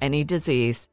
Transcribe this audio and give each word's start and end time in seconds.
any 0.00 0.24
disease. 0.24 0.88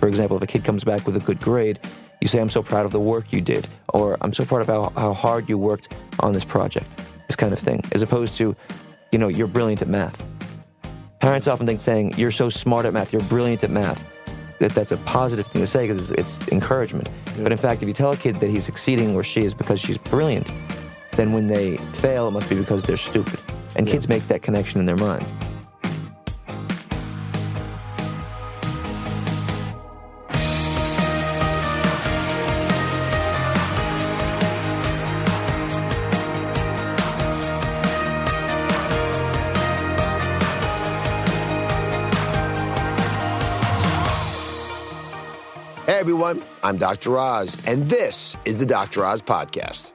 For 0.00 0.08
example, 0.08 0.36
if 0.36 0.42
a 0.42 0.46
kid 0.46 0.64
comes 0.64 0.84
back 0.84 1.06
with 1.06 1.16
a 1.16 1.20
good 1.20 1.40
grade, 1.40 1.78
you 2.20 2.28
say, 2.28 2.40
I'm 2.40 2.48
so 2.48 2.62
proud 2.62 2.86
of 2.86 2.92
the 2.92 3.00
work 3.00 3.32
you 3.32 3.40
did, 3.40 3.66
or 3.92 4.16
I'm 4.20 4.32
so 4.32 4.44
proud 4.44 4.62
of 4.62 4.66
how, 4.66 4.92
how 5.00 5.12
hard 5.12 5.48
you 5.48 5.58
worked 5.58 5.94
on 6.20 6.32
this 6.32 6.44
project, 6.44 6.88
this 7.28 7.36
kind 7.36 7.52
of 7.52 7.58
thing, 7.58 7.82
as 7.92 8.02
opposed 8.02 8.36
to, 8.36 8.56
you 9.12 9.18
know, 9.18 9.28
you're 9.28 9.46
brilliant 9.46 9.82
at 9.82 9.88
math. 9.88 10.22
Parents 11.20 11.46
often 11.46 11.66
think 11.66 11.80
saying, 11.80 12.14
you're 12.16 12.30
so 12.30 12.50
smart 12.50 12.86
at 12.86 12.92
math, 12.92 13.12
you're 13.12 13.22
brilliant 13.22 13.64
at 13.64 13.70
math, 13.70 14.02
that 14.58 14.72
that's 14.72 14.92
a 14.92 14.96
positive 14.98 15.46
thing 15.46 15.62
to 15.62 15.66
say 15.66 15.86
because 15.86 16.10
it's, 16.10 16.38
it's 16.38 16.48
encouragement. 16.48 17.08
Yeah. 17.36 17.42
But 17.42 17.52
in 17.52 17.58
fact, 17.58 17.82
if 17.82 17.88
you 17.88 17.94
tell 17.94 18.10
a 18.10 18.16
kid 18.16 18.40
that 18.40 18.48
he's 18.48 18.64
succeeding 18.64 19.14
or 19.14 19.22
she 19.22 19.40
is 19.40 19.54
because 19.54 19.80
she's 19.80 19.98
brilliant, 19.98 20.50
then 21.12 21.32
when 21.32 21.48
they 21.48 21.76
fail, 21.76 22.28
it 22.28 22.30
must 22.32 22.48
be 22.48 22.56
because 22.56 22.82
they're 22.82 22.96
stupid. 22.96 23.38
And 23.76 23.86
yeah. 23.86 23.94
kids 23.94 24.08
make 24.08 24.26
that 24.28 24.42
connection 24.42 24.80
in 24.80 24.86
their 24.86 24.96
minds. 24.96 25.32
I'm 46.66 46.78
Dr. 46.78 47.16
Oz, 47.16 47.64
and 47.68 47.86
this 47.86 48.36
is 48.44 48.58
the 48.58 48.66
Dr. 48.66 49.04
Oz 49.04 49.22
Podcast. 49.22 49.92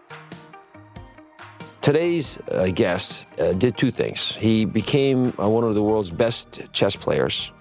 Today's 1.82 2.40
uh, 2.50 2.68
guest 2.68 3.26
uh, 3.38 3.52
did 3.52 3.78
two 3.78 3.92
things. 3.92 4.38
He 4.40 4.64
became 4.64 5.34
uh, 5.38 5.50
one 5.50 5.66
of 5.66 5.76
the 5.76 5.84
world's 5.84 6.12
best 6.12 6.72
chess 6.72 6.96
players, 6.96 7.52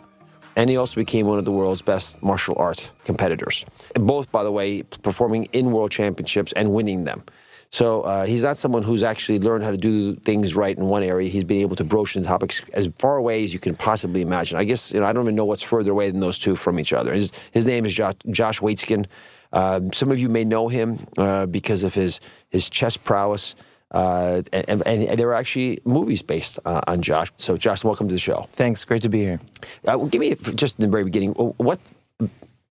and 0.54 0.70
he 0.70 0.76
also 0.76 0.94
became 0.94 1.26
one 1.26 1.40
of 1.40 1.44
the 1.44 1.50
world's 1.50 1.82
best 1.82 2.22
martial 2.22 2.54
art 2.56 2.88
competitors. 3.02 3.64
Both, 3.94 4.30
by 4.30 4.44
the 4.44 4.52
way, 4.52 4.84
performing 4.84 5.46
in 5.46 5.72
world 5.72 5.90
championships 5.90 6.52
and 6.52 6.68
winning 6.68 7.02
them. 7.02 7.24
So 7.72 8.02
uh, 8.02 8.26
he's 8.26 8.42
not 8.42 8.58
someone 8.58 8.82
who's 8.82 9.02
actually 9.02 9.38
learned 9.38 9.62
how 9.62 9.70
to 9.70 9.76
do 9.76 10.16
things 10.16 10.56
right 10.56 10.76
in 10.76 10.86
one 10.86 11.04
area. 11.04 11.28
He's 11.28 11.44
been 11.44 11.60
able 11.60 11.76
to 11.76 11.84
broach 11.84 12.14
the 12.14 12.22
topics 12.22 12.62
as 12.72 12.88
far 12.98 13.16
away 13.16 13.44
as 13.44 13.52
you 13.52 13.60
can 13.60 13.76
possibly 13.76 14.22
imagine. 14.22 14.58
I 14.58 14.64
guess 14.64 14.90
you 14.90 15.00
know 15.00 15.06
I 15.06 15.12
don't 15.12 15.24
even 15.24 15.36
know 15.36 15.44
what's 15.44 15.62
further 15.62 15.92
away 15.92 16.10
than 16.10 16.20
those 16.20 16.38
two 16.38 16.56
from 16.56 16.80
each 16.80 16.92
other. 16.92 17.14
His, 17.14 17.30
his 17.52 17.66
name 17.66 17.86
is 17.86 17.94
Josh, 17.94 18.16
Josh 18.30 18.58
Waitzkin. 18.58 19.06
Uh, 19.52 19.80
some 19.94 20.10
of 20.10 20.18
you 20.18 20.28
may 20.28 20.44
know 20.44 20.68
him 20.68 20.98
uh, 21.16 21.46
because 21.46 21.84
of 21.84 21.94
his 21.94 22.20
his 22.48 22.68
chess 22.68 22.96
prowess. 22.96 23.54
Uh, 23.92 24.42
and, 24.52 24.68
and, 24.68 24.86
and, 24.86 25.18
there 25.18 25.28
are 25.30 25.34
actually 25.34 25.80
movies 25.84 26.22
based 26.22 26.60
uh, 26.64 26.80
on 26.86 27.02
Josh. 27.02 27.32
So, 27.38 27.56
Josh, 27.56 27.82
welcome 27.82 28.06
to 28.06 28.14
the 28.14 28.20
show. 28.20 28.48
Thanks. 28.52 28.84
Great 28.84 29.02
to 29.02 29.08
be 29.08 29.18
here. 29.18 29.40
Uh, 29.84 29.98
well, 29.98 30.06
give 30.06 30.20
me, 30.20 30.36
just 30.54 30.78
in 30.78 30.84
the 30.84 30.88
very 30.88 31.02
beginning, 31.02 31.32
what, 31.32 31.80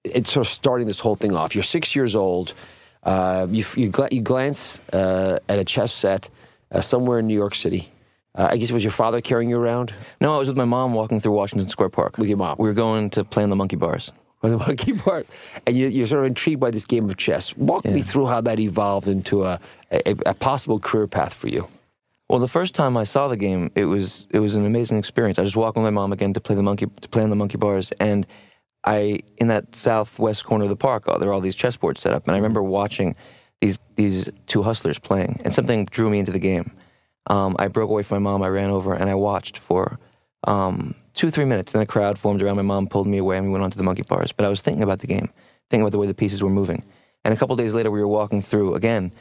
it's 0.05 0.31
sort 0.31 0.47
of 0.47 0.53
starting 0.53 0.87
this 0.87 0.99
whole 0.99 1.15
thing 1.15 1.35
off. 1.35 1.53
You're 1.53 1.65
six 1.65 1.93
years 1.93 2.15
old. 2.15 2.53
Uh, 3.03 3.47
you, 3.49 3.65
you, 3.75 3.91
gl- 3.91 4.11
you 4.11 4.21
glance 4.21 4.79
uh, 4.93 5.37
at 5.47 5.59
a 5.59 5.63
chess 5.63 5.93
set 5.93 6.29
uh, 6.71 6.81
somewhere 6.81 7.19
in 7.19 7.27
New 7.27 7.35
York 7.35 7.55
City. 7.55 7.91
Uh, 8.35 8.49
I 8.51 8.57
guess 8.57 8.69
it 8.69 8.73
was 8.73 8.83
your 8.83 8.91
father 8.91 9.21
carrying 9.21 9.49
you 9.49 9.57
around? 9.57 9.93
No, 10.21 10.35
I 10.35 10.37
was 10.37 10.47
with 10.47 10.57
my 10.57 10.65
mom 10.65 10.93
walking 10.93 11.19
through 11.19 11.31
Washington 11.31 11.67
Square 11.69 11.89
Park. 11.89 12.17
With 12.17 12.29
your 12.29 12.37
mom? 12.37 12.57
We 12.59 12.67
were 12.67 12.75
going 12.75 13.09
to 13.11 13.23
play 13.23 13.43
on 13.43 13.49
the 13.49 13.55
monkey 13.55 13.75
bars. 13.75 14.11
On 14.43 14.51
the 14.51 14.57
monkey 14.57 14.91
bars. 15.05 15.25
And 15.65 15.75
you, 15.75 16.03
are 16.03 16.07
sort 16.07 16.21
of 16.21 16.27
intrigued 16.27 16.59
by 16.59 16.71
this 16.71 16.85
game 16.85 17.09
of 17.09 17.17
chess. 17.17 17.55
Walk 17.57 17.85
yeah. 17.85 17.91
me 17.91 18.01
through 18.01 18.27
how 18.27 18.41
that 18.41 18.59
evolved 18.59 19.07
into 19.07 19.43
a, 19.43 19.59
a, 19.91 20.15
a 20.25 20.33
possible 20.33 20.79
career 20.79 21.07
path 21.07 21.33
for 21.33 21.47
you. 21.47 21.67
Well, 22.29 22.39
the 22.39 22.47
first 22.47 22.75
time 22.75 22.95
I 22.95 23.05
saw 23.05 23.27
the 23.27 23.37
game, 23.37 23.71
it 23.73 23.85
was 23.85 24.27
it 24.29 24.37
was 24.37 24.55
an 24.55 24.63
amazing 24.63 24.99
experience. 24.99 25.39
I 25.39 25.43
just 25.43 25.55
walked 25.55 25.77
with 25.77 25.83
my 25.83 25.89
mom 25.89 26.13
again 26.13 26.31
to 26.33 26.39
play 26.39 26.55
the 26.55 26.61
monkey 26.61 26.85
to 27.01 27.09
play 27.09 27.23
on 27.23 27.31
the 27.31 27.35
monkey 27.35 27.57
bars, 27.57 27.91
and 27.99 28.27
I 28.85 29.19
in 29.37 29.47
that 29.47 29.75
southwest 29.75 30.45
corner 30.45 30.63
of 30.63 30.69
the 30.69 30.75
park, 30.75 31.03
oh, 31.07 31.17
there 31.17 31.29
are 31.29 31.33
all 31.33 31.41
these 31.41 31.57
chessboards 31.57 31.99
set 31.99 32.13
up, 32.13 32.25
and 32.25 32.33
I 32.33 32.37
remember 32.37 32.63
watching 32.63 33.15
these 33.61 33.77
these 33.95 34.29
two 34.47 34.63
hustlers 34.63 34.99
playing, 34.99 35.41
and 35.43 35.53
something 35.53 35.85
drew 35.85 36.09
me 36.09 36.19
into 36.19 36.31
the 36.31 36.39
game. 36.39 36.71
Um, 37.27 37.55
I 37.59 37.67
broke 37.67 37.89
away 37.89 38.03
from 38.03 38.23
my 38.23 38.31
mom. 38.31 38.41
I 38.41 38.47
ran 38.47 38.71
over 38.71 38.93
and 38.93 39.09
I 39.09 39.15
watched 39.15 39.57
for 39.57 39.99
um, 40.45 40.95
two 41.13 41.29
three 41.29 41.45
minutes. 41.45 41.73
Then 41.73 41.81
a 41.81 41.85
crowd 41.85 42.17
formed 42.17 42.41
around 42.41 42.55
my 42.55 42.61
mom, 42.61 42.87
pulled 42.87 43.07
me 43.07 43.17
away, 43.17 43.37
and 43.37 43.45
we 43.45 43.51
went 43.51 43.63
on 43.63 43.71
to 43.71 43.77
the 43.77 43.83
monkey 43.83 44.03
bars. 44.07 44.31
But 44.31 44.45
I 44.45 44.49
was 44.49 44.61
thinking 44.61 44.83
about 44.83 44.99
the 44.99 45.07
game, 45.07 45.29
thinking 45.69 45.81
about 45.81 45.91
the 45.91 45.99
way 45.99 46.07
the 46.07 46.13
pieces 46.13 46.41
were 46.41 46.49
moving. 46.49 46.83
And 47.25 47.33
a 47.33 47.37
couple 47.37 47.55
days 47.55 47.73
later, 47.73 47.91
we 47.91 47.99
were 47.99 48.07
walking 48.07 48.41
through 48.41 48.75
again, 48.75 49.11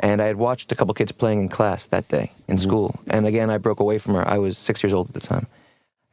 and 0.00 0.20
I 0.20 0.26
had 0.26 0.36
watched 0.36 0.72
a 0.72 0.74
couple 0.74 0.92
kids 0.92 1.12
playing 1.12 1.38
in 1.38 1.48
class 1.48 1.86
that 1.86 2.08
day 2.08 2.32
in 2.48 2.56
mm-hmm. 2.56 2.64
school. 2.64 3.00
And 3.06 3.26
again, 3.26 3.48
I 3.48 3.58
broke 3.58 3.80
away 3.80 3.98
from 3.98 4.14
her. 4.14 4.26
I 4.28 4.38
was 4.38 4.58
six 4.58 4.82
years 4.82 4.92
old 4.92 5.08
at 5.08 5.14
the 5.14 5.20
time. 5.20 5.46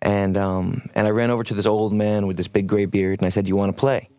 And 0.01 0.35
um, 0.37 0.89
and 0.95 1.05
I 1.05 1.11
ran 1.11 1.29
over 1.29 1.43
to 1.43 1.53
this 1.53 1.65
old 1.65 1.93
man 1.93 2.25
with 2.25 2.37
this 2.37 2.47
big 2.47 2.67
gray 2.67 2.85
beard, 2.85 3.19
and 3.19 3.27
I 3.27 3.29
said, 3.29 3.47
"You 3.47 3.55
want 3.55 3.75
to 3.75 3.79
play?" 3.79 4.09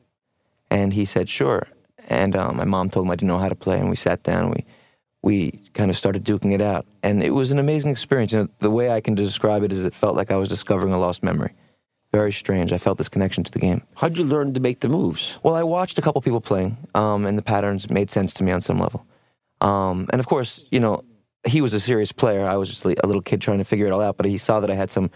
And 0.70 0.93
he 0.93 1.05
said, 1.05 1.29
"Sure." 1.29 1.67
And 2.08 2.37
um, 2.37 2.56
my 2.56 2.64
mom 2.64 2.90
told 2.90 3.06
him 3.06 3.11
I 3.11 3.17
didn't 3.17 3.29
know 3.29 3.38
how 3.38 3.49
to 3.49 3.55
play, 3.55 3.79
and 3.79 3.90
we 3.90 3.96
sat 3.96 4.23
down. 4.23 4.50
We 4.50 4.64
we 5.23 5.62
kind 5.75 5.90
of 5.90 5.96
started 5.96 6.25
duking 6.25 6.52
it 6.52 6.61
out, 6.61 6.87
and 7.02 7.23
it 7.23 7.31
was 7.31 7.52
an 7.52 7.58
amazing 7.58 7.90
experience. 7.90 8.32
You 8.32 8.38
know, 8.38 8.49
the 8.58 8.70
way 8.70 8.90
I 8.90 9.00
can 9.00 9.14
describe 9.14 9.62
it 9.62 9.73
is, 9.73 9.84
it 9.84 9.94
felt 9.94 10.17
like 10.17 10.31
I 10.31 10.37
was 10.37 10.49
discovering 10.49 10.93
a 10.93 10.99
lost 10.99 11.23
memory. 11.23 11.52
Very 12.12 12.32
strange. 12.32 12.73
I 12.73 12.79
felt 12.79 12.99
this 12.99 13.08
connection 13.08 13.43
to 13.43 13.50
the 13.50 13.58
game. 13.58 13.82
How'd 13.94 14.19
you 14.19 14.25
learn 14.25 14.52
to 14.55 14.61
make 14.61 14.81
the 14.81 14.88
moves? 14.88 15.38
Well, 15.43 15.55
I 15.55 15.62
watched 15.62 15.99
a 15.99 16.02
couple 16.02 16.20
people 16.20 16.40
playing, 16.40 16.76
um, 16.94 17.25
and 17.25 17.38
the 17.38 17.43
patterns 17.43 17.88
made 17.88 18.11
sense 18.11 18.34
to 18.34 18.44
me 18.44 18.52
on 18.52 18.61
some 18.61 18.79
level. 18.79 19.06
Um, 19.62 20.08
and 20.12 20.20
of 20.20 20.26
course, 20.26 20.64
you 20.70 20.81
know, 20.81 21.02
he 21.46 21.61
was 21.61 21.73
a 21.73 21.81
serious 21.81 22.12
player. 22.12 22.46
I 22.46 22.56
was 22.56 22.69
just 22.69 22.84
a 22.84 23.06
little 23.06 23.23
kid 23.23 23.40
trying 23.40 23.58
to 23.58 23.64
figure 23.64 23.87
it 23.87 23.93
all 23.93 24.00
out. 24.00 24.17
But 24.17 24.26
he 24.26 24.38
saw 24.38 24.61
that 24.61 24.70
I 24.70 24.75
had 24.75 24.90
some 24.90 25.11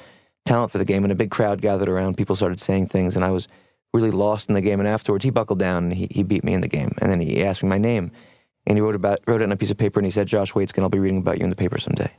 talent 0.47 0.73
for 0.73 0.79
the 0.79 0.85
game, 0.85 1.05
and 1.05 1.13
a 1.13 1.17
big 1.17 1.31
crowd 1.31 1.61
gathered 1.61 1.89
around. 1.89 2.17
People 2.17 2.37
started 2.37 2.61
saying 2.61 2.89
things, 2.89 3.17
and 3.17 3.25
I 3.25 3.31
was 3.31 3.49
really 3.93 4.11
lost 4.11 4.49
in 4.49 4.55
the 4.55 4.61
game. 4.61 4.81
And 4.81 4.89
afterwards, 4.89 5.25
he 5.25 5.31
buckled 5.31 5.59
down 5.59 5.85
and 5.85 5.95
he, 5.95 6.09
he 6.11 6.23
beat 6.23 6.45
me 6.45 6.55
in 6.55 6.61
the 6.61 6.69
game. 6.69 6.93
And 6.99 7.11
then 7.11 7.21
he 7.21 7.45
asked 7.45 7.63
me 7.63 7.69
my 7.69 7.79
name, 7.79 8.11
and 8.67 8.77
he 8.77 8.83
wrote 8.83 8.95
about 8.95 9.21
wrote 9.27 9.43
it 9.43 9.45
on 9.45 9.53
a 9.53 9.57
piece 9.57 9.71
of 9.71 9.79
paper, 9.79 9.99
and 10.01 10.07
he 10.07 10.11
said, 10.11 10.27
"Josh 10.27 10.53
Waitzkin, 10.53 10.83
I'll 10.83 10.89
be 10.89 10.99
reading 10.99 11.19
about 11.19 11.39
you 11.39 11.45
in 11.45 11.51
the 11.51 11.57
paper 11.57 11.79
someday." 11.79 12.11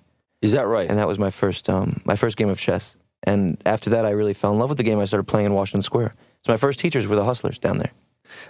Is 0.41 0.51
that 0.51 0.67
right? 0.67 0.87
And 0.87 0.99
that 0.99 1.07
was 1.07 1.17
my 1.17 1.31
first 1.31 1.69
um, 1.69 1.89
my 2.05 2.15
first 2.15 2.37
game 2.37 2.49
of 2.49 2.59
chess. 2.59 2.95
And 3.23 3.61
after 3.65 3.89
that, 3.89 4.05
I 4.05 4.11
really 4.11 4.33
fell 4.33 4.53
in 4.53 4.59
love 4.59 4.69
with 4.69 4.77
the 4.77 4.83
game. 4.83 4.99
I 4.99 5.05
started 5.05 5.23
playing 5.23 5.47
in 5.47 5.53
Washington 5.53 5.81
Square. 5.81 6.13
So 6.45 6.53
my 6.53 6.57
first 6.57 6.79
teachers 6.79 7.07
were 7.07 7.15
the 7.15 7.25
hustlers 7.25 7.57
down 7.57 7.79
there. 7.79 7.91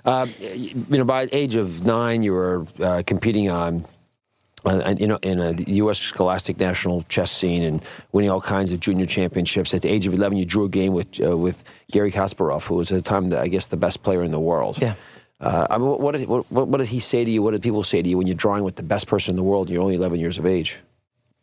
Uh, 0.05 0.27
you 0.39 0.85
know, 0.89 1.03
by 1.03 1.25
the 1.25 1.35
age 1.35 1.55
of 1.55 1.85
nine, 1.85 2.23
you 2.23 2.33
were 2.33 2.67
uh, 2.79 3.03
competing 3.05 3.49
on, 3.49 3.85
uh, 4.67 4.95
you 4.97 5.07
know, 5.07 5.19
in 5.21 5.39
a 5.39 5.53
U.S. 5.67 5.97
Scholastic 5.97 6.59
National 6.59 7.03
Chess 7.09 7.31
scene 7.31 7.63
and 7.63 7.83
winning 8.11 8.29
all 8.29 8.41
kinds 8.41 8.71
of 8.71 8.79
junior 8.79 9.05
championships. 9.05 9.73
At 9.73 9.81
the 9.81 9.89
age 9.89 10.05
of 10.05 10.13
11, 10.13 10.37
you 10.37 10.45
drew 10.45 10.65
a 10.65 10.69
game 10.69 10.93
with 10.93 11.07
uh, 11.23 11.37
with 11.37 11.63
Garry 11.91 12.11
Kasparov, 12.11 12.63
who 12.63 12.75
was 12.75 12.91
at 12.91 12.95
the 12.95 13.09
time, 13.09 13.29
the, 13.29 13.39
I 13.39 13.47
guess, 13.47 13.67
the 13.67 13.77
best 13.77 14.03
player 14.03 14.23
in 14.23 14.31
the 14.31 14.39
world. 14.39 14.77
Yeah. 14.81 14.95
Uh, 15.39 15.67
I 15.69 15.77
mean, 15.77 15.87
what 15.87 16.15
did, 16.15 16.27
what, 16.27 16.49
what 16.49 16.77
did 16.77 16.87
he 16.87 16.99
say 16.99 17.23
to 17.23 17.29
you? 17.29 17.43
What 17.43 17.51
did 17.51 17.61
people 17.61 17.83
say 17.83 18.01
to 18.01 18.09
you 18.09 18.17
when 18.17 18.25
you're 18.25 18.35
drawing 18.35 18.63
with 18.63 18.75
the 18.75 18.83
best 18.83 19.05
person 19.05 19.31
in 19.31 19.35
the 19.35 19.43
world 19.43 19.67
and 19.67 19.73
you're 19.75 19.83
only 19.83 19.95
11 19.95 20.19
years 20.19 20.39
of 20.39 20.47
age? 20.47 20.79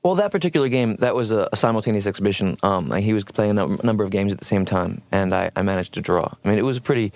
Well, 0.03 0.17
that 0.17 0.33
particular 0.33 0.69
game, 0.69 0.97
that 0.97 1.15
was 1.15 1.31
a, 1.31 1.49
a 1.53 1.57
simultaneous 1.57 2.07
exhibition. 2.07 2.57
Um, 2.63 2.91
he 2.93 3.15
was 3.15 3.25
playing 3.25 3.57
a 3.57 3.67
number 3.85 4.05
of 4.05 4.11
games 4.11 4.33
at 4.33 4.39
the 4.39 4.45
same 4.45 4.65
time, 4.65 5.01
and 5.13 5.35
I, 5.35 5.51
I, 5.57 5.63
managed 5.63 5.95
to 5.95 6.03
draw. 6.03 6.31
I 6.45 6.49
mean, 6.49 6.59
it 6.59 6.65
was 6.65 6.77
a 6.77 6.81
pretty 6.81 7.13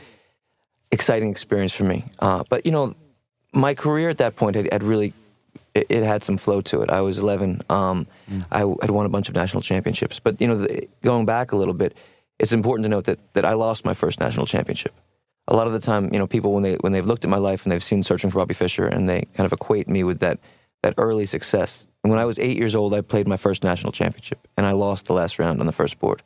exciting 0.91 1.31
experience 1.31 1.73
for 1.73 1.85
me. 1.85 2.05
Uh, 2.21 2.45
but, 2.49 2.65
you 2.65 2.73
know, 2.73 2.95
my 3.53 3.75
career 3.75 4.09
at 4.09 4.19
that 4.19 4.37
point 4.37 4.57
had, 4.57 4.73
had 4.73 4.83
really, 4.83 5.13
it, 5.75 5.87
it, 5.89 6.03
had 6.03 6.23
some 6.23 6.37
flow 6.37 6.61
to 6.63 6.81
it. 6.81 6.91
I 6.91 7.01
was 7.01 7.19
11. 7.19 7.63
Um, 7.69 8.07
mm. 8.31 8.45
I 8.51 8.61
had 8.61 8.91
won 8.91 9.07
a 9.07 9.09
bunch 9.09 9.29
of 9.29 9.35
national 9.35 9.63
championships. 9.63 10.21
But, 10.23 10.41
you 10.41 10.47
know, 10.47 10.59
the, 10.59 10.89
going 11.03 11.27
back 11.27 11.53
a 11.53 11.57
little 11.57 11.75
bit, 11.75 11.97
it's 12.39 12.53
important 12.53 12.85
to 12.85 12.89
note 12.89 13.05
that, 13.05 13.19
that 13.35 13.45
I 13.45 13.55
lost 13.55 13.85
my 13.85 13.95
first 13.95 14.21
national 14.21 14.47
championship. 14.47 14.95
A 15.49 15.57
lot 15.57 15.67
of 15.67 15.73
the 15.73 15.81
time, 15.81 16.13
you 16.13 16.19
know, 16.19 16.27
people, 16.27 16.53
when, 16.53 16.63
they, 16.63 16.75
when 16.77 16.93
they've 16.93 17.07
looked 17.07 17.25
at 17.25 17.31
my 17.31 17.39
life 17.39 17.65
and 17.65 17.73
they've 17.73 17.83
seen 17.83 18.03
Searching 18.03 18.31
for 18.31 18.39
Bobby 18.39 18.55
Fischer, 18.55 18.87
and 18.87 19.09
they 19.09 19.25
kind 19.35 19.47
of 19.47 19.53
equate 19.53 19.89
me 19.89 20.05
with 20.05 20.21
that, 20.21 20.39
that 20.83 20.95
early 20.99 21.27
success 21.27 21.87
and 22.05 22.11
when 22.11 22.21
I 22.21 22.25
was 22.25 22.39
eight 22.39 22.57
years 22.57 22.75
old, 22.75 22.95
I 22.95 23.01
played 23.01 23.27
my 23.27 23.37
first 23.37 23.65
national 23.65 23.93
championship, 23.93 24.47
and 24.57 24.67
I 24.67 24.73
lost 24.73 25.07
the 25.07 25.13
last 25.13 25.39
round 25.39 25.61
on 25.61 25.67
the 25.67 25.73
first 25.73 25.99
board. 25.99 26.23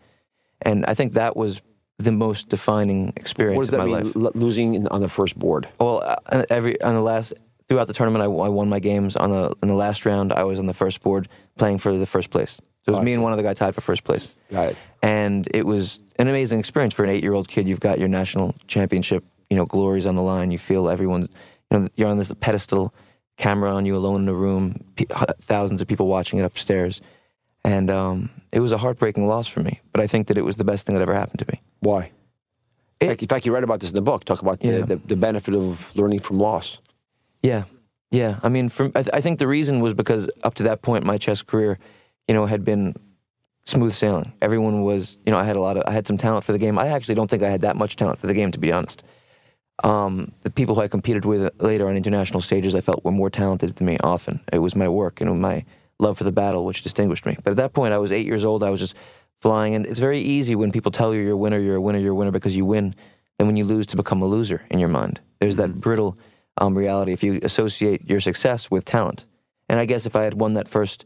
And 0.60 0.84
I 0.86 0.94
think 0.94 1.14
that 1.14 1.36
was 1.36 1.60
the 1.98 2.12
most 2.12 2.48
defining 2.48 3.12
experience 3.16 3.56
what 3.56 3.64
does 3.64 3.74
of 3.74 3.80
that 3.80 3.88
my 3.88 4.02
mean, 4.02 4.12
life. 4.14 4.34
losing 4.34 4.86
on 4.88 5.00
the 5.00 5.08
first 5.08 5.38
board? 5.38 5.68
Well, 5.80 6.02
uh, 6.26 6.44
every 6.50 6.80
on 6.82 6.94
the 6.94 7.00
last 7.00 7.32
throughout 7.72 7.88
the 7.88 7.94
tournament, 7.94 8.22
I, 8.22 8.26
I, 8.26 8.48
won 8.48 8.68
my 8.68 8.80
games. 8.80 9.16
On 9.16 9.30
the 9.30 9.54
in 9.62 9.68
the 9.68 9.74
last 9.74 10.04
round, 10.04 10.30
I 10.30 10.44
was 10.44 10.58
on 10.58 10.66
the 10.66 10.74
first 10.74 11.02
board 11.02 11.26
playing 11.56 11.78
for 11.78 11.96
the 11.96 12.04
first 12.04 12.28
place. 12.28 12.60
So 12.84 12.92
it 12.92 12.96
was 12.96 13.00
me 13.00 13.14
and 13.14 13.22
one 13.22 13.32
other 13.32 13.42
guy 13.42 13.54
tied 13.54 13.74
for 13.74 13.80
first 13.80 14.04
place. 14.04 14.36
Got 14.50 14.72
it. 14.72 14.78
And 15.02 15.48
it 15.54 15.64
was 15.64 15.98
an 16.18 16.28
amazing 16.28 16.58
experience 16.58 16.92
for 16.92 17.02
an 17.02 17.10
eight-year-old 17.10 17.48
kid. 17.48 17.66
You've 17.66 17.80
got 17.80 17.98
your 17.98 18.08
national 18.08 18.54
championship, 18.66 19.24
you 19.48 19.56
know, 19.56 19.64
glories 19.64 20.04
on 20.04 20.16
the 20.16 20.22
line. 20.22 20.50
You 20.50 20.58
feel 20.58 20.90
everyone's, 20.90 21.28
you 21.70 21.78
know, 21.78 21.88
you're 21.96 22.08
on 22.08 22.18
this 22.18 22.30
pedestal 22.40 22.92
camera 23.38 23.72
on 23.72 23.86
you 23.86 23.96
alone 23.96 24.22
in 24.22 24.28
a 24.28 24.34
room, 24.34 24.84
thousands 25.40 25.80
of 25.80 25.88
people 25.88 26.08
watching 26.08 26.40
it 26.40 26.44
upstairs. 26.44 27.00
And 27.64 27.88
um, 27.88 28.28
it 28.50 28.60
was 28.60 28.72
a 28.72 28.78
heartbreaking 28.78 29.26
loss 29.26 29.46
for 29.46 29.60
me, 29.60 29.80
but 29.92 30.02
I 30.02 30.06
think 30.06 30.26
that 30.26 30.36
it 30.36 30.42
was 30.42 30.56
the 30.56 30.64
best 30.64 30.84
thing 30.84 30.94
that 30.96 31.02
ever 31.02 31.14
happened 31.14 31.38
to 31.38 31.46
me. 31.50 31.60
Why? 31.80 32.10
It, 33.00 33.22
in 33.22 33.28
fact, 33.28 33.46
you 33.46 33.54
read 33.54 33.64
about 33.64 33.80
this 33.80 33.90
in 33.90 33.94
the 33.94 34.02
book. 34.02 34.24
Talk 34.24 34.42
about 34.42 34.60
the, 34.60 34.68
yeah. 34.68 34.80
the, 34.80 34.96
the, 34.96 35.16
benefit 35.16 35.54
of 35.54 35.96
learning 35.96 36.20
from 36.20 36.38
loss. 36.38 36.78
Yeah, 37.42 37.64
yeah. 38.10 38.38
I 38.42 38.48
mean, 38.48 38.68
from, 38.68 38.92
I, 38.94 39.02
th- 39.02 39.14
I 39.14 39.20
think 39.20 39.38
the 39.38 39.48
reason 39.48 39.80
was 39.80 39.94
because 39.94 40.30
up 40.44 40.54
to 40.54 40.62
that 40.64 40.82
point, 40.82 41.04
my 41.04 41.18
chess 41.18 41.42
career, 41.42 41.78
you 42.28 42.34
know, 42.34 42.46
had 42.46 42.64
been 42.64 42.94
smooth 43.64 43.94
sailing. 43.94 44.32
Everyone 44.42 44.82
was, 44.82 45.18
you 45.26 45.32
know, 45.32 45.38
I 45.38 45.44
had 45.44 45.56
a 45.56 45.60
lot 45.60 45.76
of, 45.76 45.84
I 45.86 45.92
had 45.92 46.06
some 46.06 46.16
talent 46.16 46.44
for 46.44 46.52
the 46.52 46.58
game. 46.58 46.78
I 46.78 46.88
actually 46.88 47.14
don't 47.14 47.28
think 47.28 47.42
I 47.42 47.50
had 47.50 47.62
that 47.62 47.76
much 47.76 47.96
talent 47.96 48.18
for 48.18 48.26
the 48.26 48.34
game, 48.34 48.50
to 48.52 48.58
be 48.58 48.72
honest. 48.72 49.02
Um, 49.84 50.32
the 50.42 50.50
people 50.50 50.74
who 50.74 50.80
I 50.80 50.88
competed 50.88 51.24
with 51.24 51.50
later 51.60 51.88
on 51.88 51.96
international 51.96 52.40
stages, 52.40 52.74
I 52.74 52.80
felt 52.80 53.04
were 53.04 53.10
more 53.10 53.30
talented 53.30 53.74
than 53.74 53.86
me. 53.86 53.98
Often 54.02 54.40
it 54.52 54.58
was 54.58 54.76
my 54.76 54.88
work 54.88 55.20
and 55.20 55.40
my 55.40 55.64
love 55.98 56.18
for 56.18 56.24
the 56.24 56.32
battle 56.32 56.64
which 56.64 56.82
distinguished 56.82 57.26
me. 57.26 57.32
But 57.42 57.52
at 57.52 57.56
that 57.56 57.72
point, 57.72 57.94
I 57.94 57.98
was 57.98 58.12
eight 58.12 58.26
years 58.26 58.44
old. 58.44 58.62
I 58.62 58.70
was 58.70 58.80
just 58.80 58.94
flying, 59.40 59.74
and 59.74 59.86
it's 59.86 59.98
very 59.98 60.20
easy 60.20 60.54
when 60.54 60.70
people 60.70 60.92
tell 60.92 61.14
you 61.14 61.20
you're 61.20 61.32
a 61.32 61.36
winner, 61.36 61.58
you're 61.58 61.76
a 61.76 61.80
winner, 61.80 61.98
you're 61.98 62.12
a 62.12 62.14
winner 62.14 62.30
because 62.30 62.54
you 62.54 62.64
win. 62.64 62.94
and 63.38 63.48
when 63.48 63.56
you 63.56 63.64
lose, 63.64 63.86
to 63.88 63.96
become 63.96 64.22
a 64.22 64.26
loser 64.26 64.62
in 64.70 64.78
your 64.78 64.88
mind. 64.88 65.20
There's 65.40 65.56
that 65.56 65.70
mm-hmm. 65.70 65.80
brittle 65.80 66.16
um, 66.58 66.76
reality 66.76 67.12
if 67.12 67.22
you 67.22 67.40
associate 67.42 68.08
your 68.08 68.20
success 68.20 68.70
with 68.70 68.84
talent. 68.84 69.24
And 69.68 69.80
I 69.80 69.84
guess 69.84 70.06
if 70.06 70.16
I 70.16 70.24
had 70.24 70.34
won 70.34 70.54
that 70.54 70.68
first 70.68 71.04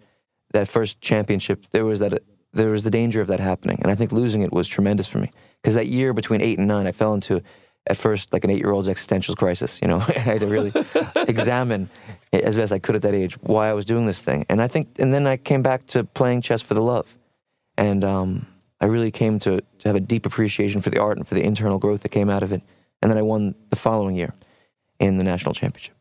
that 0.53 0.69
first 0.69 1.01
championship, 1.01 1.65
there 1.73 1.85
was 1.85 1.99
that 2.01 2.23
there 2.53 2.71
was 2.71 2.83
the 2.83 2.91
danger 2.91 3.21
of 3.21 3.29
that 3.29 3.41
happening. 3.41 3.79
And 3.83 3.91
I 3.91 3.95
think 3.95 4.13
losing 4.13 4.43
it 4.43 4.53
was 4.53 4.67
tremendous 4.67 5.07
for 5.07 5.19
me 5.19 5.31
because 5.61 5.75
that 5.75 5.89
year 5.89 6.13
between 6.13 6.41
eight 6.41 6.59
and 6.59 6.67
nine, 6.67 6.87
I 6.87 6.93
fell 6.93 7.15
into 7.15 7.43
at 7.87 7.97
first 7.97 8.33
like 8.33 8.45
an 8.45 8.51
eight 8.51 8.59
year 8.59 8.73
old's 8.73 8.89
existential 8.89 9.35
crisis. 9.35 9.81
You 9.83 9.89
know, 9.89 10.01
I 10.09 10.19
had 10.19 10.41
to 10.41 10.47
really 10.47 10.73
examine 11.29 11.91
as 12.33 12.57
best 12.57 12.73
I 12.73 12.79
could 12.79 12.97
at 12.97 13.03
that 13.03 13.15
age 13.15 13.35
why 13.43 13.69
I 13.69 13.73
was 13.73 13.85
doing 13.85 14.07
this 14.07 14.21
thing. 14.21 14.47
And 14.49 14.63
I 14.63 14.69
think, 14.69 14.99
and 14.99 15.13
then 15.13 15.27
I 15.27 15.37
came 15.37 15.63
back 15.63 15.87
to 15.89 16.05
playing 16.05 16.43
chess 16.43 16.63
for 16.63 16.75
the 16.75 16.83
love, 16.83 17.17
and 17.77 18.05
um, 18.05 18.47
I 18.81 18.87
really 18.87 19.11
came 19.11 19.39
to 19.41 19.61
to 19.61 19.89
have 19.89 19.97
a 19.97 20.01
deep 20.01 20.27
appreciation 20.27 20.81
for 20.81 20.91
the 20.91 20.99
art 20.99 21.19
and 21.19 21.27
for 21.27 21.35
the 21.35 21.43
internal 21.43 21.79
growth 21.79 22.03
that 22.03 22.11
came 22.11 22.31
out 22.31 22.43
of 22.43 22.53
it. 22.53 22.63
And 23.03 23.11
then 23.11 23.19
I 23.19 23.23
won 23.23 23.55
the 23.71 23.77
following 23.77 24.17
year 24.17 24.33
in 24.99 25.19
the 25.19 25.25
national 25.25 25.55
championship. 25.55 25.95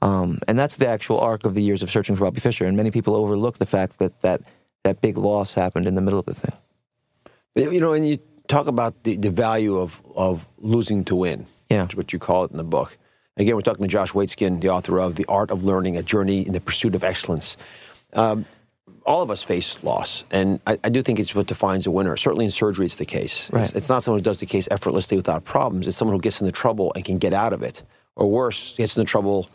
Um, 0.00 0.40
and 0.48 0.58
that's 0.58 0.76
the 0.76 0.88
actual 0.88 1.20
arc 1.20 1.44
of 1.44 1.54
the 1.54 1.62
years 1.62 1.82
of 1.82 1.90
searching 1.90 2.16
for 2.16 2.24
Bobby 2.24 2.40
Fischer. 2.40 2.66
And 2.66 2.76
many 2.76 2.90
people 2.90 3.14
overlook 3.14 3.58
the 3.58 3.66
fact 3.66 3.98
that 3.98 4.20
that, 4.22 4.42
that 4.82 5.00
big 5.00 5.16
loss 5.16 5.54
happened 5.54 5.86
in 5.86 5.94
the 5.94 6.00
middle 6.00 6.18
of 6.18 6.26
the 6.26 6.34
thing. 6.34 6.52
You 7.54 7.80
know, 7.80 7.92
and 7.92 8.08
you 8.08 8.18
talk 8.48 8.66
about 8.66 9.04
the, 9.04 9.16
the 9.16 9.30
value 9.30 9.78
of, 9.78 10.00
of 10.16 10.44
losing 10.58 11.04
to 11.04 11.16
win. 11.16 11.46
Yeah. 11.70 11.82
Which 11.82 11.92
is 11.92 11.96
what 11.96 12.12
you 12.12 12.18
call 12.18 12.44
it 12.44 12.50
in 12.50 12.56
the 12.56 12.64
book. 12.64 12.98
Again, 13.36 13.54
we're 13.54 13.62
talking 13.62 13.82
to 13.82 13.88
Josh 13.88 14.12
Waitzkin, 14.12 14.60
the 14.60 14.68
author 14.68 15.00
of 15.00 15.14
The 15.14 15.24
Art 15.26 15.50
of 15.50 15.64
Learning, 15.64 15.96
A 15.96 16.02
Journey 16.02 16.46
in 16.46 16.52
the 16.52 16.60
Pursuit 16.60 16.94
of 16.94 17.02
Excellence. 17.02 17.56
Um, 18.12 18.44
all 19.06 19.22
of 19.22 19.30
us 19.30 19.42
face 19.42 19.78
loss, 19.82 20.22
and 20.30 20.60
I, 20.66 20.78
I, 20.84 20.90
do 20.90 21.02
think 21.02 21.18
it's 21.18 21.34
what 21.34 21.46
defines 21.46 21.86
a 21.86 21.90
winner. 21.90 22.16
Certainly 22.16 22.44
in 22.44 22.50
surgery, 22.50 22.86
it's 22.86 22.96
the 22.96 23.06
case. 23.06 23.50
Right. 23.50 23.64
It's, 23.64 23.74
it's, 23.74 23.88
not 23.88 24.02
someone 24.02 24.20
who 24.20 24.24
does 24.24 24.38
the 24.38 24.46
case 24.46 24.68
effortlessly 24.70 25.16
without 25.16 25.44
problems. 25.44 25.88
It's 25.88 25.96
someone 25.96 26.14
who 26.14 26.20
gets 26.20 26.40
into 26.40 26.52
trouble 26.52 26.92
and 26.94 27.04
can 27.04 27.18
get 27.18 27.32
out 27.32 27.52
of 27.52 27.62
it, 27.62 27.82
or 28.16 28.30
worse, 28.30 28.74
gets 28.74 28.96
into 28.96 29.10
trouble, 29.10 29.48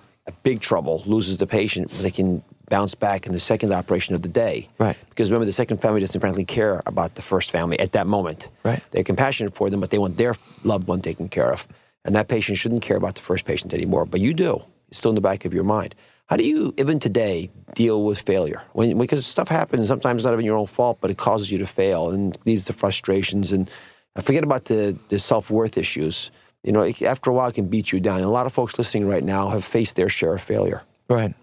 big 0.44 0.62
trouble, 0.62 1.04
loses 1.06 1.38
the 1.38 1.48
patient, 1.48 1.89
but 1.89 2.01
they 2.01 2.12
can 2.12 2.44
bounce 2.69 2.95
back 2.95 3.25
in 3.25 3.33
the 3.33 3.39
second 3.39 3.71
operation 3.71 4.13
of 4.13 4.21
the 4.21 4.27
day. 4.27 4.68
Right. 4.77 4.98
Because 5.09 5.30
remember, 5.30 5.45
the 5.45 5.54
second 5.54 5.81
family 5.81 6.02
doesn't 6.02 6.19
frankly 6.19 6.44
care 6.44 6.81
about 6.85 7.16
the 7.16 7.21
first 7.21 7.52
family 7.52 7.80
at 7.80 7.94
that 7.94 8.07
moment. 8.07 8.49
Right. 8.64 8.83
They're 8.92 9.04
compassionate 9.04 9.56
for 9.56 9.69
them, 9.69 9.80
but 9.80 9.90
they 9.90 9.97
want 9.97 10.18
their 10.18 10.35
loved 10.64 10.87
one 10.87 11.02
taken 11.02 11.30
care 11.30 11.52
of. 11.52 11.68
And 12.04 12.16
that 12.16 12.28
patient 12.28 12.57
shouldn't 12.57 12.81
care 12.81 12.97
about 12.97 13.16
the 13.16 13.21
first 13.21 13.45
patient 13.45 13.73
anymore, 13.73 14.06
but 14.06 14.19
you 14.19 14.33
do. 14.33 14.61
It's 14.90 14.99
still 14.99 15.09
in 15.09 15.16
the 15.16 15.21
back 15.21 15.45
of 15.45 15.54
your 15.54 15.64
mind. 15.64 15.95
How 16.28 16.35
do 16.35 16.44
you, 16.44 16.73
even 16.78 16.99
today, 16.99 17.49
deal 17.73 18.04
with 18.04 18.19
failure? 18.19 18.61
When, 18.73 18.97
because 18.97 19.26
stuff 19.26 19.47
happens, 19.47 19.87
sometimes 19.87 20.26
not 20.26 20.33
even 20.33 20.45
your 20.45 20.57
own 20.57 20.68
fault, 20.68 20.97
but 20.99 21.09
it 21.09 21.18
causes 21.18 21.49
you 21.52 21.57
to 21.59 21.66
fail 21.66 22.09
and 22.09 22.37
leads 22.45 22.66
to 22.66 22.73
frustrations. 22.73 23.54
And 23.54 23.69
uh, 24.18 24.21
forget 24.21 24.44
about 24.44 24.66
the, 24.66 24.97
the 25.07 25.19
self 25.19 25.49
worth 25.49 25.78
issues. 25.78 26.31
You 26.68 26.74
know, 26.74 26.86
after 27.06 27.30
a 27.30 27.33
while, 27.33 27.47
it 27.47 27.56
can 27.56 27.69
beat 27.69 27.94
you 27.94 28.02
down. 28.02 28.18
And 28.18 28.26
a 28.26 28.30
lot 28.30 28.45
of 28.45 28.52
folks 28.52 28.78
listening 28.78 29.07
right 29.07 29.24
now 29.24 29.47
have 29.47 29.64
faced 29.64 29.95
their 29.95 30.09
share 30.09 30.36
of 30.36 30.42
failure. 30.42 30.83
Right. 31.09 31.33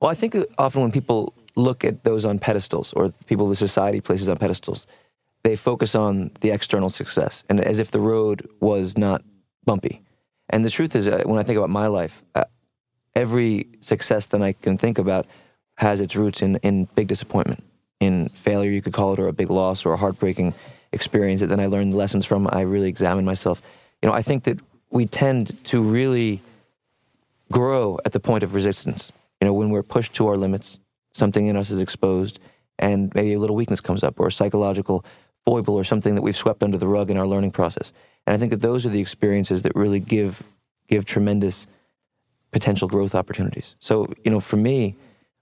Well, 0.00 0.10
I 0.10 0.14
think 0.16 0.36
often 0.58 0.82
when 0.82 0.90
people 0.90 1.32
look 1.54 1.84
at 1.84 2.02
those 2.02 2.24
on 2.24 2.40
pedestals 2.40 2.92
or 2.94 3.10
people 3.26 3.48
the 3.48 3.54
society 3.54 4.00
places 4.00 4.28
on 4.28 4.36
pedestals, 4.36 4.88
they 5.44 5.54
focus 5.54 5.94
on 5.94 6.32
the 6.40 6.50
external 6.50 6.90
success 6.90 7.44
and 7.48 7.60
as 7.60 7.78
if 7.78 7.92
the 7.92 8.00
road 8.00 8.48
was 8.58 8.98
not 8.98 9.22
bumpy. 9.64 10.02
And 10.50 10.64
the 10.64 10.70
truth 10.70 10.96
is, 10.96 11.06
uh, 11.06 11.22
when 11.24 11.38
I 11.38 11.44
think 11.44 11.56
about 11.56 11.70
my 11.70 11.86
life, 11.86 12.24
uh, 12.34 12.42
every 13.14 13.68
success 13.80 14.26
that 14.26 14.42
I 14.42 14.54
can 14.54 14.76
think 14.76 14.98
about 14.98 15.24
has 15.76 16.00
its 16.00 16.16
roots 16.16 16.42
in, 16.42 16.56
in 16.56 16.86
big 16.96 17.06
disappointment, 17.06 17.62
in 18.00 18.28
failure, 18.28 18.72
you 18.72 18.82
could 18.82 18.92
call 18.92 19.12
it, 19.12 19.20
or 19.20 19.28
a 19.28 19.32
big 19.32 19.50
loss 19.50 19.86
or 19.86 19.92
a 19.92 19.96
heartbreaking 19.96 20.52
experience 20.90 21.42
that 21.42 21.46
then 21.46 21.60
I 21.60 21.66
learned 21.66 21.94
lessons 21.94 22.26
from. 22.26 22.48
I 22.50 22.62
really 22.62 22.88
examined 22.88 23.24
myself. 23.24 23.62
You 24.04 24.10
know, 24.10 24.16
I 24.16 24.20
think 24.20 24.44
that 24.44 24.60
we 24.90 25.06
tend 25.06 25.64
to 25.64 25.80
really 25.80 26.42
grow 27.50 27.96
at 28.04 28.12
the 28.12 28.20
point 28.20 28.44
of 28.44 28.54
resistance. 28.54 29.10
You 29.40 29.46
know, 29.46 29.54
when 29.54 29.70
we're 29.70 29.82
pushed 29.82 30.12
to 30.16 30.26
our 30.26 30.36
limits, 30.36 30.78
something 31.14 31.46
in 31.46 31.56
us 31.56 31.70
is 31.70 31.80
exposed, 31.80 32.38
and 32.78 33.10
maybe 33.14 33.32
a 33.32 33.38
little 33.38 33.56
weakness 33.56 33.80
comes 33.80 34.02
up, 34.02 34.20
or 34.20 34.26
a 34.26 34.30
psychological 34.30 35.06
foible, 35.46 35.74
or 35.74 35.84
something 35.84 36.14
that 36.16 36.20
we've 36.20 36.36
swept 36.36 36.62
under 36.62 36.76
the 36.76 36.86
rug 36.86 37.10
in 37.10 37.16
our 37.16 37.26
learning 37.26 37.52
process. 37.52 37.94
And 38.26 38.34
I 38.34 38.36
think 38.36 38.50
that 38.50 38.60
those 38.60 38.84
are 38.84 38.90
the 38.90 39.00
experiences 39.00 39.62
that 39.62 39.74
really 39.74 40.00
give 40.00 40.42
give 40.88 41.06
tremendous 41.06 41.66
potential 42.52 42.88
growth 42.88 43.14
opportunities. 43.14 43.74
So, 43.78 44.12
you 44.22 44.30
know, 44.30 44.40
for 44.40 44.58
me, 44.58 44.96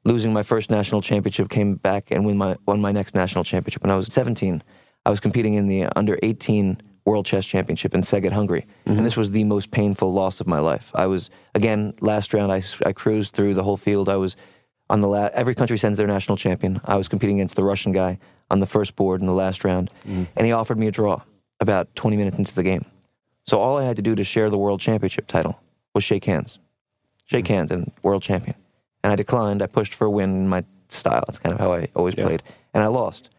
losing 0.05 0.33
my 0.33 0.45
first 0.45 0.71
national 0.71 1.03
championship 1.03 1.51
came 1.51 1.75
back 1.75 2.13
and 2.13 2.25
win 2.25 2.39
my 2.39 2.57
won 2.67 2.81
my 2.81 2.93
next 2.93 3.17
national 3.17 3.43
championship 3.43 3.83
when 3.83 3.91
I 3.91 3.97
was 3.97 4.07
17. 4.13 4.63
I 5.05 5.11
was 5.11 5.19
competing 5.19 5.55
in 5.55 5.67
the 5.67 5.87
under 5.99 6.17
18 6.23 6.81
World 7.05 7.27
Chess 7.27 7.45
Championship 7.45 7.95
in 7.95 8.03
Szeged, 8.03 8.33
Hungary. 8.33 8.67
Mm-hmm. 8.87 8.99
And 8.99 9.07
this 9.07 9.17
was 9.17 9.31
the 9.33 9.45
most 9.45 9.71
painful 9.71 10.13
loss 10.13 10.41
of 10.41 10.47
my 10.47 10.59
life. 10.61 10.91
I 10.95 11.07
was, 11.07 11.31
again, 11.55 11.95
last 12.01 12.33
round, 12.33 12.53
I, 12.53 12.63
I 12.87 12.93
cruised 12.93 13.33
through 13.33 13.55
the 13.55 13.63
whole 13.63 13.77
field. 13.77 14.09
I 14.09 14.17
was 14.17 14.37
on 14.91 15.01
the 15.01 15.09
la- 15.09 15.31
every 15.33 15.55
country 15.55 15.79
sends 15.79 15.99
their 15.99 16.07
national 16.07 16.37
champion. 16.37 16.81
I 16.85 16.97
was 16.97 17.09
competing 17.09 17.37
against 17.39 17.57
the 17.57 17.63
Russian 17.65 17.93
guy 17.93 18.19
on 18.51 18.61
the 18.61 18.67
first 18.67 18.95
board 18.97 19.21
in 19.21 19.27
the 19.27 19.33
last 19.33 19.65
round, 19.65 19.91
and 20.05 20.29
he 20.47 20.53
offered 20.53 20.79
me 20.79 20.87
a 20.87 20.91
draw 20.91 21.21
about 21.61 21.95
20 21.97 22.17
minutes 22.17 22.37
into 22.39 22.55
the 22.55 22.63
game. 22.63 22.85
So 23.47 23.59
all 23.59 23.79
I 23.79 23.85
had 23.85 23.97
to 23.97 24.03
do 24.03 24.15
to 24.15 24.23
share 24.25 24.51
the 24.51 24.59
world 24.59 24.81
championship 24.81 25.27
title 25.27 25.59
was 25.95 26.05
shake 26.05 26.25
hands, 26.25 26.59
shake 27.25 27.49
hands, 27.49 27.71
and 27.71 27.91
world 28.03 28.23
champion. 28.23 28.55
And 29.03 29.13
I 29.13 29.17
declined. 29.17 29.63
I 29.63 29.67
pushed 29.67 29.95
for 29.95 30.05
a 30.05 30.11
win 30.11 30.31
in 30.31 30.49
my 30.49 30.63
style. 30.89 31.25
That's 31.27 31.39
kind 31.39 31.53
of 31.55 31.59
how 31.61 31.73
I 31.73 31.89
always 31.97 32.15
Yeah. 32.17 32.27
played, 32.27 32.43
and 32.75 32.85
I 32.85 32.89
lost. 32.89 33.31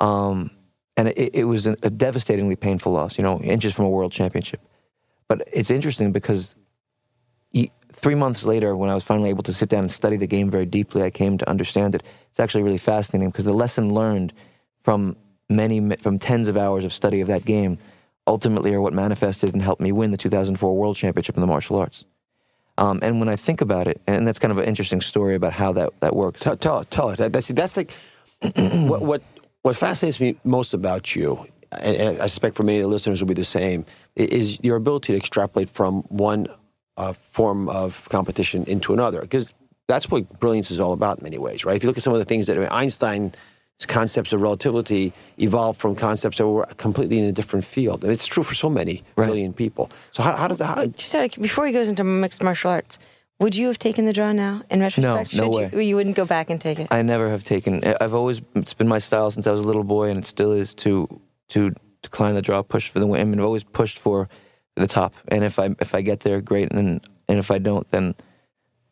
Um, 0.00 0.50
and 0.98 1.08
it, 1.08 1.30
it 1.32 1.44
was 1.44 1.66
a, 1.66 1.76
devastatingly 1.76 2.56
painful 2.56 2.92
loss. 2.92 3.16
You 3.16 3.24
know, 3.24 3.40
inches 3.40 3.72
from 3.72 3.86
a 3.86 3.88
world 3.88 4.12
championship. 4.12 4.60
But 5.28 5.48
it's 5.52 5.70
interesting 5.70 6.10
because 6.10 6.56
e- 7.52 7.70
three 7.92 8.16
months 8.16 8.42
later, 8.42 8.76
when 8.76 8.90
I 8.90 8.94
was 8.94 9.04
finally 9.04 9.30
able 9.30 9.44
to 9.44 9.52
sit 9.52 9.68
down 9.68 9.80
and 9.80 9.92
study 9.92 10.16
the 10.16 10.26
game 10.26 10.50
very 10.50 10.66
deeply, 10.66 11.02
I 11.04 11.10
came 11.10 11.38
to 11.38 11.48
understand 11.48 11.94
it. 11.94 12.02
It's 12.30 12.40
actually 12.40 12.64
really 12.64 12.78
fascinating 12.78 13.30
because 13.30 13.44
the 13.44 13.52
lesson 13.52 13.94
learned 13.94 14.32
from 14.82 15.16
many, 15.48 15.96
from 15.96 16.18
tens 16.18 16.48
of 16.48 16.56
hours 16.56 16.84
of 16.84 16.92
study 16.92 17.20
of 17.20 17.28
that 17.28 17.44
game, 17.44 17.78
ultimately 18.26 18.74
are 18.74 18.80
what 18.80 18.92
manifested 18.92 19.54
and 19.54 19.62
helped 19.62 19.80
me 19.80 19.92
win 19.92 20.10
the 20.10 20.16
2004 20.16 20.76
World 20.76 20.96
Championship 20.96 21.36
in 21.36 21.40
the 21.40 21.46
martial 21.46 21.76
arts. 21.76 22.04
Um, 22.76 22.98
and 23.02 23.20
when 23.20 23.28
I 23.28 23.36
think 23.36 23.60
about 23.60 23.86
it, 23.86 24.00
and 24.08 24.26
that's 24.26 24.40
kind 24.40 24.50
of 24.50 24.58
an 24.58 24.64
interesting 24.64 25.00
story 25.00 25.36
about 25.36 25.52
how 25.52 25.72
that, 25.74 25.92
that 26.00 26.16
works. 26.16 26.40
Tell, 26.40 26.56
tell 26.56 26.84
tell 26.84 27.10
it. 27.10 27.18
That, 27.18 27.32
that's 27.32 27.48
that's 27.48 27.76
like 27.76 27.92
what 28.56 29.02
what 29.02 29.22
what 29.68 29.76
fascinates 29.76 30.18
me 30.18 30.34
most 30.44 30.72
about 30.72 31.14
you, 31.14 31.46
and, 31.72 31.94
and 31.96 32.22
I 32.22 32.26
suspect 32.26 32.56
for 32.56 32.62
many 32.62 32.78
of 32.78 32.82
the 32.84 32.88
listeners 32.88 33.20
will 33.20 33.28
be 33.28 33.34
the 33.34 33.44
same, 33.44 33.84
is 34.16 34.58
your 34.62 34.76
ability 34.76 35.12
to 35.12 35.18
extrapolate 35.18 35.68
from 35.68 36.00
one 36.08 36.46
uh, 36.96 37.12
form 37.32 37.68
of 37.68 38.08
competition 38.08 38.64
into 38.64 38.94
another, 38.94 39.20
because 39.20 39.52
that's 39.86 40.10
what 40.10 40.40
brilliance 40.40 40.70
is 40.70 40.80
all 40.80 40.94
about 40.94 41.18
in 41.18 41.24
many 41.24 41.36
ways, 41.36 41.66
right? 41.66 41.76
If 41.76 41.82
you 41.82 41.88
look 41.88 41.98
at 41.98 42.02
some 42.02 42.14
of 42.14 42.18
the 42.18 42.24
things 42.24 42.46
that 42.46 42.56
I 42.56 42.60
mean, 42.60 42.68
Einstein's 42.70 43.34
concepts 43.86 44.32
of 44.32 44.40
relativity 44.40 45.12
evolved 45.36 45.78
from 45.78 45.94
concepts 45.94 46.38
that 46.38 46.46
were 46.46 46.64
completely 46.78 47.18
in 47.18 47.26
a 47.26 47.32
different 47.32 47.66
field, 47.66 48.04
and 48.04 48.12
it's 48.12 48.26
true 48.26 48.42
for 48.42 48.54
so 48.54 48.70
many 48.70 49.02
Right. 49.16 49.26
brilliant 49.26 49.56
people. 49.56 49.90
So 50.12 50.22
how, 50.22 50.34
how 50.34 50.48
does 50.48 50.58
that? 50.58 50.78
How, 50.78 50.86
Just 50.86 51.14
out 51.14 51.36
of, 51.36 51.42
before 51.42 51.66
he 51.66 51.72
goes 51.74 51.88
into 51.88 52.04
mixed 52.04 52.42
martial 52.42 52.70
arts, 52.70 52.98
would 53.40 53.54
you 53.54 53.66
have 53.68 53.78
taken 53.78 54.04
the 54.04 54.12
draw 54.12 54.32
now 54.32 54.62
in 54.70 54.80
retrospect? 54.80 55.34
no 55.34 55.44
Should 55.44 55.54
way. 55.54 55.70
You, 55.72 55.80
you 55.80 55.96
wouldn't 55.96 56.16
go 56.16 56.24
back 56.24 56.50
and 56.50 56.60
take 56.60 56.78
it. 56.80 56.88
I 56.90 57.02
never 57.02 57.30
have 57.30 57.44
taken. 57.44 57.82
I've 58.00 58.14
always 58.14 58.40
it's 58.54 58.74
been 58.74 58.88
my 58.88 58.98
style 58.98 59.30
since 59.30 59.46
I 59.46 59.52
was 59.52 59.60
a 59.60 59.64
little 59.64 59.84
boy, 59.84 60.10
and 60.10 60.18
it 60.18 60.26
still 60.26 60.52
is 60.52 60.74
to 60.76 61.08
to 61.50 61.72
decline 62.02 62.34
the 62.34 62.42
draw, 62.42 62.62
push 62.62 62.90
for 62.90 62.98
the 62.98 63.06
win. 63.06 63.20
I 63.20 63.24
mean, 63.24 63.38
I've 63.38 63.44
always 63.46 63.64
pushed 63.64 63.98
for 63.98 64.28
the 64.76 64.86
top, 64.86 65.14
and 65.28 65.44
if 65.44 65.58
I 65.58 65.74
if 65.80 65.94
I 65.94 66.00
get 66.00 66.20
there, 66.20 66.40
great, 66.40 66.72
and 66.72 67.00
and 67.28 67.38
if 67.38 67.50
I 67.50 67.58
don't, 67.58 67.88
then 67.90 68.14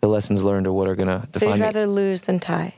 the 0.01 0.09
lessons 0.09 0.43
learned 0.43 0.67
are 0.67 0.73
what 0.73 0.87
are 0.89 0.95
gonna 0.95 1.25
so 1.27 1.33
define 1.33 1.49
you'd 1.49 1.55
me. 1.57 1.63
rather 1.63 1.87
lose 1.87 2.23
than 2.23 2.39
tie. 2.39 2.75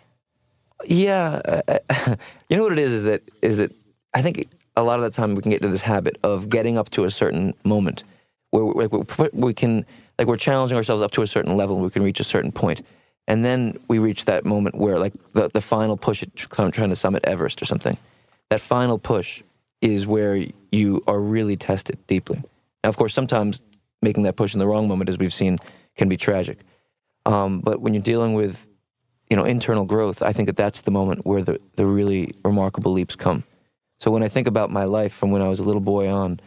Yeah, 0.84 1.60
uh, 1.68 2.16
you 2.48 2.56
know 2.56 2.62
what 2.62 2.72
it 2.72 2.78
is 2.78 2.92
is 2.92 3.02
that 3.04 3.22
is 3.42 3.56
that 3.58 3.72
I 4.14 4.22
think 4.22 4.48
a 4.76 4.82
lot 4.82 5.00
of 5.00 5.04
the 5.04 5.10
time 5.10 5.34
we 5.34 5.42
can 5.42 5.50
get 5.50 5.60
into 5.60 5.72
this 5.72 5.82
habit 5.82 6.16
of 6.22 6.48
getting 6.48 6.78
up 6.78 6.88
to 6.90 7.04
a 7.04 7.10
certain 7.10 7.52
moment 7.64 8.04
where 8.50 8.64
we, 8.64 8.86
we, 8.86 9.28
we 9.32 9.52
can 9.54 9.84
like 10.18 10.26
we're 10.26 10.36
challenging 10.36 10.76
ourselves 10.76 11.02
up 11.02 11.12
to 11.12 11.22
a 11.22 11.26
certain 11.26 11.56
level 11.56 11.76
and 11.76 11.84
we 11.84 11.90
can 11.90 12.02
reach 12.02 12.20
a 12.20 12.24
certain 12.24 12.52
point, 12.52 12.84
and 13.26 13.44
then 13.44 13.78
we 13.88 13.98
reach 13.98 14.24
that 14.24 14.44
moment 14.44 14.74
where 14.74 14.98
like 14.98 15.14
the 15.32 15.50
the 15.52 15.60
final 15.60 15.96
push 15.96 16.22
at 16.22 16.34
tr- 16.36 16.48
trying 16.48 16.90
to 16.90 16.96
summit 16.96 17.24
Everest 17.24 17.62
or 17.62 17.64
something. 17.64 17.96
That 18.50 18.60
final 18.60 18.98
push 18.98 19.42
is 19.80 20.06
where 20.06 20.44
you 20.72 21.02
are 21.06 21.20
really 21.20 21.56
tested 21.56 21.98
deeply. 22.06 22.42
Now, 22.82 22.88
of 22.88 22.96
course, 22.96 23.14
sometimes 23.14 23.62
making 24.02 24.24
that 24.24 24.36
push 24.36 24.54
in 24.54 24.60
the 24.60 24.66
wrong 24.66 24.88
moment, 24.88 25.10
as 25.10 25.18
we've 25.18 25.32
seen, 25.32 25.58
can 25.96 26.08
be 26.08 26.16
tragic. 26.16 26.58
Um, 27.26 27.60
but 27.60 27.80
when 27.80 27.94
you're 27.94 28.02
dealing 28.02 28.34
with 28.34 28.66
you 29.30 29.36
know, 29.36 29.44
internal 29.44 29.84
growth, 29.84 30.22
I 30.22 30.32
think 30.32 30.46
that 30.46 30.56
that's 30.56 30.82
the 30.82 30.90
moment 30.90 31.26
where 31.26 31.42
the, 31.42 31.58
the 31.76 31.86
really 31.86 32.34
remarkable 32.44 32.92
leaps 32.92 33.14
come. 33.14 33.44
So 34.00 34.10
when 34.10 34.22
I 34.22 34.28
think 34.28 34.46
about 34.46 34.70
my 34.70 34.84
life 34.84 35.12
from 35.12 35.30
when 35.30 35.42
I 35.42 35.48
was 35.48 35.58
a 35.58 35.64
little 35.64 35.80
boy 35.80 36.08
on, 36.08 36.40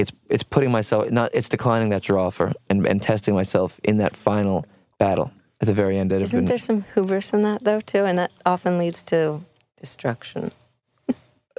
it's 0.00 0.12
it's 0.28 0.42
putting 0.42 0.70
myself 0.70 1.10
not 1.10 1.30
it's 1.34 1.48
declining 1.48 1.90
that 1.90 2.02
draw 2.02 2.26
offer 2.26 2.52
and, 2.68 2.86
and 2.86 3.02
testing 3.02 3.34
myself 3.34 3.78
in 3.84 3.98
that 3.98 4.16
final 4.16 4.64
battle 4.98 5.30
at 5.60 5.66
the 5.66 5.74
very 5.74 5.98
end. 5.98 6.10
That 6.10 6.22
Isn't 6.22 6.40
been- 6.40 6.44
there 6.46 6.58
some 6.58 6.84
hubris 6.94 7.32
in 7.34 7.42
that 7.42 7.62
though 7.64 7.80
too, 7.80 8.04
and 8.04 8.18
that 8.18 8.30
often 8.46 8.78
leads 8.78 9.02
to 9.04 9.40
destruction? 9.78 10.50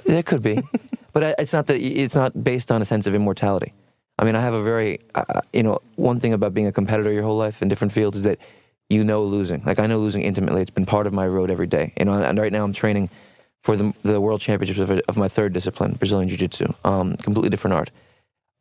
There 0.04 0.22
could 0.22 0.42
be, 0.42 0.60
but 1.12 1.22
I, 1.24 1.34
it's 1.38 1.52
not 1.52 1.66
that 1.68 1.78
it's 1.80 2.14
not 2.14 2.42
based 2.42 2.72
on 2.72 2.82
a 2.82 2.84
sense 2.84 3.06
of 3.06 3.14
immortality. 3.14 3.72
I 4.18 4.24
mean, 4.24 4.36
I 4.36 4.40
have 4.40 4.54
a 4.54 4.62
very, 4.62 5.00
uh, 5.14 5.40
you 5.52 5.62
know, 5.62 5.80
one 5.96 6.18
thing 6.20 6.32
about 6.32 6.52
being 6.54 6.66
a 6.66 6.72
competitor 6.72 7.10
your 7.12 7.22
whole 7.22 7.36
life 7.36 7.62
in 7.62 7.68
different 7.68 7.92
fields 7.92 8.18
is 8.18 8.24
that 8.24 8.38
you 8.88 9.04
know 9.04 9.24
losing. 9.24 9.62
Like 9.64 9.78
I 9.78 9.86
know 9.86 9.98
losing 9.98 10.22
intimately. 10.22 10.62
It's 10.62 10.70
been 10.70 10.86
part 10.86 11.06
of 11.06 11.12
my 11.12 11.26
road 11.26 11.50
every 11.50 11.66
day. 11.66 11.92
You 11.98 12.04
know, 12.04 12.14
and 12.14 12.38
right 12.38 12.52
now 12.52 12.64
I'm 12.64 12.72
training 12.72 13.10
for 13.62 13.76
the 13.76 13.92
the 14.02 14.20
world 14.20 14.40
championships 14.40 14.80
of, 14.80 14.90
of 14.90 15.16
my 15.16 15.28
third 15.28 15.52
discipline, 15.52 15.92
Brazilian 15.94 16.28
Jiu 16.28 16.38
Jitsu. 16.38 16.66
Um, 16.84 17.16
completely 17.18 17.50
different 17.50 17.74
art, 17.74 17.90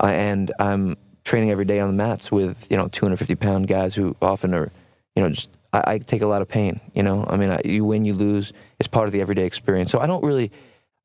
uh, 0.02 0.08
and 0.08 0.52
I'm 0.60 0.96
training 1.24 1.52
every 1.52 1.66
day 1.66 1.80
on 1.80 1.88
the 1.88 1.94
mats 1.94 2.32
with 2.32 2.66
you 2.70 2.78
know 2.78 2.88
250 2.88 3.36
pound 3.36 3.68
guys 3.68 3.94
who 3.94 4.16
often 4.22 4.54
are, 4.54 4.72
you 5.16 5.24
know, 5.24 5.30
just 5.30 5.50
I, 5.74 5.84
I 5.94 5.98
take 6.00 6.22
a 6.22 6.28
lot 6.28 6.42
of 6.42 6.48
pain. 6.48 6.80
You 6.94 7.04
know, 7.04 7.26
I 7.28 7.38
mean, 7.38 7.52
I, 7.52 7.62
you 7.64 7.84
win, 7.86 8.06
you 8.06 8.14
lose. 8.14 8.54
It's 8.80 8.88
part 8.88 9.08
of 9.08 9.14
the 9.14 9.22
everyday 9.22 9.46
experience. 9.46 9.92
So 9.92 10.00
I 10.00 10.08
don't 10.08 10.24
really. 10.24 10.52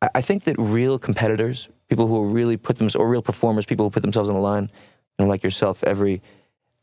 I- 0.03 0.11
I 0.17 0.21
think 0.21 0.45
that 0.45 0.57
real 0.59 0.99
competitors, 0.99 1.69
people 1.89 2.07
who 2.07 2.27
really 2.27 2.57
put 2.59 2.77
them, 2.77 2.89
or 2.97 3.09
real 3.09 3.23
performers, 3.23 3.65
people 3.65 3.87
who 3.87 3.91
put 3.91 4.03
themselves 4.03 4.29
on 4.29 4.35
the 4.35 4.41
line, 4.43 4.71
you 5.19 5.25
know, 5.25 5.29
like 5.29 5.43
yourself, 5.43 5.83
every 5.85 6.21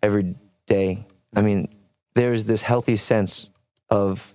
every 0.02 0.36
day. 0.68 1.06
I 1.36 1.42
mean, 1.42 1.68
there's 2.16 2.46
this 2.46 2.62
healthy 2.62 2.96
sense 2.98 3.50
of 3.90 4.34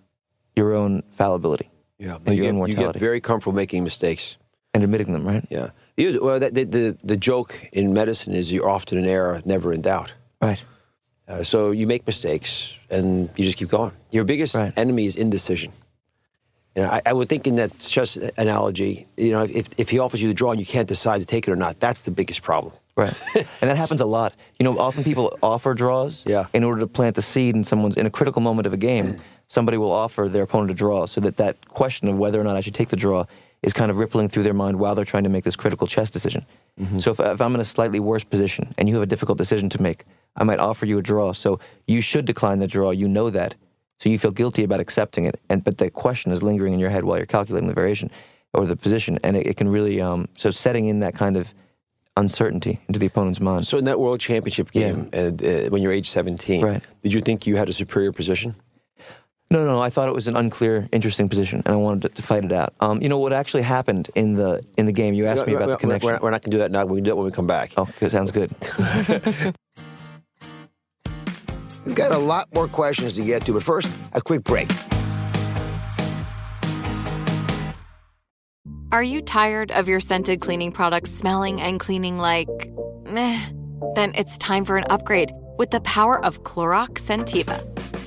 your 0.56 0.74
own 0.74 1.02
fallibility 1.12 1.70
yeah, 1.98 2.18
you, 2.26 2.34
your 2.34 2.52
get, 2.52 2.68
you 2.68 2.76
get 2.76 2.96
very 2.96 3.20
comfortable 3.20 3.54
making 3.54 3.84
mistakes. 3.84 4.36
and 4.74 4.82
admitting 4.84 5.12
them, 5.12 5.26
right? 5.26 5.46
Yeah. 5.50 5.70
You, 5.98 6.20
well, 6.22 6.38
the, 6.38 6.50
the, 6.64 6.96
the 7.02 7.16
joke 7.16 7.58
in 7.72 7.92
medicine 7.92 8.32
is 8.32 8.52
you're 8.52 8.68
often 8.70 8.98
in 8.98 9.04
error, 9.04 9.42
never 9.44 9.72
in 9.72 9.82
doubt. 9.82 10.12
Right. 10.40 10.62
Uh, 11.26 11.42
so 11.42 11.72
you 11.72 11.86
make 11.88 12.06
mistakes 12.06 12.78
and 12.88 13.28
you 13.36 13.44
just 13.44 13.58
keep 13.58 13.68
going. 13.68 13.92
Your 14.12 14.24
biggest 14.24 14.54
Right. 14.54 14.72
enemy 14.76 15.06
is 15.06 15.16
indecision. 15.16 15.72
You 16.76 16.82
know, 16.82 16.88
I, 16.90 17.02
I 17.04 17.12
would 17.12 17.28
think 17.28 17.48
in 17.48 17.56
that 17.56 17.76
chess 17.80 18.16
analogy, 18.36 19.08
you 19.16 19.32
know, 19.32 19.42
if, 19.42 19.66
if 19.76 19.90
he 19.90 19.98
offers 19.98 20.22
you 20.22 20.28
the 20.28 20.34
draw 20.34 20.52
and 20.52 20.60
you 20.60 20.66
can't 20.66 20.86
decide 20.88 21.18
to 21.18 21.26
take 21.26 21.48
it 21.48 21.50
or 21.50 21.56
not, 21.56 21.80
that's 21.80 22.02
the 22.02 22.12
biggest 22.12 22.42
problem. 22.42 22.72
Right. 22.96 23.12
and 23.34 23.68
that 23.68 23.76
happens 23.76 24.00
a 24.00 24.06
lot. 24.06 24.34
You 24.60 24.64
know, 24.64 24.78
often 24.78 25.02
people 25.02 25.36
offer 25.42 25.74
draws 25.74 26.22
Yeah. 26.24 26.46
in 26.54 26.62
order 26.62 26.80
to 26.80 26.86
plant 26.86 27.16
the 27.16 27.22
seed 27.22 27.56
in 27.56 27.64
someone's 27.64 27.96
in 27.96 28.06
a 28.06 28.10
critical 28.10 28.40
moment 28.40 28.66
of 28.66 28.72
a 28.72 28.76
game. 28.78 29.20
Somebody 29.48 29.78
will 29.78 29.90
offer 29.92 30.28
their 30.28 30.44
opponent 30.44 30.70
a 30.70 30.74
draw 30.74 31.06
so 31.06 31.20
that 31.22 31.38
that 31.38 31.68
question 31.68 32.06
of 32.06 32.16
whether 32.18 32.40
or 32.40 32.44
not 32.44 32.56
I 32.56 32.60
should 32.60 32.74
take 32.74 32.90
the 32.90 32.96
draw 32.96 33.24
is 33.62 33.72
kind 33.72 33.90
of 33.90 33.96
rippling 33.98 34.28
through 34.28 34.44
their 34.44 34.54
mind 34.54 34.78
while 34.78 34.94
they're 34.94 35.04
trying 35.04 35.24
to 35.24 35.28
make 35.30 35.44
this 35.44 35.56
critical 35.56 35.86
chess 35.86 36.10
decision. 36.10 36.44
So 37.00 37.10
if, 37.10 37.18
if 37.18 37.40
I'm 37.40 37.54
in 37.56 37.60
a 37.60 37.64
slightly 37.64 37.98
worse 37.98 38.22
position 38.22 38.72
and 38.78 38.88
you 38.88 38.94
have 38.94 39.02
a 39.02 39.06
difficult 39.06 39.36
decision 39.36 39.68
to 39.70 39.82
make, 39.82 40.04
I 40.36 40.44
might 40.44 40.60
offer 40.60 40.86
you 40.86 40.98
a 40.98 41.02
draw. 41.02 41.32
So 41.32 41.58
you 41.88 42.00
should 42.00 42.24
decline 42.24 42.60
the 42.60 42.68
draw. 42.68 42.90
You 42.92 43.08
know 43.08 43.30
that. 43.30 43.56
So 43.98 44.08
you 44.08 44.16
feel 44.18 44.30
guilty 44.30 44.62
about 44.62 44.78
accepting 44.78 45.24
it. 45.24 45.40
And 45.48 45.64
but 45.64 45.78
the 45.78 45.90
question 45.90 46.30
is 46.30 46.40
lingering 46.40 46.72
in 46.74 46.78
your 46.78 46.90
head 46.90 47.02
while 47.02 47.16
you're 47.16 47.26
calculating 47.26 47.66
the 47.66 47.74
variation 47.74 48.12
or 48.54 48.64
the 48.64 48.76
position, 48.76 49.18
and 49.24 49.36
it, 49.36 49.46
it 49.48 49.56
can 49.56 49.68
really 49.68 50.00
um, 50.00 50.28
so 50.38 50.52
setting 50.52 50.86
in 50.86 51.00
that 51.00 51.14
kind 51.16 51.36
of 51.36 51.52
uncertainty 52.16 52.80
into 52.88 52.98
the 53.00 53.06
opponent's 53.06 53.40
mind. 53.40 53.66
So 53.66 53.76
in 53.78 53.84
that 53.84 53.98
world 54.00 54.20
championship 54.20 54.70
game, 54.70 55.10
uh, 55.12 55.16
uh, 55.16 55.68
when 55.70 55.82
you're 55.82 55.92
age 55.92 56.10
17, 56.10 56.62
Right. 56.64 56.82
did 57.02 57.12
you 57.12 57.20
think 57.20 57.46
you 57.46 57.56
had 57.56 57.68
a 57.68 57.72
superior 57.72 58.12
position? 58.12 58.54
No, 59.50 59.64
no, 59.64 59.72
no. 59.72 59.80
I 59.82 59.88
thought 59.88 60.08
it 60.10 60.14
was 60.14 60.26
an 60.28 60.36
unclear, 60.36 60.88
interesting 60.92 61.26
position, 61.28 61.62
and 61.64 61.72
I 61.74 61.76
wanted 61.76 62.02
to, 62.02 62.08
to 62.10 62.22
fight 62.22 62.44
it 62.44 62.52
out. 62.52 62.74
Um, 62.80 63.00
you 63.00 63.08
know 63.08 63.18
what 63.18 63.32
actually 63.32 63.62
happened 63.62 64.10
in 64.14 64.34
the 64.34 64.62
in 64.76 64.84
the 64.84 64.92
game? 64.92 65.14
You 65.14 65.26
asked 65.26 65.46
me 65.46 65.54
We're- 65.54 65.64
about 65.64 65.80
the 65.80 65.86
we're- 65.86 65.98
connection. 65.98 66.06
We're, 66.06 66.12
not- 66.12 66.22
we're 66.22 66.30
not 66.30 66.42
going 66.42 66.50
to 66.50 66.56
do 66.56 66.58
that 66.58 66.70
now. 66.70 66.84
We 66.84 66.98
can 66.98 67.04
do 67.04 67.10
that 67.10 67.16
when 67.16 67.24
we 67.26 67.32
come 67.32 67.46
back. 67.46 67.72
Oh, 67.78 67.82
okay, 67.82 68.08
sounds 68.10 68.30
good. 68.30 68.50
We've 71.86 71.94
got 71.94 72.12
a 72.12 72.18
lot 72.18 72.52
more 72.54 72.68
questions 72.68 73.14
to 73.16 73.24
get 73.24 73.42
to, 73.46 73.54
but 73.54 73.62
first, 73.62 73.88
a 74.12 74.20
quick 74.20 74.44
break. 74.44 74.70
Are 78.92 79.02
you 79.02 79.22
tired 79.22 79.70
of 79.70 79.88
your 79.88 80.00
scented 80.00 80.40
cleaning 80.40 80.72
products 80.72 81.10
smelling 81.10 81.60
and 81.62 81.80
cleaning 81.80 82.18
like 82.18 82.48
meh? 83.06 83.40
Then 83.94 84.12
it's 84.14 84.36
time 84.38 84.66
for 84.66 84.76
an 84.76 84.84
upgrade 84.90 85.30
with 85.56 85.70
the 85.70 85.80
power 85.80 86.22
of 86.22 86.42
Clorox 86.42 86.98
Sentiva. 87.00 87.64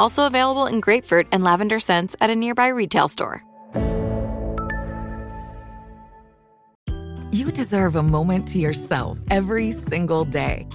Also 0.00 0.26
available 0.26 0.66
in 0.66 0.80
grapefruit 0.80 1.28
and 1.30 1.44
lavender 1.44 1.78
scents 1.78 2.16
at 2.20 2.30
a 2.30 2.34
nearby 2.34 2.68
retail 2.68 3.06
store. 3.06 3.44
You 7.32 7.52
deserve 7.52 7.94
a 7.94 8.02
moment 8.02 8.48
to 8.48 8.58
yourself 8.58 9.20
every 9.30 9.70
single 9.70 10.24
day. 10.24 10.66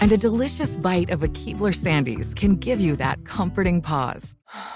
And 0.00 0.12
a 0.12 0.16
delicious 0.16 0.76
bite 0.76 1.10
of 1.10 1.24
a 1.24 1.28
Keebler 1.28 1.74
Sandies 1.74 2.36
can 2.36 2.56
give 2.56 2.80
you 2.80 2.94
that 2.96 3.24
comforting 3.24 3.80
pause. 3.82 4.36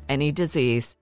any 0.09 0.31
disease. 0.31 0.95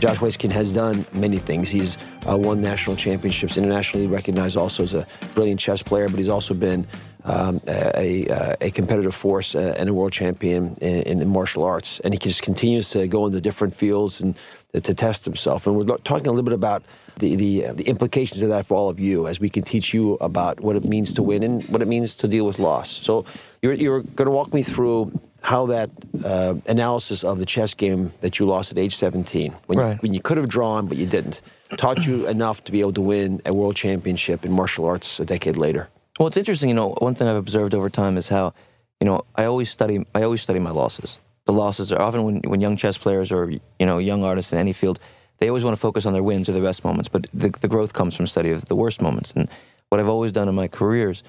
Josh 0.00 0.16
Waitzkin 0.16 0.50
has 0.52 0.72
done 0.72 1.04
many 1.12 1.36
things. 1.36 1.68
He's 1.68 1.98
uh, 2.26 2.36
won 2.36 2.62
national 2.62 2.96
championships, 2.96 3.58
internationally 3.58 4.06
recognized 4.06 4.56
also 4.56 4.82
as 4.82 4.94
a 4.94 5.06
brilliant 5.34 5.60
chess 5.60 5.82
player, 5.82 6.08
but 6.08 6.16
he's 6.16 6.28
also 6.28 6.54
been 6.54 6.86
um, 7.24 7.60
a, 7.68 8.56
a, 8.62 8.70
competitive 8.70 9.14
force 9.14 9.54
uh, 9.54 9.74
and 9.76 9.90
a 9.90 9.94
world 9.94 10.12
champion 10.12 10.74
in, 10.80 11.20
in, 11.20 11.28
martial 11.28 11.64
arts. 11.64 12.00
And 12.00 12.14
he 12.14 12.18
just 12.18 12.40
continues 12.40 12.88
to 12.90 13.06
go 13.08 13.26
into 13.26 13.42
different 13.42 13.74
fields 13.74 14.22
and 14.22 14.34
to 14.72 14.94
test 14.94 15.26
himself. 15.26 15.66
And 15.66 15.76
we're 15.76 15.84
talking 15.98 16.28
a 16.28 16.30
little 16.30 16.44
bit 16.44 16.54
about 16.54 16.82
the, 17.18 17.36
the, 17.36 17.72
the 17.72 17.84
implications 17.84 18.40
of 18.40 18.48
that 18.48 18.64
for 18.66 18.74
all 18.74 18.88
of 18.88 18.98
you 18.98 19.26
as 19.26 19.38
we 19.38 19.50
can 19.50 19.62
teach 19.62 19.92
you 19.92 20.14
about 20.14 20.60
what 20.60 20.76
it 20.76 20.84
means 20.84 21.12
to 21.14 21.22
win 21.22 21.42
and 21.42 21.62
what 21.64 21.82
it 21.82 21.88
means 21.88 22.14
to 22.14 22.28
deal 22.28 22.46
with 22.46 22.58
loss. 22.58 22.90
So 22.90 23.26
you're, 23.62 23.72
you're 23.72 24.00
going 24.00 24.26
to 24.26 24.32
walk 24.32 24.52
me 24.54 24.62
through 24.62 25.18
how 25.42 25.66
that 25.66 25.90
uh, 26.24 26.54
analysis 26.66 27.24
of 27.24 27.38
the 27.38 27.46
chess 27.46 27.74
game 27.74 28.12
that 28.20 28.38
you 28.38 28.46
lost 28.46 28.70
at 28.70 28.78
age 28.78 28.96
17, 28.96 29.54
when, 29.66 29.78
right. 29.78 29.92
you, 29.92 29.96
when 29.96 30.14
you 30.14 30.20
could 30.20 30.36
have 30.36 30.48
drawn 30.48 30.86
but 30.86 30.98
you 30.98 31.06
didn't, 31.06 31.40
taught 31.76 32.04
you 32.06 32.26
enough 32.26 32.64
to 32.64 32.72
be 32.72 32.80
able 32.80 32.92
to 32.92 33.00
win 33.00 33.40
a 33.46 33.54
world 33.54 33.76
championship 33.76 34.44
in 34.44 34.52
martial 34.52 34.84
arts 34.84 35.20
a 35.20 35.24
decade 35.24 35.56
later. 35.56 35.88
Well, 36.18 36.26
it's 36.26 36.36
interesting. 36.36 36.68
You 36.68 36.74
know, 36.74 36.90
one 36.98 37.14
thing 37.14 37.28
I've 37.28 37.36
observed 37.36 37.74
over 37.74 37.88
time 37.88 38.18
is 38.18 38.28
how, 38.28 38.52
you 39.00 39.06
know, 39.06 39.24
I 39.36 39.44
always 39.44 39.70
study. 39.70 40.04
I 40.14 40.22
always 40.22 40.42
study 40.42 40.58
my 40.58 40.70
losses. 40.70 41.18
The 41.46 41.52
losses 41.52 41.90
are 41.90 42.00
often 42.00 42.24
when 42.24 42.40
when 42.40 42.60
young 42.60 42.76
chess 42.76 42.98
players 42.98 43.32
or 43.32 43.50
you 43.50 43.86
know 43.86 43.96
young 43.96 44.22
artists 44.22 44.52
in 44.52 44.58
any 44.58 44.74
field, 44.74 45.00
they 45.38 45.48
always 45.48 45.64
want 45.64 45.74
to 45.74 45.80
focus 45.80 46.04
on 46.04 46.12
their 46.12 46.22
wins 46.22 46.46
or 46.46 46.52
their 46.52 46.62
best 46.62 46.84
moments. 46.84 47.08
But 47.08 47.26
the, 47.32 47.48
the 47.48 47.68
growth 47.68 47.94
comes 47.94 48.14
from 48.14 48.26
study 48.26 48.50
of 48.50 48.66
the 48.66 48.76
worst 48.76 49.00
moments. 49.00 49.32
And 49.34 49.48
what 49.88 49.98
I've 49.98 50.08
always 50.08 50.30
done 50.30 50.48
in 50.48 50.54
my 50.54 50.68
careers 50.68 51.22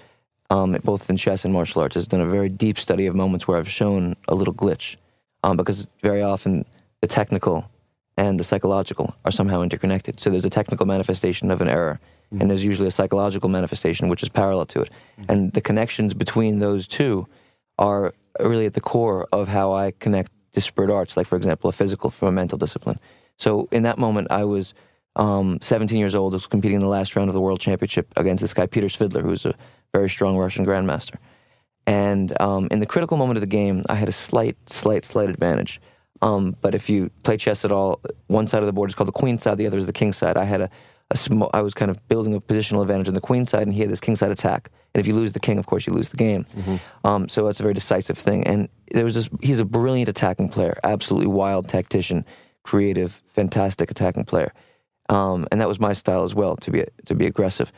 um, 0.51 0.77
both 0.83 1.09
in 1.09 1.15
chess 1.15 1.45
and 1.45 1.53
martial 1.53 1.81
arts, 1.81 1.95
has 1.95 2.05
done 2.05 2.19
a 2.19 2.25
very 2.25 2.49
deep 2.49 2.77
study 2.77 3.05
of 3.05 3.15
moments 3.15 3.47
where 3.47 3.57
I've 3.57 3.69
shown 3.69 4.17
a 4.27 4.35
little 4.35 4.53
glitch, 4.53 4.97
um, 5.43 5.55
because 5.55 5.87
very 6.03 6.21
often 6.21 6.65
the 6.99 7.07
technical 7.07 7.65
and 8.17 8.37
the 8.37 8.43
psychological 8.43 9.15
are 9.23 9.31
somehow 9.31 9.61
interconnected. 9.61 10.19
So 10.19 10.29
there's 10.29 10.43
a 10.43 10.49
technical 10.49 10.85
manifestation 10.85 11.51
of 11.51 11.61
an 11.61 11.69
error, 11.69 12.01
mm-hmm. 12.25 12.41
and 12.41 12.49
there's 12.49 12.65
usually 12.65 12.89
a 12.89 12.91
psychological 12.91 13.47
manifestation 13.47 14.09
which 14.09 14.23
is 14.23 14.27
parallel 14.29 14.65
to 14.67 14.81
it. 14.81 14.89
Mm-hmm. 14.89 15.31
And 15.31 15.53
the 15.53 15.61
connections 15.61 16.13
between 16.13 16.59
those 16.59 16.85
two 16.85 17.27
are 17.79 18.13
really 18.41 18.65
at 18.65 18.73
the 18.73 18.81
core 18.81 19.29
of 19.31 19.47
how 19.47 19.71
I 19.71 19.91
connect 19.99 20.33
disparate 20.51 20.89
arts, 20.89 21.15
like, 21.15 21.27
for 21.27 21.37
example, 21.37 21.69
a 21.69 21.73
physical 21.73 22.09
from 22.09 22.27
a 22.27 22.31
mental 22.33 22.57
discipline. 22.57 22.99
So 23.37 23.69
in 23.71 23.83
that 23.83 23.97
moment, 23.97 24.27
I 24.29 24.43
was 24.43 24.73
um, 25.15 25.59
17 25.61 25.97
years 25.97 26.13
old, 26.13 26.33
I 26.33 26.35
was 26.35 26.47
competing 26.47 26.75
in 26.75 26.81
the 26.81 26.87
last 26.87 27.15
round 27.15 27.29
of 27.29 27.33
the 27.33 27.41
World 27.41 27.61
Championship 27.61 28.11
against 28.17 28.41
this 28.41 28.53
guy, 28.53 28.65
Peter 28.65 28.87
Svidler, 28.87 29.21
who's 29.21 29.45
a 29.45 29.55
very 29.93 30.09
strong 30.09 30.37
Russian 30.37 30.65
grandmaster. 30.65 31.15
And 31.87 32.39
um, 32.41 32.67
in 32.71 32.79
the 32.79 32.85
critical 32.85 33.17
moment 33.17 33.37
of 33.37 33.41
the 33.41 33.47
game, 33.47 33.83
I 33.89 33.95
had 33.95 34.07
a 34.07 34.13
slight, 34.13 34.57
slight, 34.69 35.03
slight 35.05 35.29
advantage. 35.29 35.81
Um, 36.21 36.55
but 36.61 36.75
if 36.75 36.89
you 36.89 37.09
play 37.23 37.37
chess 37.37 37.65
at 37.65 37.71
all, 37.71 37.99
one 38.27 38.47
side 38.47 38.61
of 38.61 38.67
the 38.67 38.73
board 38.73 38.89
is 38.89 38.95
called 38.95 39.07
the 39.07 39.13
queen 39.13 39.37
side, 39.37 39.57
the 39.57 39.65
other 39.65 39.77
is 39.77 39.87
the 39.87 39.93
king 39.93 40.13
side. 40.13 40.37
I 40.37 40.43
had 40.43 40.61
a, 40.61 40.69
a 41.09 41.17
small, 41.17 41.49
I 41.53 41.61
was 41.61 41.73
kind 41.73 41.89
of 41.89 42.07
building 42.07 42.35
a 42.35 42.39
positional 42.39 42.83
advantage 42.83 43.07
on 43.07 43.15
the 43.15 43.21
queen 43.21 43.45
side, 43.45 43.63
and 43.63 43.73
he 43.73 43.81
had 43.81 43.89
this 43.89 43.99
king 43.99 44.15
side 44.15 44.31
attack. 44.31 44.69
And 44.93 44.99
if 44.99 45.07
you 45.07 45.15
lose 45.15 45.31
the 45.31 45.39
king, 45.39 45.57
of 45.57 45.65
course, 45.65 45.87
you 45.87 45.93
lose 45.93 46.09
the 46.09 46.17
game. 46.17 46.45
Mm-hmm. 46.55 47.07
Um, 47.07 47.27
so 47.27 47.47
it's 47.47 47.59
a 47.59 47.63
very 47.63 47.73
decisive 47.73 48.17
thing. 48.17 48.45
And 48.45 48.69
there 48.91 49.03
was 49.03 49.15
this, 49.15 49.29
he's 49.41 49.59
a 49.59 49.65
brilliant 49.65 50.09
attacking 50.09 50.49
player, 50.49 50.77
absolutely 50.83 51.27
wild 51.27 51.67
tactician, 51.67 52.23
creative, 52.63 53.21
fantastic 53.33 53.89
attacking 53.89 54.25
player. 54.25 54.53
Um, 55.09 55.47
and 55.51 55.59
that 55.59 55.67
was 55.67 55.79
my 55.79 55.93
style 55.93 56.23
as 56.23 56.35
well, 56.35 56.55
to 56.57 56.69
be, 56.69 56.85
to 57.05 57.15
be 57.15 57.25
aggressive. 57.25 57.71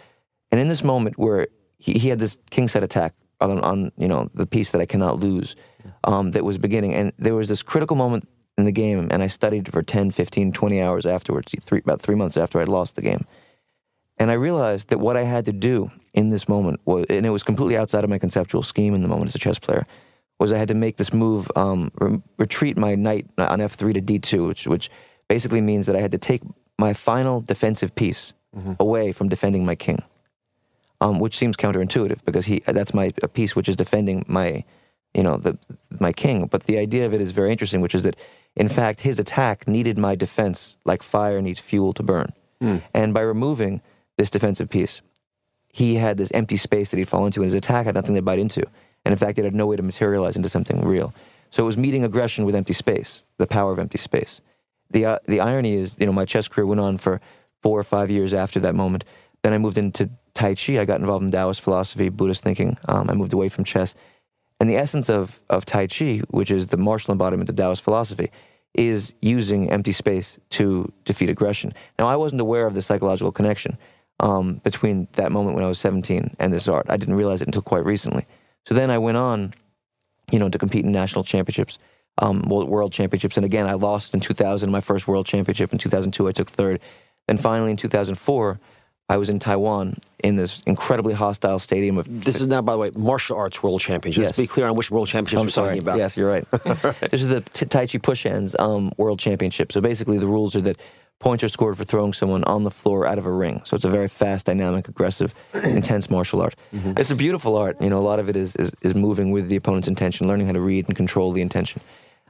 And 0.52 0.60
in 0.60 0.68
this 0.68 0.84
moment 0.84 1.18
where 1.18 1.48
he, 1.84 2.00
he 2.00 2.08
had 2.08 2.20
this 2.20 2.38
king 2.50 2.70
side 2.70 2.84
attack 2.84 3.14
on, 3.42 3.60
on 3.60 3.92
you 3.98 4.08
know 4.08 4.30
the 4.34 4.46
piece 4.46 4.72
that 4.72 4.80
I 4.80 4.86
cannot 4.86 5.20
lose 5.20 5.56
um, 6.06 6.32
that 6.32 6.46
was 6.46 6.58
beginning, 6.58 6.94
and 6.94 7.12
there 7.20 7.36
was 7.36 7.50
this 7.50 7.62
critical 7.62 7.98
moment 7.98 8.28
in 8.58 8.64
the 8.64 8.72
game, 8.72 9.10
and 9.12 9.22
I 9.22 9.28
studied 9.28 9.70
for 9.72 9.84
10, 9.84 10.12
15, 10.12 10.54
20 10.54 10.82
hours 10.82 11.06
afterwards, 11.06 11.54
three, 11.60 11.80
about 11.80 12.02
three 12.02 12.16
months 12.16 12.38
after 12.38 12.62
I'd 12.62 12.70
lost 12.70 12.96
the 12.96 13.02
game. 13.02 13.26
And 14.18 14.32
I 14.32 14.36
realized 14.36 14.90
that 14.90 15.00
what 15.00 15.18
I 15.18 15.24
had 15.24 15.46
to 15.46 15.52
do 15.52 15.92
in 16.14 16.30
this 16.30 16.48
moment 16.48 16.80
was, 16.86 17.06
and 17.10 17.26
it 17.26 17.32
was 17.32 17.44
completely 17.44 17.76
outside 17.76 18.06
of 18.06 18.10
my 18.10 18.20
conceptual 18.20 18.64
scheme 18.64 18.94
in 18.94 19.02
the 19.02 19.08
moment 19.08 19.30
as 19.30 19.36
a 19.36 19.40
chess 19.40 19.60
player, 19.60 19.86
was 20.40 20.54
I 20.54 20.58
had 20.58 20.70
to 20.70 20.74
make 20.76 20.98
this 20.98 21.12
move, 21.12 21.52
um, 21.58 21.92
re- 22.00 22.22
retreat 22.38 22.78
my 22.78 22.96
knight 22.96 23.26
on 23.38 23.60
f3 23.60 23.94
to 23.96 24.02
d2, 24.02 24.48
which, 24.48 24.68
which 24.68 24.90
basically 25.28 25.62
means 25.62 25.86
that 25.88 25.96
I 25.96 26.00
had 26.00 26.12
to 26.12 26.18
take 26.18 26.44
my 26.78 26.94
final 26.94 27.42
defensive 27.42 27.94
piece 27.94 28.34
mm-hmm. 28.56 28.74
away 28.80 29.12
from 29.12 29.28
defending 29.28 29.66
my 29.66 29.76
king 29.76 30.02
um, 31.04 31.20
which 31.20 31.38
seems 31.38 31.58
counterintuitive 31.58 32.24
because 32.24 32.46
he 32.46 32.64
that's 32.66 32.94
my 32.94 33.12
a 33.22 33.28
piece 33.28 33.56
which 33.56 33.68
is 33.68 33.76
defending 33.76 34.24
my, 34.28 34.64
you 35.14 35.22
know, 35.22 35.36
the 35.36 35.58
my 36.00 36.14
king. 36.14 36.48
But 36.48 36.64
the 36.64 36.78
idea 36.78 37.06
of 37.06 37.14
it 37.14 37.22
is 37.22 37.32
very 37.32 37.52
interesting, 37.52 37.82
which 37.82 37.94
is 37.94 38.04
that 38.04 38.16
in 38.56 38.70
fact 38.70 39.02
his 39.02 39.20
attack 39.20 39.68
needed 39.68 39.98
my 39.98 40.16
defense 40.16 40.78
like 40.86 41.04
fire 41.04 41.42
needs 41.42 41.60
fuel 41.60 41.92
to 41.94 42.04
burn, 42.04 42.32
mm. 42.62 42.82
and 42.94 43.14
by 43.14 43.22
removing 43.22 43.82
this 44.18 44.30
defensive 44.30 44.70
piece, 44.70 45.02
he 45.68 45.96
had 45.96 46.18
this 46.18 46.32
empty 46.32 46.56
space 46.56 46.90
that 46.92 46.98
he'd 46.98 47.10
fall 47.10 47.26
into, 47.26 47.42
and 47.42 47.48
his 47.48 47.54
attack 47.54 47.86
had 47.86 47.96
nothing 47.96 48.16
to 48.16 48.22
bite 48.22 48.40
into, 48.40 48.66
and 49.04 49.12
in 49.12 49.18
fact 49.18 49.38
it 49.38 49.44
had 49.44 49.56
no 49.56 49.68
way 49.68 49.76
to 49.76 49.84
materialize 49.84 50.38
into 50.38 50.48
something 50.48 50.86
real. 50.86 51.14
So 51.52 51.64
it 51.64 51.66
was 51.66 51.78
meeting 51.78 52.06
aggression 52.06 52.46
with 52.46 52.56
empty 52.56 52.74
space, 52.74 53.24
the 53.38 53.46
power 53.46 53.74
of 53.74 53.80
empty 53.80 53.98
space. 53.98 54.40
The 54.92 55.06
uh, 55.06 55.20
the 55.28 55.42
irony 55.42 55.74
is, 55.74 55.98
you 56.00 56.06
know, 56.06 56.14
my 56.14 56.26
chess 56.26 56.48
career 56.48 56.66
went 56.66 56.80
on 56.80 56.98
for 56.98 57.20
four 57.62 57.78
or 57.78 57.84
five 57.84 58.10
years 58.10 58.32
after 58.32 58.62
that 58.62 58.74
moment. 58.74 59.04
Then 59.42 59.52
I 59.52 59.58
moved 59.58 59.78
into 59.78 60.10
Tai 60.36 60.56
Chi. 60.56 60.80
I 60.80 60.86
got 60.86 61.00
involved 61.00 61.24
in 61.24 61.32
Taoist 61.32 61.62
philosophy, 61.62 62.10
Buddhist 62.10 62.44
thinking. 62.44 62.78
Um, 62.88 63.10
I 63.10 63.14
moved 63.14 63.34
away 63.34 63.50
from 63.50 63.64
chess. 63.64 63.96
And 64.60 64.70
the 64.70 64.78
essence 64.78 65.10
of, 65.10 65.42
of 65.50 65.66
Tai 65.66 65.88
Chi, 65.88 66.22
which 66.30 66.52
is 66.52 66.68
the 66.68 66.78
martial 66.78 67.12
embodiment 67.12 67.50
of 67.50 67.56
Taoist 67.56 67.82
philosophy, 67.82 68.32
is 68.74 69.14
using 69.22 69.70
empty 69.70 69.92
space 69.92 70.40
to 70.52 70.92
defeat 71.06 71.30
aggression. 71.30 71.74
Now, 72.00 72.08
I 72.08 72.16
wasn't 72.16 72.42
aware 72.42 72.66
of 72.66 72.74
the 72.74 72.82
psychological 72.82 73.32
connection 73.32 73.78
um, 74.20 74.56
between 74.64 75.08
that 75.14 75.32
moment 75.32 75.56
when 75.56 75.64
I 75.64 75.68
was 75.68 75.80
17 75.80 76.36
and 76.40 76.54
this 76.54 76.68
art. 76.68 76.86
I 76.90 76.98
didn't 76.98 77.16
realize 77.16 77.42
it 77.42 77.48
until 77.48 77.62
quite 77.62 77.86
recently. 77.86 78.26
So 78.68 78.74
then 78.74 78.90
I 78.90 78.98
went 78.98 79.18
on, 79.18 79.54
you 80.32 80.40
know, 80.40 80.50
to 80.50 80.58
compete 80.58 80.86
in 80.86 80.92
national 80.92 81.24
championships, 81.24 81.78
um, 82.20 82.42
world 82.48 82.94
championships. 82.94 83.38
And 83.38 83.46
again, 83.46 83.68
I 83.68 83.74
lost 83.74 84.14
in 84.14 84.20
2000, 84.20 84.72
my 84.72 84.82
first 84.82 85.08
world 85.08 85.26
championship. 85.26 85.72
In 85.72 85.80
2002, 85.80 86.28
I 86.28 86.32
took 86.32 86.50
third. 86.50 86.80
And 87.28 87.40
finally, 87.40 87.72
in 87.72 87.78
2004, 87.78 88.60
I 89.10 89.18
was 89.18 89.30
in 89.30 89.38
Taiwan 89.40 89.98
in 90.24 90.38
this 90.38 90.60
incredibly 90.66 91.14
hostile 91.14 91.60
stadium 91.60 91.98
of. 91.98 92.08
This 92.24 92.40
is 92.40 92.48
now, 92.48 92.62
by 92.62 92.72
the 92.72 92.78
way, 92.78 92.92
martial 92.98 93.36
arts 93.38 93.62
world 93.62 93.82
championship. 93.82 94.22
Yes. 94.22 94.28
Let's 94.30 94.38
be 94.38 94.48
clear 94.48 94.66
on 94.66 94.76
which 94.76 94.90
world 94.90 95.08
championships 95.08 95.40
I'm 95.40 95.46
we're 95.46 95.52
sorry. 95.52 95.68
talking 95.80 95.82
about. 95.84 95.98
Yes, 95.98 96.16
you're 96.18 96.30
right. 96.30 96.48
This 97.12 97.22
is 97.22 97.28
the 97.28 97.42
t- 97.42 97.66
Tai 97.66 97.88
Chi 97.88 97.98
Push 97.98 98.24
Hands 98.24 98.56
um, 98.60 98.92
World 98.98 99.20
Championship. 99.20 99.72
So 99.72 99.82
basically, 99.82 100.18
the 100.18 100.28
rules 100.28 100.56
are 100.56 100.62
that 100.62 100.78
points 101.20 101.44
are 101.44 101.50
scored 101.50 101.78
for 101.78 101.84
throwing 101.84 102.14
someone 102.14 102.44
on 102.46 102.64
the 102.64 102.72
floor 102.72 103.06
out 103.06 103.18
of 103.18 103.26
a 103.26 103.32
ring. 103.32 103.62
So 103.66 103.76
it's 103.76 103.86
a 103.86 103.90
very 103.90 104.08
fast, 104.08 104.46
dynamic, 104.46 104.88
aggressive, 104.88 105.34
intense 105.54 106.10
martial 106.10 106.42
art. 106.42 106.56
Mm-hmm. 106.74 106.94
It's 106.98 107.12
a 107.12 107.16
beautiful 107.16 107.58
art. 107.58 107.82
You 107.82 107.90
know, 107.90 108.00
a 108.00 108.02
lot 108.02 108.20
of 108.20 108.30
it 108.30 108.36
is, 108.36 108.56
is 108.56 108.72
is 108.82 108.96
moving 108.96 109.32
with 109.32 109.50
the 109.50 109.58
opponent's 109.58 109.88
intention, 109.88 110.28
learning 110.28 110.48
how 110.48 110.54
to 110.54 110.62
read 110.62 110.88
and 110.88 110.96
control 110.96 111.34
the 111.34 111.42
intention. 111.42 111.82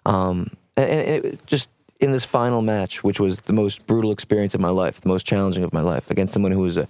Um, 0.05 0.49
and, 0.75 0.89
and 0.89 1.25
it, 1.25 1.45
just 1.45 1.69
in 2.03 2.11
this 2.11 2.25
final 2.25 2.61
match, 2.61 3.01
which 3.01 3.19
was 3.21 3.37
the 3.41 3.53
most 3.53 3.87
brutal 3.87 4.11
experience 4.11 4.53
of 4.53 4.59
my 4.59 4.69
life, 4.69 4.99
the 4.99 5.07
most 5.07 5.25
challenging 5.25 5.63
of 5.63 5.71
my 5.71 5.79
life, 5.79 6.11
against 6.11 6.33
someone 6.33 6.51
who 6.51 6.59
was 6.59 6.75
a 6.75 6.87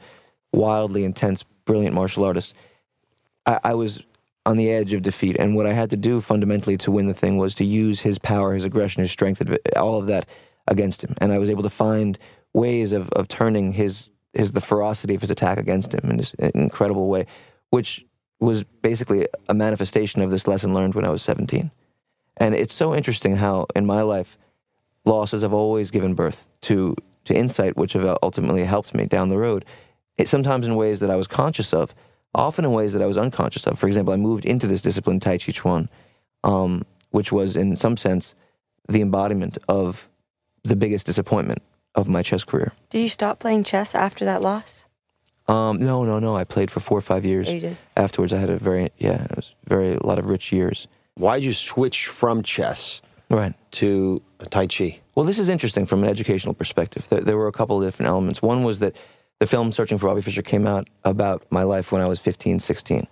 wildly 0.53 1.05
intense, 1.05 1.43
brilliant 1.65 1.93
martial 1.93 2.23
artist, 2.23 2.55
I, 3.45 3.59
I 3.63 3.73
was 3.75 4.01
on 4.47 4.57
the 4.57 4.71
edge 4.71 4.91
of 4.91 5.03
defeat. 5.03 5.37
And 5.37 5.55
what 5.55 5.67
I 5.67 5.73
had 5.73 5.91
to 5.91 5.97
do 5.97 6.19
fundamentally 6.19 6.77
to 6.77 6.91
win 6.91 7.07
the 7.07 7.13
thing 7.13 7.37
was 7.37 7.53
to 7.55 7.63
use 7.63 7.99
his 7.99 8.17
power, 8.17 8.55
his 8.55 8.63
aggression, 8.63 9.01
his 9.01 9.11
strength, 9.11 9.41
all 9.77 9.99
of 9.99 10.07
that 10.07 10.27
against 10.67 11.03
him. 11.03 11.13
And 11.19 11.31
I 11.31 11.37
was 11.37 11.49
able 11.49 11.63
to 11.63 11.69
find 11.69 12.17
ways 12.53 12.91
of, 12.91 13.09
of 13.11 13.27
turning 13.27 13.71
his, 13.71 14.09
his 14.33 14.51
the 14.51 14.61
ferocity 14.61 15.13
of 15.13 15.21
his 15.21 15.29
attack 15.29 15.59
against 15.59 15.93
him 15.93 16.09
in 16.09 16.17
this 16.17 16.33
incredible 16.55 17.07
way, 17.07 17.27
which 17.69 18.03
was 18.39 18.63
basically 18.81 19.27
a 19.47 19.53
manifestation 19.53 20.23
of 20.23 20.31
this 20.31 20.47
lesson 20.47 20.73
learned 20.73 20.95
when 20.95 21.05
I 21.05 21.09
was 21.09 21.21
17. 21.21 21.69
And 22.37 22.55
it's 22.55 22.73
so 22.73 22.95
interesting 22.95 23.37
how 23.37 23.67
in 23.75 23.85
my 23.85 24.01
life, 24.01 24.39
losses 25.05 25.41
have 25.41 25.53
always 25.53 25.91
given 25.91 26.13
birth 26.13 26.47
to 26.61 26.95
to 27.25 27.35
insight, 27.35 27.77
which 27.77 27.93
have 27.93 28.17
ultimately 28.21 28.63
helped 28.63 28.93
me 28.93 29.05
down 29.05 29.29
the 29.29 29.37
road. 29.37 29.65
It, 30.17 30.27
sometimes 30.27 30.65
in 30.65 30.75
ways 30.75 30.99
that 30.99 31.09
I 31.09 31.15
was 31.15 31.25
conscious 31.25 31.73
of, 31.73 31.95
often 32.35 32.65
in 32.65 32.71
ways 32.71 32.93
that 32.93 33.01
I 33.01 33.05
was 33.05 33.17
unconscious 33.17 33.65
of. 33.65 33.79
For 33.79 33.87
example, 33.87 34.13
I 34.13 34.17
moved 34.17 34.45
into 34.45 34.67
this 34.67 34.81
discipline, 34.81 35.19
Tai 35.19 35.37
Chi 35.37 35.51
Chuan, 35.51 35.89
um, 36.43 36.83
which 37.11 37.31
was 37.31 37.55
in 37.55 37.75
some 37.75 37.95
sense 37.97 38.35
the 38.89 39.01
embodiment 39.01 39.57
of 39.69 40.09
the 40.63 40.75
biggest 40.75 41.05
disappointment 41.05 41.61
of 41.95 42.07
my 42.07 42.21
chess 42.21 42.43
career. 42.43 42.73
Did 42.89 42.99
you 42.99 43.09
stop 43.09 43.39
playing 43.39 43.63
chess 43.63 43.95
after 43.95 44.25
that 44.25 44.41
loss? 44.41 44.85
Um, 45.47 45.77
no, 45.79 46.03
no, 46.03 46.19
no. 46.19 46.35
I 46.35 46.43
played 46.43 46.71
for 46.71 46.79
four 46.79 46.97
or 46.97 47.01
five 47.01 47.25
years. 47.25 47.47
Oh, 47.47 47.51
you 47.51 47.59
did? 47.59 47.77
Afterwards, 47.97 48.33
I 48.33 48.39
had 48.39 48.49
a 48.49 48.57
very, 48.57 48.91
yeah, 48.97 49.23
it 49.23 49.35
was 49.35 49.53
very, 49.65 49.93
a 49.93 50.05
lot 50.05 50.19
of 50.19 50.29
rich 50.29 50.51
years. 50.51 50.87
Why 51.15 51.39
did 51.39 51.45
you 51.45 51.53
switch 51.53 52.07
from 52.07 52.43
chess 52.43 53.01
Right. 53.33 53.53
to 53.73 54.21
Tai 54.49 54.67
Chi? 54.67 54.99
Well, 55.15 55.25
this 55.25 55.39
is 55.39 55.49
interesting 55.49 55.85
from 55.85 56.03
an 56.03 56.09
educational 56.09 56.53
perspective. 56.53 57.07
There, 57.09 57.21
there 57.21 57.37
were 57.37 57.47
a 57.47 57.51
couple 57.51 57.77
of 57.77 57.83
different 57.83 58.09
elements. 58.09 58.41
One 58.41 58.63
was 58.63 58.79
that 58.79 58.99
the 59.39 59.47
film 59.47 59.71
Searching 59.71 59.97
for 59.97 60.07
Bobby 60.07 60.21
Fischer 60.21 60.41
came 60.41 60.67
out 60.67 60.87
about 61.03 61.43
my 61.49 61.63
life 61.63 61.91
when 61.91 62.01
I 62.01 62.07
was 62.07 62.19
15, 62.19 62.59
16. 62.59 63.07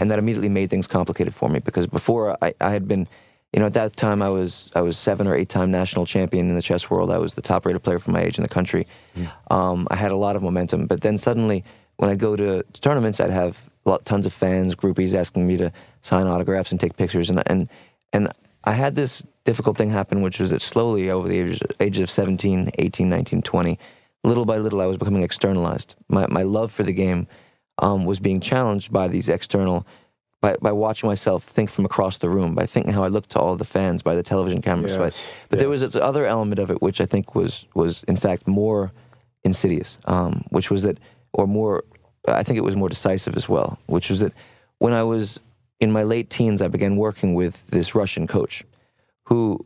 And 0.00 0.10
that 0.10 0.18
immediately 0.18 0.48
made 0.48 0.70
things 0.70 0.86
complicated 0.86 1.34
for 1.34 1.50
me 1.50 1.58
because 1.58 1.86
before 1.86 2.42
I, 2.42 2.54
I 2.62 2.70
had 2.70 2.88
been, 2.88 3.06
you 3.52 3.60
know, 3.60 3.66
at 3.66 3.74
that 3.74 3.96
time 3.96 4.22
I 4.22 4.30
was 4.30 4.70
I 4.74 4.80
was 4.80 4.96
seven 4.96 5.26
or 5.26 5.36
eight 5.36 5.50
time 5.50 5.70
national 5.70 6.06
champion 6.06 6.48
in 6.48 6.54
the 6.54 6.62
chess 6.62 6.88
world. 6.88 7.10
I 7.10 7.18
was 7.18 7.34
the 7.34 7.42
top 7.42 7.66
rated 7.66 7.82
player 7.82 7.98
for 7.98 8.10
my 8.10 8.22
age 8.22 8.38
in 8.38 8.42
the 8.42 8.48
country. 8.48 8.86
Um, 9.50 9.86
I 9.90 9.96
had 9.96 10.10
a 10.10 10.16
lot 10.16 10.34
of 10.34 10.42
momentum. 10.42 10.86
But 10.86 11.02
then 11.02 11.18
suddenly, 11.18 11.62
when 11.98 12.08
I'd 12.08 12.18
go 12.18 12.36
to, 12.36 12.62
to 12.62 12.80
tournaments, 12.80 13.20
I'd 13.20 13.30
have 13.30 13.58
lot, 13.84 14.06
tons 14.06 14.24
of 14.24 14.32
fans, 14.32 14.74
groupies 14.74 15.12
asking 15.12 15.46
me 15.46 15.58
to 15.58 15.70
sign 16.02 16.26
autographs 16.26 16.70
and 16.70 16.80
take 16.80 16.96
pictures. 16.96 17.28
And, 17.28 17.42
and, 17.46 17.68
and 18.14 18.32
I 18.64 18.72
had 18.72 18.94
this 18.94 19.22
difficult 19.46 19.78
thing 19.78 19.88
happened, 19.90 20.22
which 20.22 20.38
was 20.40 20.50
that 20.50 20.60
slowly 20.60 21.08
over 21.08 21.26
the 21.26 21.38
ages, 21.38 21.60
ages 21.80 22.02
of 22.02 22.10
17, 22.10 22.72
18, 22.78 23.08
19, 23.08 23.42
20, 23.42 23.78
little 24.24 24.44
by 24.44 24.58
little, 24.58 24.82
I 24.82 24.86
was 24.86 24.98
becoming 24.98 25.22
externalized. 25.22 25.94
My, 26.08 26.26
my 26.28 26.42
love 26.42 26.72
for 26.72 26.82
the 26.82 26.92
game 26.92 27.26
um, 27.78 28.04
was 28.04 28.18
being 28.20 28.40
challenged 28.40 28.92
by 28.92 29.08
these 29.08 29.28
external, 29.28 29.86
by, 30.42 30.56
by 30.60 30.72
watching 30.72 31.08
myself 31.08 31.44
think 31.44 31.70
from 31.70 31.84
across 31.84 32.18
the 32.18 32.28
room, 32.28 32.54
by 32.54 32.66
thinking 32.66 32.92
how 32.92 33.04
I 33.04 33.08
looked 33.08 33.30
to 33.30 33.38
all 33.38 33.56
the 33.56 33.64
fans, 33.64 34.02
by 34.02 34.14
the 34.14 34.22
television 34.22 34.60
cameras. 34.60 34.96
by- 34.96 35.04
Yes, 35.04 35.26
but 35.48 35.58
there 35.58 35.68
yeah. 35.68 35.70
was 35.70 35.80
this 35.80 35.96
other 35.96 36.26
element 36.26 36.58
of 36.58 36.70
it, 36.70 36.82
which 36.82 37.00
I 37.00 37.06
think 37.06 37.34
was, 37.34 37.64
was 37.74 38.02
in 38.08 38.16
fact 38.16 38.46
more 38.46 38.92
insidious, 39.44 39.96
um, 40.06 40.44
which 40.50 40.70
was 40.70 40.82
that, 40.82 40.98
or 41.32 41.46
more, 41.46 41.84
I 42.26 42.42
think 42.42 42.58
it 42.58 42.64
was 42.64 42.76
more 42.76 42.88
decisive 42.88 43.36
as 43.36 43.48
well, 43.48 43.78
which 43.86 44.10
was 44.10 44.20
that 44.20 44.32
when 44.78 44.92
I 44.92 45.04
was 45.04 45.38
in 45.78 45.92
my 45.92 46.02
late 46.02 46.30
teens, 46.30 46.60
I 46.60 46.68
began 46.68 46.96
working 46.96 47.34
with 47.34 47.56
this 47.68 47.94
Russian 47.94 48.26
coach 48.26 48.64
who 49.26 49.64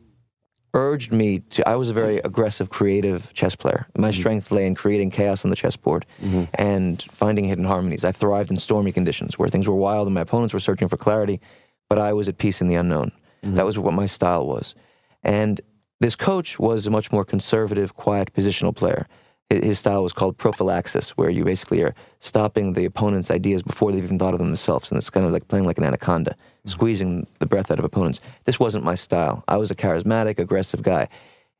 urged 0.73 1.11
me 1.11 1.39
to. 1.39 1.67
I 1.67 1.75
was 1.75 1.89
a 1.89 1.93
very 1.93 2.17
aggressive, 2.19 2.69
creative 2.69 3.31
chess 3.33 3.55
player. 3.55 3.87
My 3.97 4.09
mm-hmm. 4.09 4.19
strength 4.19 4.51
lay 4.51 4.65
in 4.65 4.75
creating 4.75 5.11
chaos 5.11 5.43
on 5.43 5.49
the 5.49 5.55
chessboard 5.55 6.05
mm-hmm. 6.21 6.43
and 6.55 7.01
finding 7.11 7.45
hidden 7.45 7.65
harmonies. 7.65 8.03
I 8.03 8.11
thrived 8.11 8.51
in 8.51 8.57
stormy 8.57 8.91
conditions 8.91 9.37
where 9.37 9.49
things 9.49 9.67
were 9.67 9.75
wild 9.75 10.07
and 10.07 10.15
my 10.15 10.21
opponents 10.21 10.53
were 10.53 10.59
searching 10.59 10.87
for 10.87 10.97
clarity, 10.97 11.41
but 11.89 11.99
I 11.99 12.13
was 12.13 12.27
at 12.27 12.37
peace 12.37 12.61
in 12.61 12.67
the 12.67 12.75
unknown. 12.75 13.11
Mm-hmm. 13.43 13.55
That 13.55 13.65
was 13.65 13.77
what 13.77 13.93
my 13.93 14.05
style 14.05 14.47
was. 14.47 14.75
And 15.23 15.61
this 15.99 16.15
coach 16.15 16.57
was 16.57 16.87
a 16.87 16.89
much 16.89 17.11
more 17.11 17.25
conservative, 17.25 17.95
quiet, 17.95 18.33
positional 18.33 18.75
player. 18.75 19.07
His 19.49 19.77
style 19.77 20.01
was 20.01 20.13
called 20.13 20.37
prophylaxis, 20.37 21.09
where 21.11 21.29
you 21.29 21.43
basically 21.43 21.81
are 21.81 21.93
stopping 22.21 22.73
the 22.73 22.85
opponent's 22.85 23.29
ideas 23.29 23.61
before 23.61 23.91
they've 23.91 24.03
even 24.03 24.17
thought 24.17 24.33
of 24.33 24.39
them 24.39 24.47
themselves. 24.47 24.89
And 24.89 24.97
it's 24.97 25.09
kind 25.09 25.25
of 25.25 25.33
like 25.33 25.49
playing 25.49 25.65
like 25.65 25.77
an 25.77 25.83
anaconda, 25.83 26.35
squeezing 26.65 27.27
the 27.39 27.45
breath 27.45 27.71
out 27.71 27.79
of 27.79 27.85
opponents. 27.85 28.19
This 28.45 28.59
wasn't 28.59 28.83
my 28.83 28.95
style. 28.95 29.43
I 29.47 29.57
was 29.57 29.71
a 29.71 29.75
charismatic, 29.75 30.39
aggressive 30.39 30.83
guy. 30.83 31.07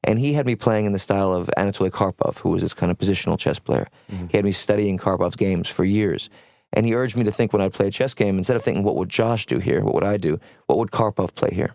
And 0.04 0.18
he 0.18 0.34
had 0.34 0.46
me 0.46 0.56
playing 0.56 0.86
in 0.86 0.94
the 0.94 1.00
style 1.00 1.34
of 1.34 1.50
Anatoly 1.58 1.92
Karpov, 1.92 2.38
who 2.38 2.50
was 2.50 2.62
this 2.62 2.74
kind 2.74 2.92
of 2.92 2.98
positional 2.98 3.38
chess 3.38 3.60
player. 3.60 3.88
He 4.30 4.38
had 4.38 4.46
me 4.46 4.52
studying 4.52 4.98
Karpov's 4.98 5.36
games 5.36 5.68
for 5.68 5.86
years. 5.86 6.30
And 6.74 6.86
he 6.86 6.96
urged 6.96 7.18
me 7.18 7.24
to 7.24 7.32
think 7.32 7.54
when 7.54 7.62
I'd 7.62 7.74
play 7.74 7.88
a 7.88 7.92
chess 7.92 8.14
game, 8.14 8.38
instead 8.38 8.56
of 8.56 8.64
thinking, 8.64 8.84
what 8.84 8.96
would 8.96 9.10
Josh 9.10 9.46
do 9.46 9.60
here? 9.60 9.84
What 9.84 9.94
would 9.94 10.04
I 10.04 10.18
do? 10.18 10.40
What 10.68 10.78
would 10.80 10.92
Karpov 10.92 11.36
play 11.36 11.52
here? 11.54 11.74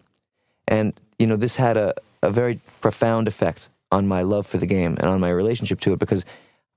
And, 0.67 0.99
you 1.19 1.27
know, 1.27 1.37
this 1.37 1.55
had 1.55 1.77
a, 1.77 1.95
a 2.23 2.31
very 2.31 2.61
profound 2.81 3.29
effect 3.29 3.69
on 3.93 4.09
my 4.09 4.23
love 4.23 4.47
for 4.47 4.59
the 4.59 4.67
game 4.67 4.97
and 4.99 5.09
on 5.09 5.21
my 5.21 5.31
relationship 5.31 5.81
to 5.81 5.93
it 5.93 5.99
because 5.99 6.25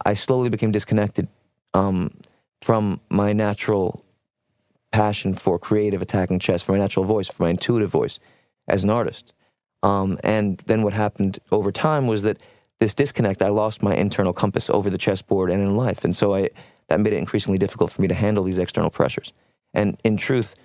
I 0.05 0.13
slowly 0.13 0.49
became 0.49 0.71
disconnected 0.71 1.27
um, 1.73 2.13
from 2.61 2.99
my 3.09 3.33
natural 3.33 4.03
passion 4.91 5.33
for 5.33 5.59
creative 5.59 6.01
attacking 6.01 6.39
chess, 6.39 6.61
for 6.61 6.71
my 6.73 6.77
natural 6.77 7.05
voice, 7.05 7.27
for 7.27 7.43
my 7.43 7.49
intuitive 7.49 7.89
voice 7.89 8.19
as 8.67 8.83
an 8.83 8.89
artist. 8.89 9.33
Um, 9.83 10.19
and 10.23 10.57
then 10.65 10.83
what 10.83 10.93
happened 10.93 11.39
over 11.51 11.71
time 11.71 12.07
was 12.07 12.21
that 12.23 12.41
this 12.79 12.95
disconnect, 12.95 13.41
I 13.41 13.49
lost 13.49 13.81
my 13.81 13.95
internal 13.95 14.33
compass 14.33 14.69
over 14.69 14.89
the 14.89 14.97
chessboard 14.97 15.51
and 15.51 15.63
in 15.63 15.75
life. 15.75 16.03
And 16.03 16.15
so 16.15 16.33
I, 16.35 16.49
that 16.87 16.99
made 16.99 17.13
it 17.13 17.17
increasingly 17.17 17.57
difficult 17.57 17.91
for 17.91 18.01
me 18.01 18.07
to 18.07 18.13
handle 18.13 18.43
these 18.43 18.57
external 18.57 18.89
pressures. 18.89 19.33
And 19.73 19.99
in 20.03 20.17
truth, 20.17 20.55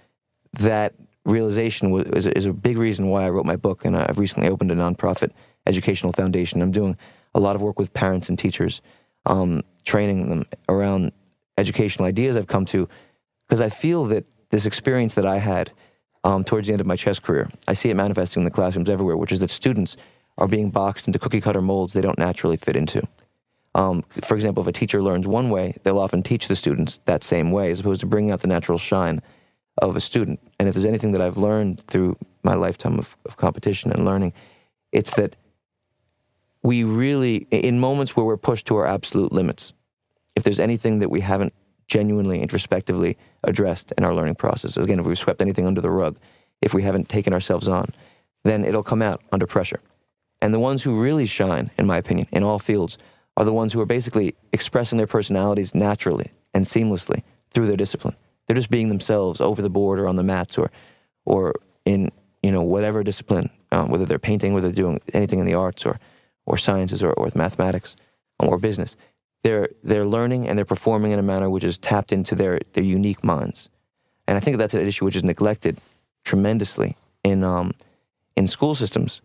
that 0.54 0.94
realization 1.24 1.90
was, 1.90 2.04
is, 2.06 2.26
a, 2.26 2.36
is 2.36 2.46
a 2.46 2.52
big 2.52 2.78
reason 2.78 3.08
why 3.08 3.24
I 3.24 3.30
wrote 3.30 3.46
my 3.46 3.56
book. 3.56 3.84
And 3.84 3.96
I've 3.96 4.18
recently 4.18 4.48
opened 4.48 4.70
a 4.70 4.76
nonprofit 4.76 5.30
educational 5.66 6.12
foundation. 6.12 6.62
I'm 6.62 6.70
doing 6.70 6.96
a 7.34 7.40
lot 7.40 7.56
of 7.56 7.62
work 7.62 7.78
with 7.78 7.92
parents 7.92 8.28
and 8.28 8.38
teachers, 8.38 8.80
um, 9.26 9.62
training 9.84 10.28
them 10.28 10.44
around 10.68 11.12
educational 11.58 12.06
ideas 12.06 12.36
I've 12.36 12.46
come 12.46 12.64
to, 12.66 12.88
because 13.54 13.72
I 13.72 13.72
feel 13.72 14.06
that 14.06 14.24
this 14.50 14.66
experience 14.66 15.14
that 15.14 15.24
I 15.24 15.38
had 15.38 15.70
um, 16.24 16.42
towards 16.42 16.66
the 16.66 16.72
end 16.72 16.80
of 16.80 16.88
my 16.88 16.96
chess 16.96 17.20
career, 17.20 17.48
I 17.68 17.74
see 17.74 17.88
it 17.88 17.94
manifesting 17.94 18.40
in 18.40 18.44
the 18.44 18.50
classrooms 18.50 18.88
everywhere, 18.88 19.16
which 19.16 19.30
is 19.30 19.38
that 19.38 19.50
students 19.52 19.96
are 20.38 20.48
being 20.48 20.70
boxed 20.70 21.06
into 21.06 21.20
cookie 21.20 21.40
cutter 21.40 21.62
molds 21.62 21.92
they 21.92 22.00
don't 22.00 22.18
naturally 22.18 22.56
fit 22.56 22.74
into. 22.74 23.06
Um, 23.76 24.02
for 24.24 24.34
example, 24.34 24.60
if 24.64 24.66
a 24.66 24.72
teacher 24.72 25.00
learns 25.04 25.28
one 25.28 25.50
way, 25.50 25.76
they'll 25.84 26.00
often 26.00 26.20
teach 26.20 26.48
the 26.48 26.56
students 26.56 26.98
that 27.04 27.22
same 27.22 27.52
way, 27.52 27.70
as 27.70 27.78
opposed 27.78 28.00
to 28.00 28.08
bringing 28.08 28.32
out 28.32 28.40
the 28.40 28.48
natural 28.48 28.76
shine 28.76 29.22
of 29.78 29.94
a 29.94 30.00
student. 30.00 30.40
And 30.58 30.68
if 30.68 30.74
there's 30.74 30.84
anything 30.84 31.12
that 31.12 31.20
I've 31.20 31.36
learned 31.36 31.80
through 31.86 32.16
my 32.42 32.54
lifetime 32.54 32.98
of, 32.98 33.16
of 33.24 33.36
competition 33.36 33.92
and 33.92 34.04
learning, 34.04 34.32
it's 34.90 35.12
that 35.12 35.36
we 36.64 36.82
really, 36.82 37.46
in 37.52 37.78
moments 37.78 38.16
where 38.16 38.26
we're 38.26 38.36
pushed 38.36 38.66
to 38.66 38.76
our 38.78 38.86
absolute 38.88 39.30
limits, 39.30 39.72
if 40.34 40.42
there's 40.42 40.58
anything 40.58 40.98
that 40.98 41.10
we 41.10 41.20
haven't 41.20 41.52
genuinely, 41.88 42.40
introspectively 42.40 43.16
addressed 43.44 43.92
in 43.96 44.04
our 44.04 44.14
learning 44.14 44.34
process, 44.34 44.76
again, 44.76 44.98
if 44.98 45.06
we've 45.06 45.18
swept 45.18 45.40
anything 45.40 45.66
under 45.66 45.80
the 45.80 45.90
rug, 45.90 46.16
if 46.62 46.74
we 46.74 46.82
haven't 46.82 47.08
taken 47.08 47.32
ourselves 47.32 47.68
on, 47.68 47.90
then 48.44 48.64
it'll 48.64 48.82
come 48.82 49.02
out 49.02 49.22
under 49.32 49.46
pressure. 49.46 49.80
And 50.40 50.52
the 50.52 50.60
ones 50.60 50.82
who 50.82 51.00
really 51.00 51.26
shine, 51.26 51.70
in 51.78 51.86
my 51.86 51.98
opinion, 51.98 52.28
in 52.32 52.42
all 52.42 52.58
fields, 52.58 52.98
are 53.36 53.44
the 53.44 53.52
ones 53.52 53.72
who 53.72 53.80
are 53.80 53.86
basically 53.86 54.34
expressing 54.52 54.98
their 54.98 55.06
personalities 55.06 55.74
naturally 55.74 56.30
and 56.52 56.64
seamlessly 56.64 57.22
through 57.50 57.66
their 57.66 57.76
discipline. 57.76 58.14
They're 58.46 58.56
just 58.56 58.70
being 58.70 58.88
themselves 58.88 59.40
over 59.40 59.62
the 59.62 59.70
board 59.70 59.98
or 59.98 60.06
on 60.06 60.16
the 60.16 60.22
mats 60.22 60.58
or, 60.58 60.70
or 61.24 61.54
in 61.84 62.10
you 62.42 62.52
know 62.52 62.62
whatever 62.62 63.02
discipline, 63.02 63.48
um, 63.72 63.88
whether 63.88 64.04
they're 64.04 64.18
painting, 64.18 64.52
whether 64.52 64.68
they're 64.68 64.84
doing 64.84 65.00
anything 65.14 65.40
in 65.40 65.46
the 65.46 65.54
arts 65.54 65.86
or, 65.86 65.96
or 66.46 66.58
sciences 66.58 67.02
or, 67.02 67.12
or 67.14 67.30
mathematics 67.34 67.96
or 68.38 68.58
business. 68.58 68.96
They're 69.44 69.68
they're 69.84 70.06
learning 70.06 70.48
and 70.48 70.58
they're 70.58 70.64
performing 70.64 71.12
in 71.12 71.18
a 71.18 71.22
manner 71.22 71.48
which 71.50 71.64
is 71.64 71.78
tapped 71.78 72.12
into 72.12 72.34
their 72.34 72.58
their 72.72 72.82
unique 72.82 73.22
minds. 73.22 73.68
And 74.26 74.36
I 74.38 74.40
think 74.40 74.56
that's 74.56 74.74
an 74.74 74.86
issue 74.86 75.04
which 75.04 75.16
is 75.16 75.22
neglected 75.22 75.78
tremendously 76.24 76.96
in 77.22 77.44
um, 77.44 77.72
in 78.36 78.48
school 78.48 78.74
systems, 78.74 79.20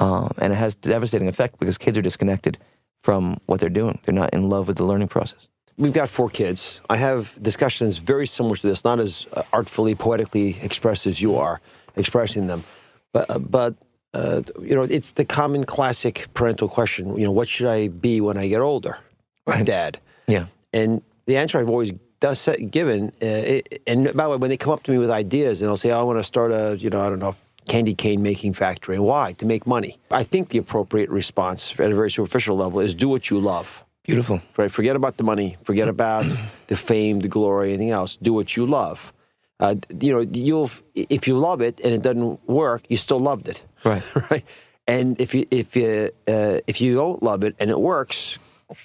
um, 0.00 0.34
and 0.38 0.52
it 0.52 0.56
has 0.56 0.74
devastating 0.74 1.28
effect 1.28 1.58
because 1.58 1.78
kids 1.78 1.96
are 1.96 2.02
disconnected 2.02 2.58
from 3.02 3.38
what 3.46 3.60
they're 3.60 3.70
doing. 3.70 3.98
They're 4.02 4.14
not 4.14 4.34
in 4.34 4.48
love 4.48 4.66
with 4.66 4.76
the 4.76 4.84
learning 4.84 5.08
process. 5.08 5.46
We've 5.76 5.92
got 5.92 6.08
four 6.08 6.30
kids. 6.30 6.80
I 6.90 6.96
have 6.96 7.32
discussions 7.42 7.98
very 7.98 8.26
similar 8.26 8.56
to 8.56 8.66
this, 8.66 8.84
not 8.84 9.00
as 9.00 9.26
uh, 9.32 9.42
artfully, 9.52 9.94
poetically 9.94 10.58
expressed 10.62 11.06
as 11.06 11.22
you 11.22 11.36
are 11.36 11.60
expressing 11.96 12.48
them, 12.48 12.64
but 13.12 13.30
uh, 13.30 13.38
but 13.38 13.74
uh, 14.14 14.42
you 14.60 14.74
know, 14.74 14.82
it's 14.82 15.12
the 15.12 15.24
common 15.24 15.64
classic 15.64 16.26
parental 16.34 16.68
question. 16.68 17.16
You 17.16 17.24
know, 17.24 17.32
what 17.32 17.48
should 17.48 17.66
I 17.66 17.88
be 17.88 18.20
when 18.20 18.36
I 18.36 18.48
get 18.48 18.60
older, 18.60 18.98
Right. 19.46 19.64
Dad? 19.64 19.98
Yeah. 20.26 20.46
And 20.72 21.02
the 21.26 21.36
answer 21.36 21.58
I've 21.58 21.68
always 21.68 21.92
does 22.20 22.48
given, 22.70 23.08
uh, 23.22 23.26
it, 23.26 23.82
and 23.86 24.04
by 24.14 24.24
the 24.24 24.30
way, 24.30 24.36
when 24.36 24.50
they 24.50 24.56
come 24.56 24.72
up 24.72 24.82
to 24.84 24.90
me 24.90 24.98
with 24.98 25.10
ideas 25.10 25.60
and 25.60 25.68
they'll 25.68 25.76
say, 25.76 25.90
oh, 25.90 26.00
I 26.00 26.02
want 26.02 26.18
to 26.18 26.24
start 26.24 26.52
a, 26.52 26.76
you 26.78 26.90
know, 26.90 27.00
I 27.00 27.08
don't 27.10 27.18
know, 27.18 27.36
candy 27.68 27.94
cane 27.94 28.22
making 28.22 28.54
factory. 28.54 28.98
Why? 28.98 29.32
To 29.34 29.46
make 29.46 29.66
money. 29.66 29.98
I 30.10 30.24
think 30.24 30.48
the 30.48 30.58
appropriate 30.58 31.10
response 31.10 31.72
at 31.72 31.90
a 31.90 31.94
very 31.94 32.10
superficial 32.10 32.56
level 32.56 32.80
is 32.80 32.94
do 32.94 33.08
what 33.08 33.30
you 33.30 33.38
love. 33.40 33.84
Beautiful. 34.04 34.40
Right? 34.56 34.70
Forget 34.70 34.96
about 34.96 35.16
the 35.16 35.24
money. 35.24 35.56
Forget 35.62 35.88
about 35.88 36.26
the 36.66 36.76
fame, 36.76 37.20
the 37.20 37.28
glory, 37.28 37.70
anything 37.70 37.90
else. 37.90 38.16
Do 38.20 38.32
what 38.32 38.56
you 38.56 38.66
love. 38.66 39.12
Uh, 39.60 39.76
you 40.00 40.12
know, 40.12 40.20
you'll 40.20 40.70
if 40.94 41.26
you 41.26 41.38
love 41.38 41.60
it 41.62 41.80
and 41.82 41.94
it 41.94 42.02
doesn't 42.02 42.46
work, 42.48 42.82
you 42.88 42.96
still 42.96 43.20
loved 43.20 43.48
it. 43.48 43.62
Right. 43.84 44.02
right. 44.30 44.44
And 44.86 45.18
if 45.20 45.34
you 45.34 45.46
if 45.50 45.76
you 45.76 46.10
uh, 46.28 46.58
if 46.66 46.80
you 46.80 46.94
don't 46.94 47.22
love 47.22 47.44
it 47.44 47.54
and 47.58 47.70
it 47.70 47.80
works, 47.80 48.38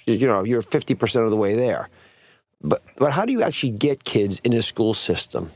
you 0.06 0.26
know, 0.26 0.44
you're 0.44 0.62
fifty 0.62 0.94
percent 0.94 1.24
of 1.24 1.30
the 1.30 1.36
way 1.36 1.54
there. 1.54 1.88
But 2.62 2.82
but 2.96 3.12
how 3.12 3.24
do 3.24 3.32
you 3.32 3.42
actually 3.42 3.72
get 3.72 4.04
kids 4.04 4.40
in 4.44 4.52
a 4.52 4.62
school 4.62 4.94
system 4.94 5.50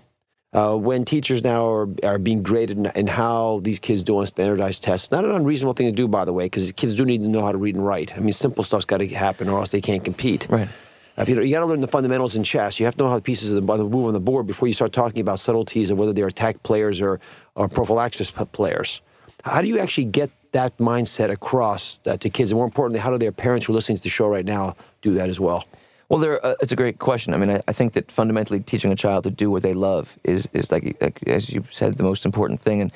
uh, 0.52 0.76
when 0.76 1.04
teachers 1.04 1.42
now 1.42 1.68
are, 1.68 1.88
are 2.02 2.18
being 2.18 2.42
graded 2.42 2.78
in, 2.78 2.86
in 2.94 3.06
how 3.06 3.60
these 3.62 3.78
kids 3.78 4.02
do 4.02 4.18
on 4.18 4.26
standardized 4.26 4.82
tests? 4.82 5.10
Not 5.10 5.24
an 5.24 5.32
unreasonable 5.32 5.74
thing 5.74 5.86
to 5.86 5.92
do, 5.92 6.08
by 6.08 6.24
the 6.24 6.32
way, 6.32 6.46
because 6.46 6.70
kids 6.72 6.94
do 6.94 7.04
need 7.04 7.22
to 7.22 7.28
know 7.28 7.42
how 7.42 7.52
to 7.52 7.58
read 7.58 7.74
and 7.74 7.84
write. 7.84 8.16
I 8.16 8.20
mean, 8.20 8.32
simple 8.32 8.64
stuff's 8.64 8.84
got 8.84 8.98
to 8.98 9.08
happen, 9.08 9.48
or 9.48 9.60
else 9.60 9.70
they 9.70 9.80
can't 9.80 10.04
compete. 10.04 10.46
Right. 10.48 10.68
If 11.16 11.28
you, 11.28 11.36
know, 11.36 11.42
you 11.42 11.54
got 11.54 11.60
to 11.60 11.66
learn 11.66 11.80
the 11.80 11.86
fundamentals 11.86 12.34
in 12.34 12.42
chess. 12.42 12.80
You 12.80 12.86
have 12.86 12.96
to 12.96 13.04
know 13.04 13.08
how 13.08 13.16
the 13.16 13.22
pieces 13.22 13.52
of 13.52 13.64
the, 13.64 13.84
move 13.84 14.06
on 14.06 14.12
the 14.12 14.20
board 14.20 14.46
before 14.48 14.66
you 14.66 14.74
start 14.74 14.92
talking 14.92 15.20
about 15.20 15.38
subtleties 15.38 15.90
of 15.90 15.98
whether 15.98 16.12
they're 16.12 16.26
attack 16.26 16.62
players 16.64 17.00
or, 17.00 17.20
or 17.54 17.68
prophylaxis 17.68 18.32
players. 18.32 19.00
How 19.44 19.62
do 19.62 19.68
you 19.68 19.78
actually 19.78 20.06
get 20.06 20.30
that 20.54 20.76
mindset 20.78 21.30
across 21.30 22.00
uh, 22.06 22.16
to 22.16 22.30
kids? 22.30 22.50
And 22.50 22.56
more 22.56 22.64
importantly, 22.64 23.00
how 23.00 23.10
do 23.10 23.18
their 23.18 23.32
parents 23.32 23.66
who 23.66 23.72
are 23.72 23.76
listening 23.76 23.98
to 23.98 24.02
the 24.02 24.08
show 24.08 24.28
right 24.28 24.46
now 24.46 24.74
do 25.02 25.12
that 25.14 25.28
as 25.28 25.38
well? 25.38 25.64
Well, 26.08 26.20
there, 26.20 26.44
uh, 26.44 26.54
it's 26.62 26.72
a 26.72 26.76
great 26.76 26.98
question. 26.98 27.34
I 27.34 27.36
mean, 27.36 27.50
I, 27.50 27.60
I 27.68 27.72
think 27.72 27.92
that 27.94 28.10
fundamentally 28.10 28.60
teaching 28.60 28.92
a 28.92 28.96
child 28.96 29.24
to 29.24 29.30
do 29.30 29.50
what 29.50 29.62
they 29.62 29.74
love 29.74 30.18
is, 30.24 30.48
is 30.52 30.70
like, 30.70 30.96
like, 31.00 31.26
as 31.26 31.50
you 31.50 31.64
said, 31.70 31.94
the 31.94 32.02
most 32.02 32.24
important 32.24 32.60
thing. 32.60 32.80
And, 32.80 32.92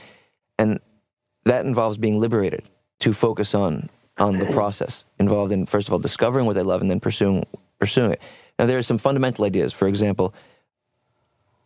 and 0.59 0.81
that 1.45 1.65
involves 1.67 1.97
being 1.97 2.21
liberated 2.21 2.63
to 3.01 3.13
focus 3.13 3.55
on, 3.55 3.89
on 4.19 4.39
the 4.39 4.47
process 4.47 5.05
involved 5.19 5.53
in, 5.53 5.67
first 5.67 5.89
of 5.89 5.93
all, 5.93 5.99
discovering 5.99 6.47
what 6.47 6.55
they 6.55 6.63
love 6.63 6.81
and 6.81 6.91
then 6.91 7.01
pursuing, 7.01 7.45
pursuing 7.79 8.13
it. 8.13 8.21
Now, 8.59 8.67
there 8.67 8.79
are 8.79 8.83
some 8.83 8.99
fundamental 8.99 9.45
ideas. 9.45 9.73
For 9.73 9.89
example, 9.89 10.35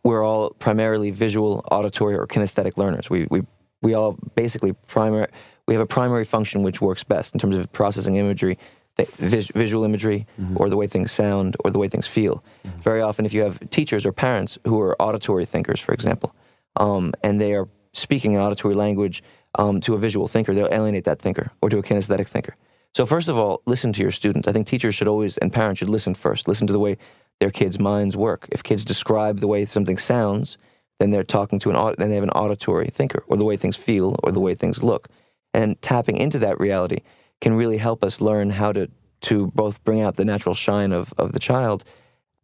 we're 0.03 0.23
all 0.23 0.51
primarily 0.51 1.11
visual, 1.11 1.65
auditory, 1.71 2.15
or 2.15 2.27
kinesthetic 2.27 2.77
learners. 2.77 3.09
We, 3.09 3.27
we, 3.29 3.41
we 3.81 3.93
all 3.93 4.17
basically 4.35 4.73
primary, 4.87 5.27
we 5.67 5.73
have 5.73 5.81
a 5.81 5.87
primary 5.87 6.25
function 6.25 6.63
which 6.63 6.81
works 6.81 7.03
best 7.03 7.33
in 7.33 7.39
terms 7.39 7.55
of 7.55 7.71
processing 7.71 8.17
imagery, 8.17 8.57
vis- 8.97 9.47
visual 9.55 9.83
imagery, 9.83 10.27
or 10.55 10.69
the 10.69 10.77
way 10.77 10.87
things 10.87 11.11
sound, 11.11 11.55
or 11.63 11.71
the 11.71 11.79
way 11.79 11.87
things 11.87 12.07
feel. 12.07 12.43
Very 12.81 13.01
often, 13.01 13.25
if 13.25 13.33
you 13.33 13.41
have 13.41 13.59
teachers 13.69 14.05
or 14.05 14.11
parents 14.11 14.57
who 14.65 14.79
are 14.81 15.01
auditory 15.01 15.45
thinkers, 15.45 15.79
for 15.79 15.93
example, 15.93 16.35
um, 16.75 17.13
and 17.23 17.39
they 17.39 17.53
are 17.53 17.67
speaking 17.93 18.35
an 18.35 18.41
auditory 18.41 18.73
language 18.73 19.23
um, 19.55 19.79
to 19.81 19.93
a 19.93 19.97
visual 19.97 20.27
thinker, 20.27 20.53
they'll 20.53 20.67
alienate 20.71 21.05
that 21.05 21.19
thinker, 21.19 21.51
or 21.61 21.69
to 21.69 21.77
a 21.77 21.83
kinesthetic 21.83 22.27
thinker. 22.27 22.55
So, 22.95 23.05
first 23.05 23.29
of 23.29 23.37
all, 23.37 23.61
listen 23.65 23.93
to 23.93 24.01
your 24.01 24.11
students. 24.11 24.47
I 24.47 24.51
think 24.51 24.67
teachers 24.67 24.95
should 24.95 25.07
always, 25.07 25.37
and 25.37 25.51
parents 25.51 25.79
should 25.79 25.89
listen 25.89 26.13
first. 26.13 26.47
Listen 26.47 26.67
to 26.67 26.73
the 26.73 26.79
way 26.79 26.97
their 27.39 27.49
kids' 27.49 27.79
minds 27.79 28.15
work. 28.15 28.47
If 28.51 28.63
kids 28.63 28.85
describe 28.85 29.39
the 29.39 29.47
way 29.47 29.65
something 29.65 29.97
sounds, 29.97 30.57
then 30.99 31.09
they're 31.09 31.23
talking 31.23 31.57
to 31.59 31.71
an 31.71 31.95
then 31.97 32.09
they 32.09 32.15
have 32.15 32.23
an 32.23 32.29
auditory 32.31 32.89
thinker, 32.93 33.23
or 33.27 33.37
the 33.37 33.45
way 33.45 33.57
things 33.57 33.75
feel, 33.75 34.19
or 34.23 34.31
the 34.31 34.39
way 34.39 34.53
things 34.55 34.83
look. 34.83 35.07
And 35.53 35.81
tapping 35.81 36.17
into 36.17 36.39
that 36.39 36.59
reality 36.59 37.01
can 37.41 37.53
really 37.53 37.77
help 37.77 38.03
us 38.03 38.21
learn 38.21 38.49
how 38.49 38.71
to 38.73 38.89
to 39.21 39.47
both 39.55 39.81
bring 39.85 40.01
out 40.01 40.17
the 40.17 40.25
natural 40.25 40.55
shine 40.55 40.91
of 40.91 41.13
of 41.17 41.31
the 41.33 41.39
child, 41.39 41.83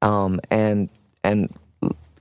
um, 0.01 0.39
and 0.49 0.89
and 1.23 1.53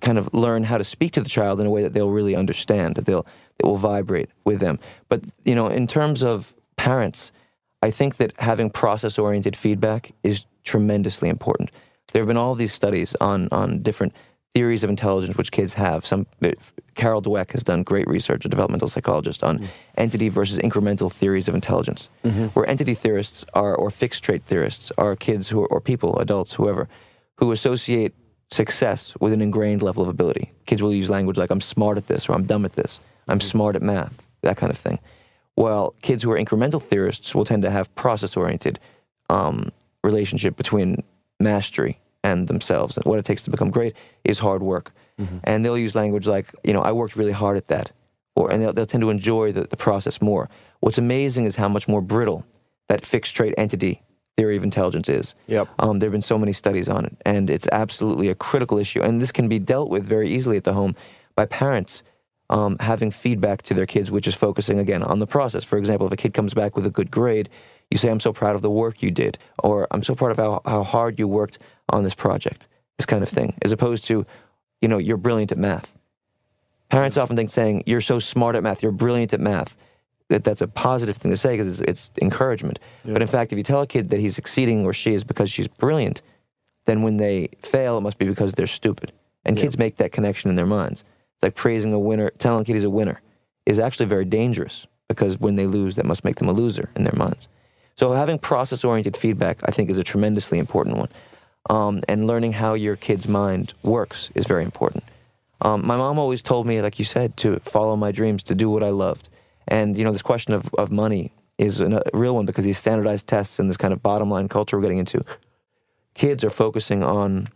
kind 0.01 0.19
of 0.19 0.33
learn 0.33 0.65
how 0.65 0.79
to 0.79 0.85
speak 0.85 1.13
to 1.13 1.21
the 1.21 1.29
child 1.29 1.61
in 1.61 1.67
a 1.67 1.71
way 1.71 1.83
that 1.83 1.93
they'll 1.93 2.11
really 2.11 2.37
understand, 2.37 2.95
that 2.95 3.05
they'll 3.05 3.27
that 3.59 3.67
will 3.67 3.79
vibrate 3.79 4.31
with 4.45 4.61
them. 4.61 4.79
But 5.09 5.23
you 5.45 5.55
know, 5.55 5.67
in 5.69 5.87
terms 5.87 6.23
of 6.23 6.53
parents, 6.77 7.33
I 7.83 7.91
think 7.91 8.17
that 8.17 8.33
having 8.39 8.71
process 8.71 9.19
oriented 9.19 9.57
feedback 9.57 10.13
is 10.23 10.45
tremendously 10.65 11.29
important. 11.29 11.71
There 12.13 12.23
have 12.23 12.29
been 12.29 12.37
all 12.37 12.55
these 12.55 12.73
studies 12.73 13.15
on 13.21 13.49
on 13.53 13.83
different 13.83 14.15
theories 14.55 14.83
of 14.83 14.91
intelligence 14.91 15.37
which 15.37 15.53
kids 15.53 15.73
have. 15.75 16.05
Some 16.05 16.27
uh, 16.43 16.51
Carol 16.95 17.23
Dweck 17.23 17.53
has 17.53 17.63
done 17.63 17.83
great 17.83 18.09
research, 18.09 18.45
a 18.45 18.49
developmental 18.49 18.89
psychologist, 18.89 19.45
on 19.45 19.69
entity 19.97 20.29
versus 20.29 20.59
incremental 20.59 21.13
theories 21.13 21.49
of 21.49 21.55
intelligence. 21.55 22.09
Where 22.55 22.69
entity 22.69 22.95
theorists 22.95 23.45
are, 23.55 23.75
or 23.75 23.91
fixed 23.91 24.25
trait 24.25 24.43
theorists, 24.47 24.91
are 24.99 25.15
kids 25.15 25.49
who 25.49 25.63
are, 25.63 25.67
or 25.69 25.81
people, 25.81 26.19
adults, 26.19 26.53
whoever, 26.53 26.89
who 27.37 27.53
associate 27.53 28.15
success 28.51 29.15
with 29.21 29.33
an 29.33 29.43
ingrained 29.43 29.83
level 29.83 30.03
of 30.03 30.09
ability. 30.09 30.51
Kids 30.67 30.83
will 30.83 30.95
use 30.95 31.09
language 31.11 31.37
like 31.37 31.51
"I'm 31.51 31.61
smart 31.61 31.99
at 31.99 32.07
this" 32.07 32.29
or 32.29 32.33
"I'm 32.33 32.45
dumb 32.45 32.65
at 32.65 32.73
this," 32.73 32.99
"I'm 33.29 33.41
smart 33.41 33.77
at 33.77 33.83
math," 33.83 34.15
that 34.43 34.57
kind 34.57 34.71
of 34.71 34.79
thing. 34.79 34.99
While 35.55 35.95
kids 36.03 36.23
who 36.23 36.31
are 36.33 36.39
incremental 36.39 36.83
theorists 36.83 37.35
will 37.35 37.45
tend 37.45 37.63
to 37.63 37.71
have 37.71 37.95
process-oriented 37.95 38.79
um, 39.29 39.71
relationship 40.03 40.57
between 40.57 41.03
mastery 41.39 41.99
and 42.25 42.49
themselves, 42.49 42.97
and 42.97 43.05
what 43.07 43.19
it 43.19 43.25
takes 43.25 43.43
to 43.43 43.51
become 43.51 43.71
great 43.71 43.95
is 44.25 44.39
hard 44.39 44.63
work. 44.63 44.93
And 45.45 45.65
they'll 45.65 45.77
use 45.77 45.97
language 45.97 46.27
like, 46.29 46.55
you 46.63 46.73
know, 46.73 46.83
I 46.83 46.93
worked 46.93 47.17
really 47.17 47.33
hard 47.33 47.57
at 47.57 47.69
that, 47.69 47.91
or 48.37 48.53
and 48.53 48.63
they'll, 48.63 48.73
they'll 48.73 48.87
tend 48.87 49.01
to 49.01 49.11
enjoy 49.11 49.53
the, 49.53 49.63
the 49.63 49.77
process 49.77 50.23
more. 50.23 50.49
What's 50.81 50.99
amazing 50.99 51.47
is 51.47 51.57
how 51.57 51.69
much 51.69 51.89
more 51.89 52.01
brittle 52.01 52.45
that 52.89 53.05
fixed 53.05 53.35
trait 53.35 53.53
entity 53.59 54.01
theory 54.37 54.57
of 54.57 54.63
intelligence 54.63 55.09
is. 55.09 55.35
Yep. 55.49 55.69
Um, 55.81 55.99
there 55.99 56.07
have 56.07 56.13
been 56.13 56.23
so 56.23 56.39
many 56.39 56.53
studies 56.53 56.89
on 56.89 57.05
it, 57.05 57.17
and 57.27 57.51
it's 57.51 57.67
absolutely 57.73 58.29
a 58.29 58.37
critical 58.37 58.79
issue. 58.79 59.03
And 59.03 59.21
this 59.21 59.33
can 59.33 59.49
be 59.49 59.59
dealt 59.59 59.91
with 59.91 60.05
very 60.05 60.31
easily 60.31 60.57
at 60.57 60.63
the 60.63 60.73
home 60.73 60.95
by 61.35 61.47
parents 61.47 62.05
um, 62.49 62.77
having 62.79 63.11
feedback 63.11 63.63
to 63.63 63.75
their 63.75 63.87
kids, 63.87 64.11
which 64.11 64.29
is 64.29 64.37
focusing 64.37 64.79
again 64.79 65.03
on 65.03 65.19
the 65.19 65.27
process. 65.27 65.65
For 65.65 65.77
example, 65.77 66.07
if 66.07 66.13
a 66.13 66.17
kid 66.17 66.33
comes 66.33 66.55
back 66.55 66.77
with 66.77 66.87
a 66.87 66.91
good 66.91 67.11
grade, 67.11 67.49
you 67.91 67.99
say, 67.99 68.09
I'm 68.09 68.21
so 68.21 68.33
proud 68.33 68.55
of 68.55 68.63
the 68.63 68.71
work 68.71 69.03
you 69.03 69.11
did, 69.11 69.39
or 69.65 69.89
I'm 69.91 70.05
so 70.05 70.15
proud 70.15 70.31
of 70.31 70.37
how, 70.37 70.63
how 70.65 70.85
hard 70.85 71.19
you 71.19 71.27
worked 71.27 71.59
on 71.91 72.03
this 72.03 72.15
project, 72.15 72.67
this 72.97 73.07
kind 73.07 73.23
of 73.23 73.29
thing, 73.29 73.55
as 73.63 73.73
opposed 73.73 74.05
to, 74.07 74.27
you 74.81 74.89
know, 74.89 74.99
you're 74.99 75.17
brilliant 75.17 75.53
at 75.53 75.59
math. 75.59 75.93
Parents 76.91 77.17
often 77.17 77.37
think 77.37 77.51
saying, 77.51 77.85
you're 77.87 78.01
so 78.01 78.19
smart 78.19 78.57
at 78.57 78.63
math, 78.63 78.83
you're 78.83 78.93
brilliant 78.93 79.33
at 79.33 79.41
math, 79.41 79.77
that 80.29 80.45
that's 80.45 80.61
a 80.61 80.69
positive 80.69 81.17
thing 81.17 81.31
to 81.31 81.37
say 81.37 81.57
because 81.57 81.81
it's, 81.81 81.81
it's 81.81 82.11
encouragement. 82.21 82.79
But 83.05 83.23
in 83.23 83.29
fact, 83.29 83.53
if 83.53 83.59
you 83.59 83.65
tell 83.65 83.83
a 83.83 83.87
kid 83.87 84.11
that 84.11 84.21
he's 84.21 84.35
succeeding 84.35 84.85
or 84.85 84.93
she 84.93 85.15
is 85.15 85.25
because 85.25 85.51
she's 85.51 85.69
brilliant, 85.69 86.23
then 86.85 87.03
when 87.03 87.17
they 87.17 87.49
fail, 87.63 87.99
it 87.99 88.03
must 88.03 88.19
be 88.19 88.27
because 88.27 88.53
they're 88.53 88.67
stupid. 88.67 89.13
And 89.45 89.57
kids 89.57 89.79
make 89.79 89.97
that 89.97 90.13
connection 90.13 90.51
in 90.51 90.57
their 90.57 90.67
minds. 90.67 91.05
It's 91.35 91.43
like 91.43 91.55
praising 91.55 91.93
a 91.95 91.99
winner, 91.99 92.31
telling 92.39 92.61
a 92.61 92.65
kid 92.65 92.75
he's 92.75 92.85
a 92.85 92.91
winner 92.91 93.21
is 93.65 93.79
actually 93.79 94.07
very 94.07 94.25
dangerous 94.25 94.87
because 95.09 95.39
when 95.39 95.57
they 95.57 95.67
lose, 95.67 95.97
that 95.97 96.07
must 96.07 96.25
make 96.25 96.37
them 96.37 96.49
a 96.49 96.53
loser 96.53 96.91
in 96.97 97.05
their 97.05 97.15
minds. 97.17 97.49
So 97.97 98.13
having 98.13 98.39
process 98.39 98.85
oriented 98.85 99.17
feedback, 99.17 99.59
I 99.65 99.71
think, 99.71 99.91
is 99.91 99.99
a 99.99 100.05
tremendously 100.05 100.59
important 100.59 100.97
one. 100.97 101.09
Um, 101.69 102.03
and 102.09 102.27
learning 102.27 102.53
how 102.53 102.75
your 102.75 102.97
kid's 102.97 103.29
mind 103.29 103.75
works 103.83 104.31
is 104.35 104.47
very 104.47 104.65
important. 104.65 105.05
Um, 105.61 105.87
my 105.87 105.97
mom 105.97 106.19
always 106.19 106.41
told 106.41 106.67
me, 106.67 106.81
like 106.81 106.99
you 106.99 107.05
said, 107.05 107.37
to 107.39 107.61
follow 107.61 107.97
my 107.97 108.13
dreams, 108.13 108.43
to 108.45 108.55
do 108.55 108.71
what 108.71 108.83
I 108.83 108.91
loved. 108.91 109.29
And, 109.67 109.99
you 109.99 110.05
know, 110.05 110.13
this 110.13 110.23
question 110.23 110.55
of, 110.55 110.73
of 110.79 110.91
money 110.91 111.31
is 111.59 111.81
a 111.81 112.03
real 112.15 112.35
one 112.37 112.47
because 112.47 112.65
these 112.65 112.79
standardized 112.79 113.27
tests 113.27 113.59
and 113.59 113.69
this 113.69 113.77
kind 113.77 113.93
of 113.93 114.03
bottom 114.03 114.31
line 114.31 114.49
culture 114.49 114.77
we're 114.77 114.83
getting 114.83 114.99
into, 114.99 115.23
kids 116.15 116.43
are 116.45 116.51
focusing 116.51 117.03
on 117.03 117.49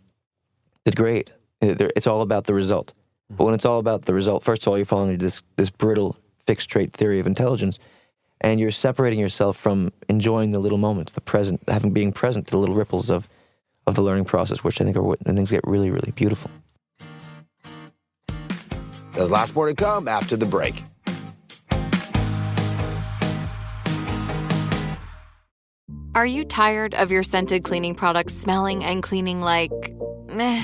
the 0.84 0.92
grade. 0.92 1.32
It's 1.60 2.06
all 2.06 2.22
about 2.22 2.44
the 2.44 2.54
result. 2.54 2.92
But 3.30 3.44
when 3.44 3.54
it's 3.54 3.64
all 3.64 3.78
about 3.78 4.04
the 4.04 4.12
result, 4.12 4.44
first 4.44 4.62
of 4.62 4.68
all, 4.68 4.76
you're 4.76 4.84
falling 4.84 5.10
into 5.10 5.24
this, 5.24 5.40
this 5.56 5.70
brittle 5.70 6.16
fixed 6.46 6.68
trait 6.68 6.92
theory 6.92 7.20
of 7.20 7.26
intelligence, 7.26 7.78
and 8.40 8.58
you're 8.58 8.72
separating 8.72 9.20
yourself 9.20 9.56
from 9.56 9.92
enjoying 10.08 10.50
the 10.50 10.58
little 10.58 10.76
moments, 10.76 11.12
the 11.12 11.20
present, 11.20 11.62
having 11.68 11.92
being 11.92 12.12
present 12.12 12.46
to 12.48 12.50
the 12.50 12.58
little 12.58 12.74
ripples 12.74 13.08
of, 13.08 13.28
of 13.86 13.94
the 13.94 14.02
learning 14.02 14.24
process, 14.24 14.62
which 14.64 14.80
I 14.80 14.84
think 14.84 14.96
are 14.96 15.02
what 15.02 15.24
when 15.24 15.36
things 15.36 15.50
get 15.50 15.62
really, 15.64 15.90
really 15.90 16.12
beautiful. 16.12 16.50
There's 19.14 19.30
lots 19.30 19.54
more 19.54 19.68
to 19.68 19.74
come 19.74 20.08
after 20.08 20.36
the 20.36 20.46
break. 20.46 20.84
Are 26.14 26.26
you 26.26 26.44
tired 26.44 26.94
of 26.94 27.10
your 27.10 27.22
scented 27.22 27.64
cleaning 27.64 27.94
products 27.94 28.34
smelling 28.34 28.84
and 28.84 29.02
cleaning 29.02 29.40
like 29.40 29.72
meh? 30.28 30.62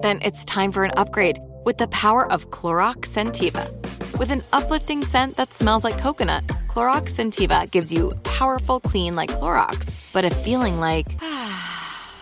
Then 0.00 0.20
it's 0.22 0.44
time 0.46 0.72
for 0.72 0.84
an 0.84 0.92
upgrade 0.96 1.38
with 1.66 1.76
the 1.76 1.88
power 1.88 2.30
of 2.32 2.50
Clorox 2.50 3.08
Sentiva. 3.08 3.70
With 4.18 4.30
an 4.30 4.40
uplifting 4.54 5.04
scent 5.04 5.36
that 5.36 5.52
smells 5.52 5.84
like 5.84 5.98
coconut, 5.98 6.46
Clorox 6.68 7.12
Sentiva 7.12 7.70
gives 7.70 7.92
you 7.92 8.14
powerful 8.24 8.80
clean 8.80 9.14
like 9.14 9.30
Clorox, 9.30 9.90
but 10.14 10.24
a 10.24 10.30
feeling 10.30 10.80
like 10.80 11.06
ah, 11.20 11.75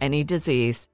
any 0.00 0.24
disease. 0.24 0.88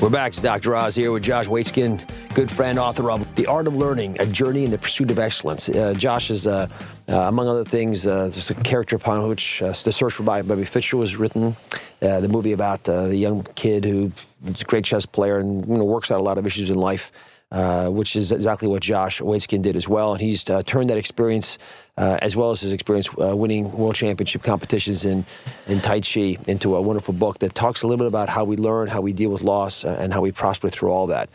We're 0.00 0.10
back 0.10 0.32
to 0.32 0.42
Dr. 0.42 0.74
Oz 0.74 0.94
here 0.94 1.12
with 1.12 1.22
Josh 1.22 1.46
Waitzkin, 1.46 2.04
good 2.34 2.50
friend, 2.50 2.78
author 2.78 3.10
of 3.10 3.34
The 3.36 3.46
Art 3.46 3.66
of 3.66 3.74
Learning, 3.74 4.20
A 4.20 4.26
Journey 4.26 4.64
in 4.64 4.70
the 4.70 4.76
Pursuit 4.76 5.10
of 5.10 5.18
Excellence. 5.18 5.68
Uh, 5.68 5.94
Josh 5.96 6.30
is, 6.30 6.46
uh, 6.46 6.66
uh, 7.08 7.16
among 7.20 7.48
other 7.48 7.64
things, 7.64 8.06
uh, 8.06 8.28
just 8.30 8.50
a 8.50 8.54
character 8.54 8.96
upon 8.96 9.26
which 9.28 9.62
uh, 9.62 9.72
The 9.82 9.92
Search 9.92 10.12
for 10.12 10.24
Bobby 10.24 10.66
Fischer 10.66 10.98
was 10.98 11.16
written, 11.16 11.56
uh, 12.02 12.20
the 12.20 12.28
movie 12.28 12.52
about 12.52 12.84
the 12.84 13.16
young 13.16 13.44
kid 13.54 13.86
who 13.86 14.12
is 14.44 14.60
a 14.60 14.64
great 14.64 14.84
chess 14.84 15.06
player 15.06 15.38
and 15.38 15.66
you 15.66 15.78
know, 15.78 15.84
works 15.84 16.10
out 16.10 16.20
a 16.20 16.22
lot 16.22 16.36
of 16.36 16.44
issues 16.44 16.68
in 16.68 16.76
life. 16.76 17.10
Uh, 17.54 17.88
which 17.88 18.16
is 18.16 18.32
exactly 18.32 18.66
what 18.66 18.82
Josh 18.82 19.20
Waitzkin 19.20 19.62
did 19.62 19.76
as 19.76 19.86
well. 19.86 20.10
And 20.10 20.20
he's 20.20 20.48
uh, 20.50 20.64
turned 20.64 20.90
that 20.90 20.96
experience, 20.96 21.56
uh, 21.96 22.18
as 22.22 22.34
well 22.34 22.50
as 22.50 22.60
his 22.60 22.72
experience 22.72 23.08
uh, 23.20 23.36
winning 23.36 23.70
world 23.72 23.94
championship 23.94 24.42
competitions 24.42 25.04
in, 25.04 25.24
in 25.66 25.80
Tai 25.80 26.00
Chi, 26.00 26.36
into 26.46 26.74
a 26.74 26.82
wonderful 26.82 27.14
book 27.14 27.38
that 27.38 27.54
talks 27.54 27.82
a 27.82 27.86
little 27.86 27.98
bit 27.98 28.08
about 28.08 28.28
how 28.28 28.44
we 28.44 28.56
learn, 28.56 28.88
how 28.88 29.00
we 29.00 29.12
deal 29.12 29.30
with 29.30 29.42
loss, 29.42 29.84
uh, 29.84 29.96
and 30.00 30.12
how 30.12 30.20
we 30.20 30.32
prosper 30.32 30.68
through 30.68 30.90
all 30.90 31.06
that. 31.06 31.28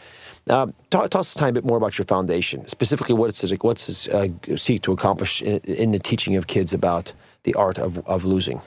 talk, 0.48 0.74
talk 0.90 1.16
us 1.16 1.36
a 1.36 1.38
tiny 1.38 1.52
bit 1.54 1.66
more 1.66 1.78
about 1.78 1.98
your 1.98 2.06
foundation, 2.06 2.68
specifically 2.68 3.16
what 3.16 3.30
it's 3.30 3.44
like, 3.44 3.64
what's 3.64 4.08
it 4.08 4.60
seek 4.60 4.82
to 4.82 4.92
accomplish 4.92 5.42
in, 5.42 5.60
in, 5.60 5.92
the 5.92 6.00
teaching 6.00 6.36
of 6.36 6.48
kids 6.48 6.74
about 6.74 7.14
the 7.44 7.54
art 7.54 7.78
of, 7.78 8.06
of 8.08 8.26
losing 8.26 8.62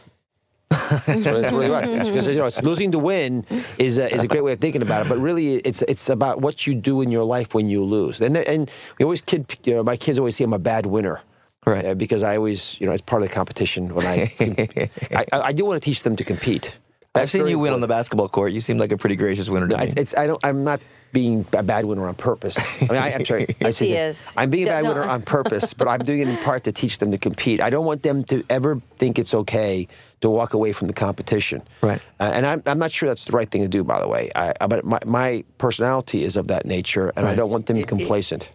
that's, 1.06 1.52
really 1.52 1.68
right. 1.68 1.86
because 1.86 2.26
you 2.26 2.34
know, 2.34 2.46
it's 2.46 2.62
losing 2.62 2.92
to 2.92 2.98
win 2.98 3.44
is 3.78 3.98
a, 3.98 4.12
is 4.12 4.22
a 4.22 4.26
great 4.26 4.42
way 4.42 4.52
of 4.52 4.58
thinking 4.60 4.82
about 4.82 5.04
it. 5.04 5.08
But 5.08 5.18
really, 5.18 5.56
it's 5.56 5.82
it's 5.82 6.08
about 6.08 6.40
what 6.40 6.66
you 6.66 6.74
do 6.74 7.00
in 7.02 7.10
your 7.10 7.24
life 7.24 7.54
when 7.54 7.68
you 7.68 7.84
lose. 7.84 8.20
And 8.20 8.36
and 8.36 8.70
we 8.98 9.04
always 9.04 9.20
kid, 9.20 9.54
you 9.64 9.74
know, 9.74 9.82
my 9.82 9.96
kids 9.96 10.18
always 10.18 10.36
say 10.36 10.44
I'm 10.44 10.52
a 10.52 10.58
bad 10.58 10.86
winner. 10.86 11.20
Right. 11.64 11.84
Uh, 11.84 11.94
because 11.94 12.22
I 12.22 12.36
always, 12.36 12.76
you 12.80 12.86
know, 12.86 12.92
it's 12.92 13.02
part 13.02 13.22
of 13.22 13.28
the 13.28 13.34
competition 13.34 13.94
when 13.94 14.06
I, 14.06 14.32
I, 15.14 15.26
I, 15.32 15.52
do 15.52 15.64
want 15.64 15.80
to 15.80 15.84
teach 15.84 16.02
them 16.02 16.16
to 16.16 16.24
compete. 16.24 16.76
That's 17.12 17.24
I've 17.24 17.30
seen 17.30 17.40
you 17.40 17.46
important. 17.46 17.62
win 17.62 17.72
on 17.74 17.80
the 17.80 17.88
basketball 17.88 18.28
court. 18.28 18.52
You 18.52 18.60
seem 18.60 18.78
like 18.78 18.90
a 18.90 18.96
pretty 18.96 19.16
gracious 19.16 19.48
winner 19.48 19.68
to 19.68 19.76
no, 19.76 19.84
me. 19.84 19.92
It's, 19.96 20.16
I 20.16 20.26
don't, 20.26 20.40
I'm 20.42 20.64
not 20.64 20.80
being 21.12 21.46
a 21.52 21.62
bad 21.62 21.84
winner 21.84 22.08
on 22.08 22.14
purpose. 22.14 22.58
I 22.58 22.80
mean, 22.80 22.90
I, 22.92 23.10
am 23.10 23.24
sorry. 23.24 23.54
yes, 23.60 23.80
I 23.80 23.84
he 23.84 23.94
is. 23.94 24.32
I'm 24.36 24.50
being 24.50 24.66
a 24.66 24.70
bad 24.70 24.84
winner 24.84 25.04
on 25.04 25.22
purpose, 25.22 25.74
but 25.74 25.86
I'm 25.86 26.00
doing 26.00 26.20
it 26.20 26.28
in 26.28 26.36
part 26.38 26.64
to 26.64 26.72
teach 26.72 26.98
them 26.98 27.12
to 27.12 27.18
compete. 27.18 27.60
I 27.60 27.70
don't 27.70 27.84
want 27.84 28.02
them 28.02 28.24
to 28.24 28.42
ever 28.48 28.80
think 28.98 29.18
it's 29.18 29.34
okay 29.34 29.86
to 30.22 30.30
walk 30.30 30.54
away 30.54 30.72
from 30.72 30.86
the 30.86 30.94
competition. 30.94 31.62
Right. 31.82 32.00
Uh, 32.18 32.30
and 32.34 32.46
I'm, 32.46 32.62
I'm 32.64 32.78
not 32.78 32.92
sure 32.92 33.08
that's 33.08 33.26
the 33.26 33.32
right 33.32 33.50
thing 33.50 33.60
to 33.60 33.68
do, 33.68 33.84
by 33.84 34.00
the 34.00 34.08
way. 34.08 34.30
I, 34.34 34.66
but 34.66 34.84
my, 34.84 35.00
my 35.04 35.44
personality 35.58 36.24
is 36.24 36.36
of 36.36 36.48
that 36.48 36.64
nature, 36.64 37.12
and 37.14 37.26
right. 37.26 37.32
I 37.32 37.34
don't 37.34 37.50
want 37.50 37.66
them 37.66 37.76
it, 37.76 37.88
complacent. 37.88 38.44
It, 38.44 38.50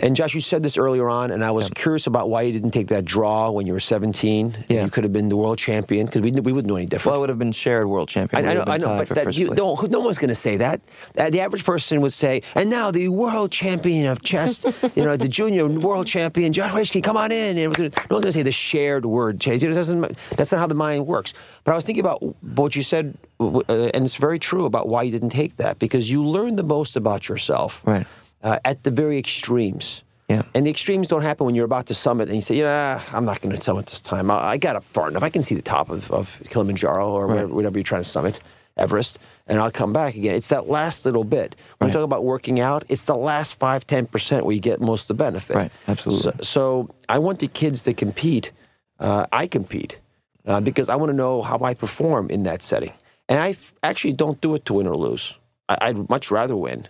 and 0.00 0.14
Josh, 0.14 0.32
you 0.32 0.40
said 0.40 0.62
this 0.62 0.78
earlier 0.78 1.08
on, 1.10 1.32
and 1.32 1.44
I 1.44 1.50
was 1.50 1.66
yeah. 1.66 1.74
curious 1.74 2.06
about 2.06 2.30
why 2.30 2.42
you 2.42 2.52
didn't 2.52 2.70
take 2.70 2.86
that 2.88 3.04
draw 3.04 3.50
when 3.50 3.66
you 3.66 3.72
were 3.72 3.80
17. 3.80 4.66
Yeah. 4.68 4.84
You 4.84 4.90
could 4.90 5.02
have 5.02 5.12
been 5.12 5.28
the 5.28 5.36
world 5.36 5.58
champion 5.58 6.06
because 6.06 6.20
we, 6.20 6.30
we 6.30 6.52
wouldn't 6.52 6.68
know 6.68 6.76
any 6.76 6.86
different. 6.86 7.06
Well, 7.06 7.16
I 7.16 7.18
would 7.18 7.28
have 7.30 7.38
been 7.38 7.50
shared 7.50 7.88
world 7.88 8.08
champion. 8.08 8.46
I, 8.46 8.50
I 8.50 8.54
know, 8.54 8.64
I 8.66 8.76
know, 8.78 9.04
but 9.04 9.08
that, 9.08 9.36
you, 9.36 9.50
no, 9.50 9.74
no 9.90 9.98
one's 9.98 10.18
going 10.18 10.28
to 10.28 10.36
say 10.36 10.56
that. 10.58 10.80
Uh, 11.18 11.30
the 11.30 11.40
average 11.40 11.64
person 11.64 12.00
would 12.00 12.12
say, 12.12 12.42
and 12.54 12.70
now 12.70 12.92
the 12.92 13.08
world 13.08 13.50
champion 13.50 14.06
of 14.06 14.22
chess, 14.22 14.64
you 14.94 15.02
know, 15.02 15.16
the 15.16 15.26
junior 15.26 15.66
world 15.66 16.06
champion, 16.06 16.52
Josh 16.52 16.70
Waitzkin, 16.70 17.02
come 17.02 17.16
on 17.16 17.32
in. 17.32 17.58
And 17.58 17.76
no 17.76 17.82
one's 17.82 18.08
going 18.08 18.22
to 18.22 18.32
say 18.32 18.42
the 18.44 18.52
shared 18.52 19.04
word. 19.04 19.44
It 19.44 19.58
doesn't, 19.58 20.16
that's 20.36 20.52
not 20.52 20.58
how 20.58 20.68
the 20.68 20.76
mind 20.76 21.08
works. 21.08 21.34
But 21.64 21.72
I 21.72 21.74
was 21.74 21.84
thinking 21.84 22.04
about 22.04 22.22
what 22.44 22.76
you 22.76 22.84
said, 22.84 23.18
uh, 23.40 23.62
and 23.68 24.04
it's 24.04 24.14
very 24.14 24.38
true 24.38 24.64
about 24.64 24.88
why 24.88 25.02
you 25.02 25.10
didn't 25.10 25.30
take 25.30 25.56
that 25.56 25.80
because 25.80 26.08
you 26.08 26.24
learn 26.24 26.54
the 26.54 26.62
most 26.62 26.94
about 26.94 27.28
yourself 27.28 27.82
right. 27.84 28.06
Uh, 28.42 28.58
at 28.64 28.82
the 28.84 28.90
very 28.90 29.18
extremes. 29.18 30.02
Yeah. 30.28 30.42
And 30.54 30.66
the 30.66 30.70
extremes 30.70 31.06
don't 31.06 31.22
happen 31.22 31.46
when 31.46 31.54
you're 31.54 31.64
about 31.64 31.86
to 31.86 31.94
summit 31.94 32.28
and 32.28 32.36
you 32.36 32.42
say, 32.42 32.56
yeah, 32.56 33.02
I'm 33.12 33.24
not 33.24 33.40
going 33.40 33.56
to 33.56 33.62
summit 33.62 33.86
this 33.86 34.00
time. 34.00 34.30
I, 34.30 34.34
I, 34.34 34.56
got 34.58 34.76
up 34.76 34.84
far 34.92 35.08
enough. 35.08 35.22
I 35.22 35.30
can 35.30 35.42
see 35.42 35.54
the 35.54 35.62
top 35.62 35.88
of, 35.88 36.10
of 36.10 36.42
Kilimanjaro 36.50 37.10
or 37.10 37.26
right. 37.26 37.34
whatever, 37.34 37.54
whatever, 37.54 37.78
you're 37.78 37.84
trying 37.84 38.02
to 38.02 38.08
summit, 38.08 38.38
Everest, 38.76 39.18
and 39.46 39.58
I'll 39.58 39.70
come 39.70 39.94
back 39.94 40.16
again. 40.16 40.34
It's 40.34 40.48
that 40.48 40.68
last 40.68 41.06
little 41.06 41.24
bit. 41.24 41.56
When 41.78 41.88
right. 41.88 41.94
you 41.94 41.98
talk 41.98 42.04
about 42.04 42.24
working 42.24 42.60
out, 42.60 42.84
it's 42.90 43.06
the 43.06 43.16
last 43.16 43.54
5 43.54 43.86
10% 43.86 44.42
where 44.42 44.54
you 44.54 44.60
get 44.60 44.82
most 44.82 45.02
of 45.02 45.08
the 45.08 45.24
benefit. 45.24 45.56
Right, 45.56 45.72
absolutely. 45.88 46.32
So, 46.38 46.44
so 46.44 46.94
I 47.08 47.18
want 47.18 47.38
the 47.38 47.48
kids 47.48 47.82
to 47.84 47.94
compete. 47.94 48.52
Uh, 49.00 49.26
I 49.32 49.46
compete 49.46 49.98
uh, 50.44 50.60
because 50.60 50.90
I 50.90 50.96
want 50.96 51.08
to 51.08 51.16
know 51.16 51.40
how 51.40 51.58
I 51.60 51.72
perform 51.72 52.28
in 52.28 52.42
that 52.42 52.62
setting. 52.62 52.92
And 53.30 53.40
I 53.40 53.56
actually 53.82 54.12
don't 54.12 54.38
do 54.42 54.54
it 54.54 54.66
to 54.66 54.74
win 54.74 54.86
or 54.86 54.94
lose. 54.94 55.38
I, 55.70 55.78
I'd 55.80 56.10
much 56.10 56.30
rather 56.30 56.54
win 56.56 56.86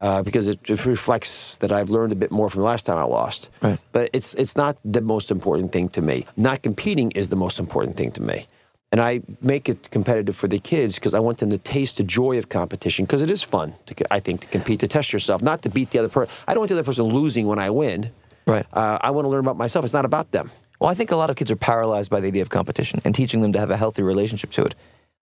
uh, 0.00 0.22
because 0.22 0.48
it, 0.48 0.58
it, 0.68 0.84
reflects 0.84 1.56
that 1.58 1.72
I've 1.72 1.90
learned 1.90 2.12
a 2.12 2.16
bit 2.16 2.30
more 2.30 2.50
from 2.50 2.60
the 2.60 2.66
last 2.66 2.84
time 2.86 2.98
I 2.98 3.04
lost. 3.04 3.48
Right. 3.62 3.78
But 3.92 4.10
it's 4.12 4.34
it's 4.34 4.56
not 4.56 4.76
the 4.84 5.00
most 5.00 5.30
important 5.30 5.72
thing 5.72 5.88
to 5.90 6.02
me. 6.02 6.26
Not 6.36 6.62
competing 6.62 7.10
is 7.12 7.28
the 7.28 7.36
most 7.36 7.58
important 7.58 7.96
thing 7.96 8.10
to 8.12 8.20
me. 8.20 8.46
And 8.92 9.00
I 9.00 9.22
make 9.40 9.68
it 9.68 9.90
competitive 9.90 10.36
for 10.36 10.46
the 10.46 10.60
kids 10.60 10.94
because 10.94 11.14
I 11.14 11.18
want 11.20 11.38
them 11.38 11.50
to 11.50 11.58
taste 11.58 11.96
the 11.96 12.04
joy 12.04 12.38
of 12.38 12.48
competition 12.48 13.06
because 13.06 13.22
it 13.22 13.30
is 13.30 13.42
fun, 13.42 13.74
to, 13.86 14.12
I 14.12 14.20
think, 14.20 14.42
to 14.42 14.46
compete, 14.46 14.78
to 14.80 14.88
test 14.88 15.12
yourself, 15.12 15.42
not 15.42 15.62
to 15.62 15.68
beat 15.68 15.90
the 15.90 15.98
other 15.98 16.08
person. 16.08 16.32
I 16.46 16.54
don't 16.54 16.60
want 16.60 16.68
the 16.68 16.76
other 16.76 16.84
person 16.84 17.06
losing 17.06 17.46
when 17.46 17.58
I 17.58 17.70
win. 17.70 18.10
Right. 18.46 18.64
Uh, 18.72 18.98
I 19.00 19.10
want 19.10 19.24
to 19.24 19.30
learn 19.30 19.40
about 19.40 19.56
myself. 19.56 19.84
It's 19.84 19.94
not 19.94 20.04
about 20.04 20.30
them. 20.30 20.50
Well, 20.78 20.90
I 20.90 20.94
think 20.94 21.10
a 21.10 21.16
lot 21.16 21.30
of 21.30 21.36
kids 21.36 21.50
are 21.50 21.56
paralyzed 21.56 22.10
by 22.10 22.20
the 22.20 22.28
idea 22.28 22.42
of 22.42 22.50
competition 22.50 23.00
and 23.04 23.14
teaching 23.14 23.40
them 23.40 23.52
to 23.52 23.58
have 23.58 23.70
a 23.70 23.76
healthy 23.76 24.02
relationship 24.02 24.50
to 24.52 24.64
it, 24.64 24.74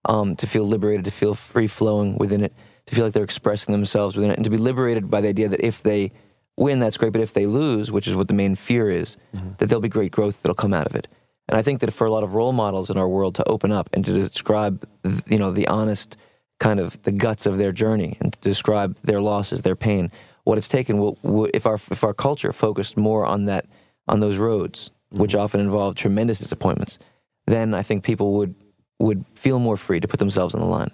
um, 0.05 0.37
to 0.37 0.47
feel 0.47 0.67
liberated, 0.67 1.05
to 1.07 1.11
feel 1.11 1.35
free 1.35 1.67
flowing 1.67 2.19
within 2.19 2.45
it 2.45 2.53
to 2.87 2.95
feel 2.95 3.05
like 3.05 3.15
they're 3.15 3.25
expressing 3.25 3.73
themselves 3.73 4.17
within 4.17 4.31
it, 4.31 4.37
and 4.37 4.45
to 4.45 4.51
be 4.51 4.57
liberated 4.57 5.11
by 5.11 5.21
the 5.21 5.29
idea 5.29 5.49
that 5.49 5.65
if 5.65 5.83
they 5.83 6.13
win, 6.57 6.81
that's 6.81 6.97
great. 6.97 7.13
But 7.13 7.23
if 7.23 7.33
they 7.33 7.47
lose, 7.47 7.91
which 7.91 8.07
is 8.09 8.15
what 8.15 8.29
the 8.29 8.35
main 8.35 8.55
fear 8.55 8.91
is, 8.91 9.17
mm-hmm. 9.35 9.51
that 9.59 9.67
there'll 9.67 9.81
be 9.81 9.89
great 9.89 10.13
growth 10.13 10.43
that'll 10.43 10.55
come 10.55 10.75
out 10.75 10.87
of 10.87 10.95
it. 10.95 11.09
And 11.49 11.59
I 11.59 11.63
think 11.63 11.81
that 11.81 11.93
for 11.93 12.07
a 12.07 12.11
lot 12.11 12.23
of 12.23 12.35
role 12.35 12.53
models 12.53 12.89
in 12.89 12.97
our 12.97 13.09
world 13.09 13.35
to 13.37 13.49
open 13.49 13.73
up 13.73 13.91
and 13.93 14.05
to 14.05 14.13
describe, 14.13 14.89
you 15.27 15.39
know, 15.39 15.51
the 15.51 15.67
honest 15.69 16.17
kind 16.61 16.79
of 16.79 17.03
the 17.03 17.13
guts 17.13 17.47
of 17.47 17.59
their 17.59 17.73
journey 17.73 18.17
and 18.21 18.33
to 18.33 18.39
describe 18.41 18.97
their 19.03 19.21
losses, 19.21 19.63
their 19.63 19.77
pain, 19.77 20.11
what 20.45 20.59
it's 20.59 20.69
taken. 20.69 20.99
Will, 20.99 21.19
will, 21.23 21.49
if 21.53 21.67
our 21.67 21.79
if 21.91 22.05
our 22.05 22.15
culture 22.15 22.53
focused 22.53 22.97
more 22.97 23.27
on 23.27 23.47
that, 23.47 23.67
on 24.09 24.21
those 24.21 24.39
roads, 24.39 24.91
mm-hmm. 25.13 25.23
which 25.23 25.35
often 25.35 25.61
involve 25.61 25.95
tremendous 25.95 26.39
disappointments, 26.39 26.99
then 27.47 27.75
I 27.75 27.83
think 27.83 28.05
people 28.05 28.35
would 28.35 28.55
would 28.99 29.25
feel 29.35 29.59
more 29.59 29.77
free 29.77 30.01
to 30.01 30.09
put 30.09 30.21
themselves 30.21 30.55
on 30.55 30.61
the 30.61 30.67
line. 30.67 30.93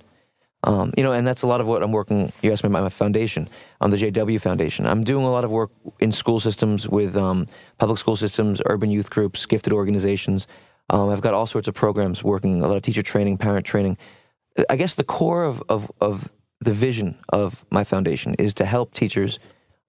Um, 0.64 0.92
you 0.96 1.04
know, 1.04 1.12
and 1.12 1.26
that's 1.26 1.42
a 1.42 1.46
lot 1.46 1.60
of 1.60 1.66
what 1.66 1.82
I'm 1.82 1.92
working. 1.92 2.32
You 2.42 2.50
asked 2.50 2.64
me 2.64 2.68
about 2.68 2.82
my 2.82 2.88
foundation, 2.88 3.48
on 3.80 3.90
the 3.90 3.96
JW 3.96 4.40
Foundation. 4.40 4.86
I'm 4.86 5.04
doing 5.04 5.24
a 5.24 5.30
lot 5.30 5.44
of 5.44 5.50
work 5.50 5.70
in 6.00 6.10
school 6.10 6.40
systems 6.40 6.88
with 6.88 7.16
um, 7.16 7.46
public 7.78 7.98
school 7.98 8.16
systems, 8.16 8.60
urban 8.66 8.90
youth 8.90 9.08
groups, 9.08 9.46
gifted 9.46 9.72
organizations. 9.72 10.48
Um, 10.90 11.10
I've 11.10 11.20
got 11.20 11.34
all 11.34 11.46
sorts 11.46 11.68
of 11.68 11.74
programs 11.74 12.24
working, 12.24 12.62
a 12.62 12.66
lot 12.66 12.76
of 12.76 12.82
teacher 12.82 13.02
training, 13.02 13.38
parent 13.38 13.66
training. 13.66 13.96
I 14.68 14.76
guess 14.76 14.94
the 14.94 15.04
core 15.04 15.44
of, 15.44 15.62
of, 15.68 15.90
of 16.00 16.28
the 16.60 16.72
vision 16.72 17.16
of 17.28 17.64
my 17.70 17.84
foundation 17.84 18.34
is 18.34 18.52
to 18.54 18.64
help 18.64 18.94
teachers 18.94 19.38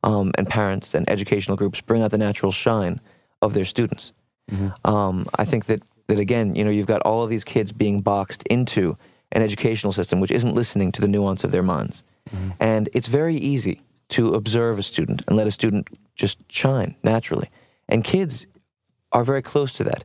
um, 0.04 0.32
and 0.38 0.48
parents 0.48 0.94
and 0.94 1.10
educational 1.10 1.58
groups 1.58 1.82
bring 1.82 2.04
out 2.04 2.12
the 2.12 2.18
natural 2.18 2.52
shine 2.52 3.02
of 3.42 3.54
their 3.54 3.66
students. 3.66 4.14
Um, 4.86 5.28
I 5.36 5.46
think 5.46 5.66
that, 5.66 5.82
that, 6.08 6.20
again, 6.20 6.54
you 6.56 6.64
know, 6.64 6.70
you've 6.70 6.88
got 6.88 7.02
all 7.02 7.24
of 7.24 7.30
these 7.30 7.44
kids 7.44 7.72
being 7.72 8.00
boxed 8.00 8.44
into 8.44 8.98
an 9.32 9.42
educational 9.42 9.94
system 9.94 10.20
which 10.20 10.32
isn't 10.32 10.56
listening 10.56 10.92
to 10.92 11.02
the 11.02 11.08
nuance 11.08 11.44
of 11.44 11.52
their 11.52 11.64
minds. 11.64 12.04
And 12.60 12.90
it's 12.94 13.08
very 13.08 13.36
easy 13.36 13.82
to 14.10 14.34
observe 14.34 14.80
a 14.80 14.84
student 14.84 15.24
and 15.28 15.38
let 15.38 15.48
a 15.48 15.52
student 15.52 15.88
just 16.16 16.38
shine 16.52 16.96
naturally. 17.04 17.50
And 17.88 18.04
kids 18.04 18.46
are 19.12 19.24
very 19.24 19.42
close 19.42 19.74
to 19.74 19.84
that. 19.86 20.04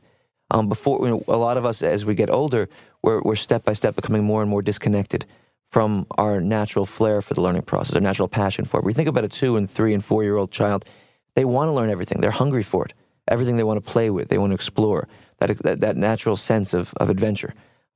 Um, 0.51 0.69
before 0.69 1.03
you 1.05 1.11
know, 1.11 1.23
a 1.27 1.37
lot 1.37 1.57
of 1.57 1.65
us, 1.65 1.81
as 1.81 2.05
we 2.05 2.15
get 2.15 2.29
older, 2.29 2.69
we're, 3.01 3.21
we're 3.21 3.35
step 3.35 3.65
by 3.65 3.73
step 3.73 3.95
becoming 3.95 4.23
more 4.23 4.41
and 4.41 4.49
more 4.49 4.61
disconnected 4.61 5.25
from 5.71 6.05
our 6.17 6.39
natural 6.39 6.85
flair 6.85 7.21
for 7.21 7.33
the 7.33 7.41
learning 7.41 7.63
process, 7.63 7.95
our 7.95 8.01
natural 8.01 8.27
passion 8.27 8.65
for 8.65 8.79
it. 8.79 8.85
We 8.85 8.93
think 8.93 9.09
about 9.09 9.23
a 9.23 9.27
two 9.27 9.57
and 9.57 9.69
three 9.69 9.93
and 9.93 10.03
four 10.03 10.23
year 10.23 10.37
old 10.37 10.51
child, 10.51 10.85
they 11.33 11.45
want 11.45 11.69
to 11.69 11.73
learn 11.73 11.89
everything. 11.89 12.21
They're 12.21 12.31
hungry 12.31 12.63
for 12.63 12.85
it. 12.85 12.93
Everything 13.27 13.57
they 13.57 13.63
want 13.63 13.83
to 13.83 13.91
play 13.91 14.09
with, 14.09 14.29
they 14.29 14.37
want 14.37 14.51
to 14.51 14.55
explore. 14.55 15.07
That 15.39 15.57
that, 15.63 15.81
that 15.81 15.97
natural 15.97 16.37
sense 16.37 16.73
of 16.73 16.93
of 16.97 17.09
adventure. 17.09 17.53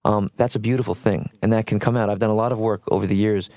Um, 0.10 0.28
that's 0.38 0.56
a 0.56 0.60
beautiful 0.60 0.96
thing, 0.96 1.30
and 1.44 1.54
that 1.54 1.68
can 1.68 1.80
come 1.80 1.96
out. 1.96 2.10
I've 2.10 2.20
done 2.20 2.32
a 2.32 2.36
lot 2.36 2.52
of 2.52 2.58
work 2.58 2.82
over 2.90 3.06
the 3.06 3.16
years. 3.16 3.50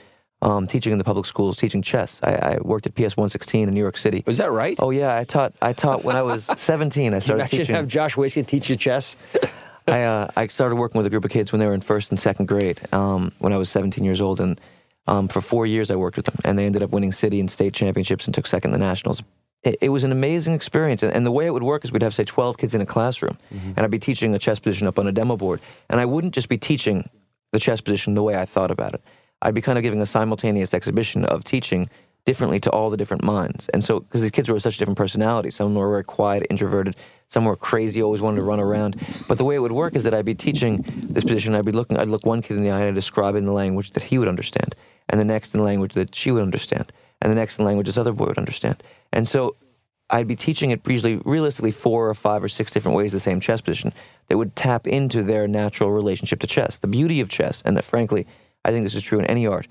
Um, 0.43 0.67
teaching 0.67 0.91
in 0.91 0.99
the 0.99 1.05
public 1.05 1.25
schools, 1.25 1.57
teaching 1.57 1.83
chess. 1.83 2.19
I, 2.25 2.33
I 2.35 2.59
worked 2.63 2.85
at 2.87 2.97
PS 2.97 3.17
116 3.17 3.69
in 3.69 3.75
New 3.75 3.81
York 3.81 3.97
City. 3.97 4.25
Was 4.27 4.39
that 4.39 4.51
right? 4.51 4.77
Oh 4.81 4.91
yeah, 4.91 5.17
I 5.17 5.23
taught. 5.23 5.55
I 5.63 5.73
taught 5.73 6.03
when 6.03 6.17
I 6.17 6.23
was 6.23 6.51
17. 6.57 7.15
I 7.15 7.21
started 7.21 7.43
Imagine 7.43 7.59
teaching. 7.61 7.75
have 7.77 7.87
Josh 7.87 8.17
Waitzkin 8.17 8.45
teach 8.47 8.69
you 8.69 8.75
chess. 8.75 9.15
I 9.87 10.03
uh, 10.03 10.29
I 10.37 10.49
started 10.49 10.77
working 10.77 10.99
with 10.99 11.07
a 11.07 11.11
group 11.11 11.25
of 11.25 11.31
kids 11.31 11.53
when 11.53 11.61
they 11.61 11.67
were 11.67 11.75
in 11.75 11.81
first 11.81 12.11
and 12.11 12.19
second 12.19 12.47
grade. 12.49 12.81
Um, 12.93 13.31
when 13.39 13.53
I 13.53 13.57
was 13.57 13.71
17 13.71 14.03
years 14.05 14.21
old, 14.21 14.41
and 14.41 14.61
um, 15.07 15.29
for 15.29 15.41
four 15.41 15.65
years 15.65 15.93
I 15.93 15.97
worked 15.97 16.17
with 16.17 16.27
them, 16.27 16.37
and 16.45 16.59
they 16.59 16.67
ended 16.67 16.83
up 16.83 16.91
winning 16.91 17.13
city 17.13 17.39
and 17.39 17.49
state 17.49 17.73
championships 17.73 18.27
and 18.27 18.35
took 18.35 18.49
second 18.49 18.75
in 18.75 18.81
the 18.81 18.85
nationals. 18.85 19.23
It, 19.65 19.79
it 19.81 19.89
was 19.91 20.05
an 20.05 20.13
amazing 20.13 20.55
experience, 20.55 21.03
and, 21.03 21.13
and 21.15 21.25
the 21.25 21.31
way 21.31 21.47
it 21.47 21.53
would 21.53 21.63
work 21.63 21.85
is 21.85 21.93
we'd 21.93 22.03
have 22.03 22.15
say 22.15 22.25
12 22.25 22.59
kids 22.59 22.75
in 22.75 22.81
a 22.81 22.87
classroom, 22.87 23.39
mm-hmm. 23.55 23.69
and 23.77 23.81
I'd 23.81 23.91
be 23.91 23.99
teaching 23.99 24.35
a 24.35 24.39
chess 24.39 24.59
position 24.59 24.87
up 24.87 24.99
on 24.99 25.07
a 25.07 25.13
demo 25.13 25.37
board, 25.37 25.61
and 25.89 26.01
I 26.01 26.05
wouldn't 26.05 26.35
just 26.35 26.49
be 26.49 26.59
teaching 26.59 27.09
the 27.53 27.61
chess 27.61 27.81
position 27.81 28.15
the 28.15 28.23
way 28.23 28.37
I 28.37 28.45
thought 28.45 28.71
about 28.71 28.95
it. 28.95 29.03
I'd 29.43 29.55
be 29.55 29.61
kind 29.61 29.79
of 29.79 29.83
giving 29.83 30.01
a 30.01 30.07
simultaneous 30.07 30.73
exhibition 30.73 31.25
of 31.27 31.45
teaching 31.45 31.87
differently 32.25 32.61
to 32.61 32.71
all 32.71 32.91
the 32.91 32.97
different 32.97 33.25
minds. 33.25 33.69
And 33.71 33.85
so, 33.85 34.01
because 34.01 34.21
these 34.21 34.31
kids 34.31 34.49
were 34.49 34.59
such 34.61 34.79
different 34.79 34.97
personalities, 34.97 35.57
some 35.57 35.75
were 35.75 35.91
very 35.91 36.05
quiet, 36.05 36.47
introverted, 36.51 36.97
some 37.29 37.45
were 37.45 37.57
crazy, 37.57 38.03
always 38.03 38.21
wanted 38.21 38.37
to 38.37 38.43
run 38.43 38.61
around. 38.61 39.01
But 39.27 39.39
the 39.39 39.45
way 39.45 39.57
it 39.57 39.59
would 39.59 39.73
work 39.73 39.97
is 39.97 40.05
that 40.05 40.15
I'd 40.15 40.25
be 40.25 40.35
teaching 40.35 40.85
this 40.87 41.25
position, 41.25 41.55
I'd 41.55 41.65
be 41.65 41.73
looking, 41.73 41.97
I'd 41.97 42.09
look 42.09 42.25
one 42.25 42.43
kid 42.43 42.59
in 42.59 42.65
the 42.65 42.71
eye 42.71 42.81
and 42.81 42.85
I'd 42.85 42.95
describe 42.95 43.35
in 43.35 43.47
the 43.47 43.53
language 43.53 43.91
that 43.91 44.03
he 44.03 44.19
would 44.19 44.29
understand, 44.29 44.75
and 45.09 45.21
the 45.21 45.25
next 45.25 45.55
in 45.55 45.59
the 45.59 45.65
language 45.65 45.95
that 45.95 46.15
she 46.15 46.31
would 46.31 46.43
understand, 46.43 46.93
and 47.21 47.31
the 47.31 47.37
next 47.37 47.59
in 47.59 47.65
the 47.65 47.67
language 47.67 47.87
this 47.87 47.97
other 47.97 48.13
boy 48.13 48.27
would 48.27 48.39
understand. 48.39 48.83
And 49.13 49.29
so, 49.29 49.57
I'd 50.11 50.29
be 50.29 50.37
teaching 50.37 50.73
it 50.73 50.87
usually, 50.87 51.17
realistically, 51.25 51.71
four 51.71 52.09
or 52.09 52.15
five 52.15 52.45
or 52.45 52.49
six 52.49 52.71
different 52.71 52.97
ways 52.99 53.13
the 53.13 53.21
same 53.21 53.41
chess 53.41 53.63
position 53.63 53.95
that 54.29 54.37
would 54.37 54.55
tap 54.55 54.87
into 54.87 55.23
their 55.23 55.49
natural 55.49 55.91
relationship 55.91 56.41
to 56.41 56.47
chess. 56.47 56.79
The 56.79 56.87
beauty 56.87 57.21
of 57.21 57.31
chess, 57.31 57.63
and 57.65 57.77
that 57.79 57.85
frankly, 57.85 58.27
I 58.65 58.71
think 58.71 58.85
this 58.85 58.95
is 58.95 59.03
true 59.03 59.19
in 59.19 59.25
any 59.25 59.47
art, 59.47 59.69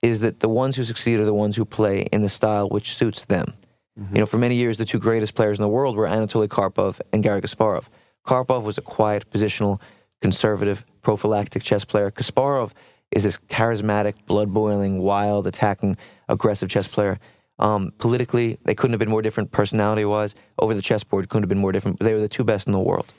is 0.00 0.20
that 0.20 0.40
the 0.40 0.48
ones 0.48 0.76
who 0.76 0.84
succeed 0.84 1.18
are 1.18 1.24
the 1.24 1.34
ones 1.34 1.56
who 1.56 1.64
play 1.64 2.02
in 2.12 2.22
the 2.22 2.28
style 2.28 2.68
which 2.68 2.94
suits 2.94 3.24
them. 3.24 3.52
Mm-hmm. 3.98 4.14
You 4.14 4.20
know, 4.20 4.26
for 4.26 4.38
many 4.38 4.54
years, 4.54 4.78
the 4.78 4.84
two 4.84 4.98
greatest 4.98 5.34
players 5.34 5.58
in 5.58 5.62
the 5.62 5.68
world 5.68 5.96
were 5.96 6.06
Anatoly 6.06 6.48
Karpov 6.48 7.00
and 7.12 7.22
Garry 7.22 7.42
Kasparov. 7.42 7.84
Karpov 8.26 8.62
was 8.62 8.78
a 8.78 8.82
quiet, 8.82 9.28
positional, 9.30 9.80
conservative, 10.22 10.84
prophylactic 11.02 11.62
chess 11.62 11.84
player. 11.84 12.10
Kasparov 12.10 12.70
is 13.10 13.24
this 13.24 13.38
charismatic, 13.48 14.14
blood 14.26 14.54
boiling, 14.54 15.00
wild, 15.00 15.46
attacking, 15.46 15.96
aggressive 16.28 16.70
chess 16.70 16.94
player. 16.94 17.18
Um, 17.60 17.92
politically, 17.98 18.58
they 18.64 18.74
couldn't 18.74 18.94
have 18.94 18.98
been 18.98 19.10
more 19.10 19.22
different 19.22 19.52
personality 19.52 20.04
wise. 20.04 20.34
Over 20.58 20.74
the 20.74 20.82
chessboard, 20.82 21.28
couldn't 21.28 21.44
have 21.44 21.48
been 21.48 21.58
more 21.58 21.72
different. 21.72 21.98
But 21.98 22.06
they 22.06 22.14
were 22.14 22.20
the 22.20 22.28
two 22.28 22.44
best 22.44 22.66
in 22.66 22.72
the 22.72 22.80
world. 22.80 23.12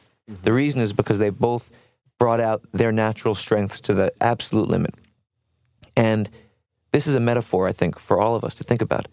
The 0.43 0.51
reason 0.51 0.81
is 0.81 0.93
because 0.93 1.19
they 1.19 1.29
both 1.29 1.69
brought 2.19 2.39
out 2.39 2.63
their 2.71 2.91
natural 2.91 3.35
strengths 3.35 3.79
to 3.81 3.93
the 3.93 4.11
absolute 4.19 4.67
limit. 4.67 4.95
And 5.95 6.29
this 6.91 7.07
is 7.07 7.15
a 7.15 7.19
metaphor, 7.19 7.67
I 7.67 7.73
think, 7.73 7.99
for 7.99 8.19
all 8.19 8.35
of 8.35 8.43
us 8.43 8.55
to 8.55 8.63
think 8.63 8.81
about 8.81 9.07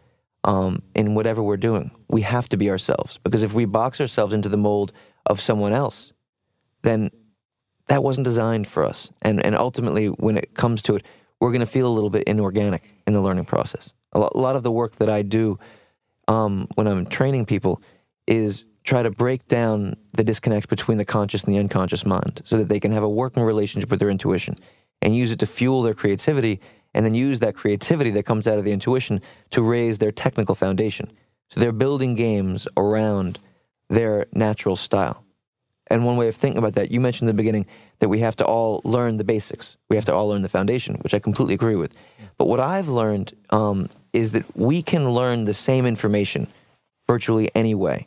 um, 0.45 0.83
in 0.95 1.15
whatever 1.15 1.43
we're 1.43 1.57
doing. 1.57 1.91
We 2.09 2.23
have 2.23 2.49
to 2.51 2.57
be 2.57 2.71
ourselves 2.71 3.19
because 3.23 3.43
if 3.43 3.53
we 3.53 3.65
box 3.67 4.01
ourselves 4.01 4.33
into 4.33 4.49
the 4.49 4.57
mold 4.57 4.93
of 5.27 5.41
someone 5.41 5.73
else, 5.73 6.13
then 6.83 7.11
that 7.89 8.03
wasn't 8.03 8.25
designed 8.25 8.67
for 8.67 8.85
us. 8.85 9.11
And, 9.23 9.45
and 9.45 9.57
ultimately, 9.57 10.07
when 10.07 10.37
it 10.37 10.55
comes 10.55 10.83
to 10.83 10.97
it, 10.97 11.05
we're 11.41 11.51
going 11.51 11.61
to 11.61 11.67
feel 11.67 11.89
a 11.89 11.93
little 11.93 12.11
bit 12.11 12.25
inorganic 12.25 12.95
in 13.07 13.13
the 13.13 13.21
learning 13.21 13.45
process. 13.45 13.93
A 14.13 14.19
lot, 14.19 14.57
of 14.57 14.63
the 14.63 14.71
work 14.71 14.97
that 14.97 15.11
I 15.11 15.23
do 15.23 15.59
um, 16.29 16.67
when 16.75 16.87
I'm 16.87 17.07
training 17.07 17.47
people 17.47 17.83
is 18.27 18.65
try 18.85 19.03
to 19.03 19.11
break 19.11 19.47
down 19.49 19.97
the 20.13 20.25
disconnect 20.25 20.69
between 20.69 20.99
the 20.99 21.05
conscious 21.05 21.45
and 21.45 21.55
the 21.55 21.59
unconscious 21.59 22.07
mind 22.07 22.43
so 22.45 22.57
that 22.57 22.69
they 22.69 22.81
can 22.81 22.93
have 22.93 23.03
a 23.03 23.09
working 23.09 23.43
relationship 23.43 23.91
with 23.91 24.01
their 24.01 24.11
intuition 24.11 24.55
and 25.03 25.15
use 25.15 25.31
it 25.31 25.39
to 25.41 25.47
fuel 25.47 25.83
their 25.83 25.95
creativity 25.95 26.61
and 26.95 27.05
then 27.05 27.15
use 27.15 27.39
that 27.41 27.55
creativity 27.55 28.11
that 28.11 28.25
comes 28.25 28.49
out 28.49 28.59
of 28.59 28.65
the 28.65 28.73
intuition 28.73 29.21
to 29.51 29.63
raise 29.63 29.99
their 29.99 30.11
technical 30.11 30.55
foundation. 30.55 31.11
So 31.51 31.61
they're 31.61 31.73
building 31.73 32.15
games 32.15 32.67
around 32.77 33.39
their 33.89 34.27
natural 34.33 34.77
style. 34.77 35.23
And 35.89 36.05
one 36.05 36.17
way 36.17 36.29
of 36.29 36.37
thinking 36.37 36.59
about 36.59 36.75
that, 36.75 36.91
you 36.91 37.01
mentioned 37.01 37.29
in 37.29 37.37
the 37.37 37.41
beginning 37.43 37.67
that 37.99 38.09
we 38.09 38.21
have 38.21 38.37
to 38.37 38.45
all 38.45 38.81
learn 38.85 39.17
the 39.17 39.25
basics. 39.25 39.77
We 39.89 39.97
have 39.97 40.05
to 40.07 40.15
all 40.15 40.29
learn 40.29 40.43
the 40.43 40.49
foundation, 40.49 40.97
which 40.97 41.15
I 41.15 41.19
completely 41.19 41.55
agree 41.55 41.77
with. 41.77 41.93
But 42.37 42.47
what 42.47 42.61
I've 42.61 42.89
learned 42.89 43.35
um, 43.51 43.89
is 44.13 44.33
that 44.33 44.45
we 44.57 44.83
can 44.83 45.11
learn 45.11 45.45
the 45.45 45.55
same 45.55 45.87
information 45.87 46.47
virtually 47.07 47.51
any 47.55 47.75
way. 47.75 48.07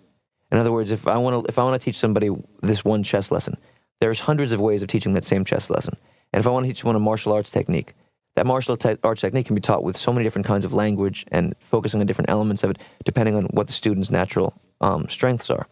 In 0.51 0.57
other 0.57 0.71
words, 0.71 0.91
if 0.91 1.07
I 1.07 1.17
want 1.17 1.43
to, 1.43 1.49
if 1.49 1.57
I 1.57 1.63
want 1.63 1.79
to 1.79 1.83
teach 1.83 1.97
somebody 1.97 2.29
this 2.61 2.85
one 2.85 3.03
chess 3.03 3.31
lesson, 3.31 3.57
there's 3.99 4.19
hundreds 4.19 4.51
of 4.51 4.59
ways 4.59 4.81
of 4.81 4.89
teaching 4.89 5.13
that 5.13 5.25
same 5.25 5.45
chess 5.45 5.69
lesson. 5.69 5.95
And 6.33 6.39
if 6.39 6.47
I 6.47 6.49
want 6.49 6.65
to 6.65 6.69
teach 6.69 6.81
someone 6.81 6.95
a 6.95 6.99
martial 6.99 7.33
arts 7.33 7.51
technique, 7.51 7.93
that 8.35 8.45
martial 8.45 8.77
te- 8.77 8.97
arts 9.03 9.21
technique 9.21 9.47
can 9.47 9.55
be 9.55 9.61
taught 9.61 9.83
with 9.83 9.97
so 9.97 10.13
many 10.13 10.23
different 10.23 10.47
kinds 10.47 10.65
of 10.65 10.73
language 10.73 11.25
and 11.31 11.55
focusing 11.59 11.99
on 11.99 12.05
different 12.05 12.29
elements 12.29 12.63
of 12.63 12.71
it, 12.71 12.77
depending 13.05 13.35
on 13.35 13.45
what 13.45 13.67
the 13.67 13.73
student's 13.73 14.09
natural 14.09 14.53
um, 14.81 15.07
strengths 15.09 15.49
are. 15.49 15.67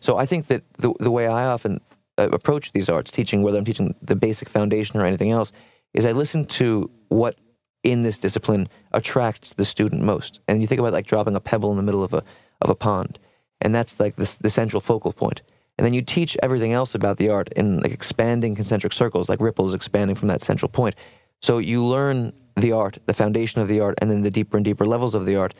So 0.00 0.16
I 0.16 0.26
think 0.26 0.46
that 0.46 0.62
the, 0.78 0.92
the 1.00 1.10
way 1.10 1.26
I 1.26 1.46
often 1.46 1.80
uh, 2.18 2.28
approach 2.32 2.72
these 2.72 2.88
arts, 2.88 3.10
teaching 3.10 3.42
whether 3.42 3.58
I'm 3.58 3.64
teaching 3.64 3.94
the 4.02 4.16
basic 4.16 4.48
foundation 4.48 5.00
or 5.00 5.06
anything 5.06 5.30
else, 5.30 5.52
is 5.94 6.04
I 6.04 6.12
listen 6.12 6.44
to 6.44 6.90
what 7.08 7.36
in 7.82 8.02
this 8.02 8.18
discipline 8.18 8.68
attracts 8.92 9.54
the 9.54 9.64
student 9.64 10.02
most. 10.02 10.40
And 10.46 10.60
you 10.60 10.66
think 10.66 10.78
about 10.78 10.92
like 10.92 11.06
dropping 11.06 11.34
a 11.34 11.40
pebble 11.40 11.70
in 11.70 11.76
the 11.76 11.82
middle 11.82 12.04
of 12.04 12.12
a 12.14 12.22
of 12.60 12.70
a 12.70 12.74
pond, 12.74 13.18
and 13.62 13.74
that's 13.74 13.98
like 13.98 14.16
the, 14.16 14.36
the 14.40 14.50
central 14.50 14.80
focal 14.80 15.12
point. 15.12 15.40
And 15.78 15.84
then 15.86 15.94
you 15.94 16.02
teach 16.02 16.36
everything 16.42 16.74
else 16.74 16.94
about 16.94 17.16
the 17.16 17.30
art 17.30 17.48
in 17.56 17.80
like 17.80 17.92
expanding 17.92 18.54
concentric 18.54 18.92
circles, 18.92 19.30
like 19.30 19.40
ripples 19.40 19.72
expanding 19.72 20.14
from 20.14 20.28
that 20.28 20.42
central 20.42 20.68
point. 20.68 20.94
So 21.40 21.56
you 21.56 21.82
learn 21.82 22.34
the 22.56 22.72
art, 22.72 22.98
the 23.06 23.14
foundation 23.14 23.62
of 23.62 23.68
the 23.68 23.80
art, 23.80 23.94
and 24.02 24.10
then 24.10 24.20
the 24.20 24.30
deeper 24.30 24.58
and 24.58 24.64
deeper 24.64 24.86
levels 24.86 25.14
of 25.14 25.24
the 25.24 25.36
art, 25.36 25.54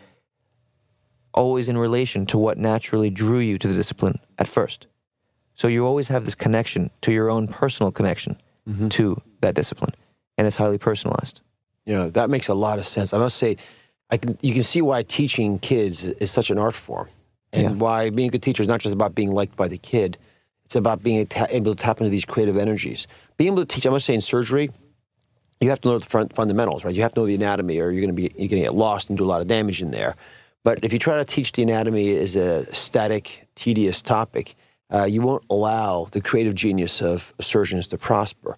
always 1.35 1.69
in 1.69 1.79
relation 1.79 2.27
to 2.27 2.39
what 2.39 2.59
naturally 2.59 3.11
drew 3.11 3.39
you 3.39 3.59
to 3.59 3.69
the 3.69 3.75
discipline 3.75 4.19
at 4.39 4.49
first. 4.49 4.87
So 5.55 5.69
you 5.69 5.87
always 5.87 6.09
have 6.09 6.25
this 6.25 6.35
connection 6.35 6.91
to 7.03 7.13
your 7.13 7.31
own 7.31 7.47
personal 7.47 7.93
connection 7.93 8.41
mm-hmm. 8.69 8.89
to 8.89 9.21
that 9.41 9.55
discipline, 9.55 9.95
and 10.39 10.47
it's 10.47 10.57
highly 10.57 10.79
personalized. 10.79 11.41
You 11.87 11.95
know, 11.95 12.11
that 12.11 12.31
makes 12.31 12.49
a 12.49 12.55
lot 12.55 12.79
of 12.79 12.87
sense. 12.87 13.13
I 13.13 13.19
must 13.19 13.37
say, 13.37 13.57
I 14.11 14.17
can, 14.17 14.39
you 14.41 14.53
can 14.53 14.63
see 14.63 14.83
why 14.83 15.03
teaching 15.03 15.59
kids 15.59 16.05
is 16.05 16.31
such 16.31 16.51
an 16.51 16.59
art 16.59 16.75
form, 16.75 17.09
and 17.53 17.63
Yeah. 17.63 17.73
why 17.73 18.11
being 18.11 18.29
a 18.29 18.33
good 18.33 18.43
teacher 18.43 18.63
is 18.63 18.69
not 18.69 18.81
just 18.81 18.95
about 18.95 19.15
being 19.15 19.33
liked 19.33 19.57
by 19.57 19.69
the 19.69 19.79
kid. 19.79 20.19
It's 20.65 20.77
about 20.77 21.03
being 21.03 21.27
able 21.51 21.75
to 21.75 21.83
tap 21.83 22.01
into 22.01 22.11
these 22.11 22.25
creative 22.25 22.57
energies. 22.57 23.09
Being 23.39 23.53
able 23.53 23.67
to 23.67 23.75
teach, 23.75 23.87
I 23.87 23.91
must 23.91 24.07
say, 24.07 24.15
in 24.15 24.21
surgery, 24.21 24.71
you 25.61 25.69
have 25.69 25.81
to 25.81 25.89
know 25.89 25.99
the 25.99 26.07
fun- 26.07 26.29
fundamentals, 26.29 26.85
right? 26.85 26.95
You 26.95 27.03
have 27.03 27.13
to 27.15 27.21
know 27.21 27.27
the 27.27 27.35
anatomy, 27.35 27.81
or 27.81 27.91
you're 27.91 28.01
going 28.01 28.15
to 28.15 28.23
be 28.23 28.31
you're 28.37 28.49
going 28.49 28.63
to 28.63 28.69
get 28.69 28.75
lost 28.75 29.09
and 29.09 29.19
do 29.19 29.25
a 29.25 29.27
lot 29.27 29.41
of 29.43 29.47
damage 29.47 29.83
in 29.83 29.91
there. 29.91 30.17
But 30.63 30.81
if 30.83 30.93
you 30.93 30.99
try 30.99 31.17
to 31.17 31.25
teach 31.25 31.53
the 31.53 31.63
anatomy 31.63 32.17
as 32.17 32.37
a 32.37 32.73
static, 32.75 33.47
tedious 33.55 34.03
topic, 34.03 34.57
uh, 34.93 35.05
you 35.05 35.23
won't 35.23 35.45
allow 35.49 36.09
the 36.11 36.21
creative 36.21 36.55
genius 36.55 37.01
of 37.01 37.33
surgeons 37.41 37.89
to 37.89 37.99
prosper. 37.99 38.57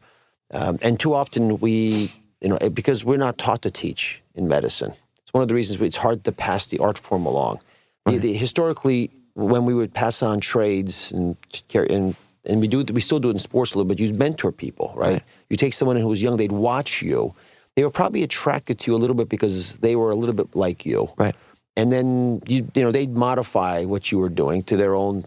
Um, 0.50 0.78
and 0.82 0.98
too 0.98 1.14
often 1.14 1.58
we, 1.60 2.12
you 2.40 2.48
know, 2.48 2.58
because 2.70 3.04
we're 3.04 3.18
not 3.18 3.38
taught 3.38 3.62
to 3.62 3.70
teach 3.70 4.22
in 4.34 4.48
medicine. 4.48 4.92
It's 5.22 5.32
one 5.32 5.42
of 5.42 5.48
the 5.48 5.54
reasons 5.54 5.80
it's 5.80 5.96
hard 5.96 6.24
to 6.24 6.32
pass 6.32 6.66
the 6.66 6.78
art 6.78 6.98
form 6.98 7.26
along. 7.26 7.60
The, 8.04 8.18
the, 8.18 8.32
historically, 8.32 9.10
when 9.34 9.64
we 9.64 9.74
would 9.74 9.94
pass 9.94 10.22
on 10.22 10.40
trades 10.40 11.12
and 11.12 11.36
and 11.74 12.16
and 12.44 12.60
we 12.60 12.66
do 12.66 12.82
we 12.92 13.00
still 13.00 13.20
do 13.20 13.28
it 13.28 13.32
in 13.32 13.38
sports 13.38 13.72
a 13.72 13.78
little 13.78 13.88
bit. 13.88 14.00
You 14.00 14.12
mentor 14.12 14.50
people, 14.50 14.92
right? 14.96 15.12
Right. 15.12 15.22
You 15.48 15.56
take 15.56 15.72
someone 15.72 15.96
who 15.96 16.08
was 16.08 16.20
young, 16.20 16.36
they'd 16.36 16.50
watch 16.50 17.00
you. 17.00 17.34
They 17.76 17.84
were 17.84 17.90
probably 17.90 18.22
attracted 18.22 18.80
to 18.80 18.90
you 18.90 18.96
a 18.96 18.98
little 18.98 19.14
bit 19.14 19.28
because 19.28 19.76
they 19.78 19.94
were 19.96 20.10
a 20.10 20.16
little 20.16 20.34
bit 20.34 20.54
like 20.56 20.84
you 20.84 21.08
Right. 21.16 21.34
And 21.76 21.92
then 21.92 22.42
you 22.46 22.68
you 22.74 22.82
know 22.82 22.92
they'd 22.92 23.14
modify 23.14 23.84
what 23.84 24.10
you 24.10 24.18
were 24.18 24.28
doing 24.28 24.62
to 24.64 24.76
their 24.76 24.94
own. 24.94 25.24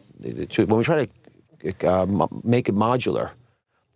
To, 0.51 0.65
when 0.65 0.77
we 0.77 0.83
try 0.83 1.07
to 1.63 1.87
uh, 1.87 2.27
make 2.43 2.69
it 2.69 2.75
modular, 2.75 3.31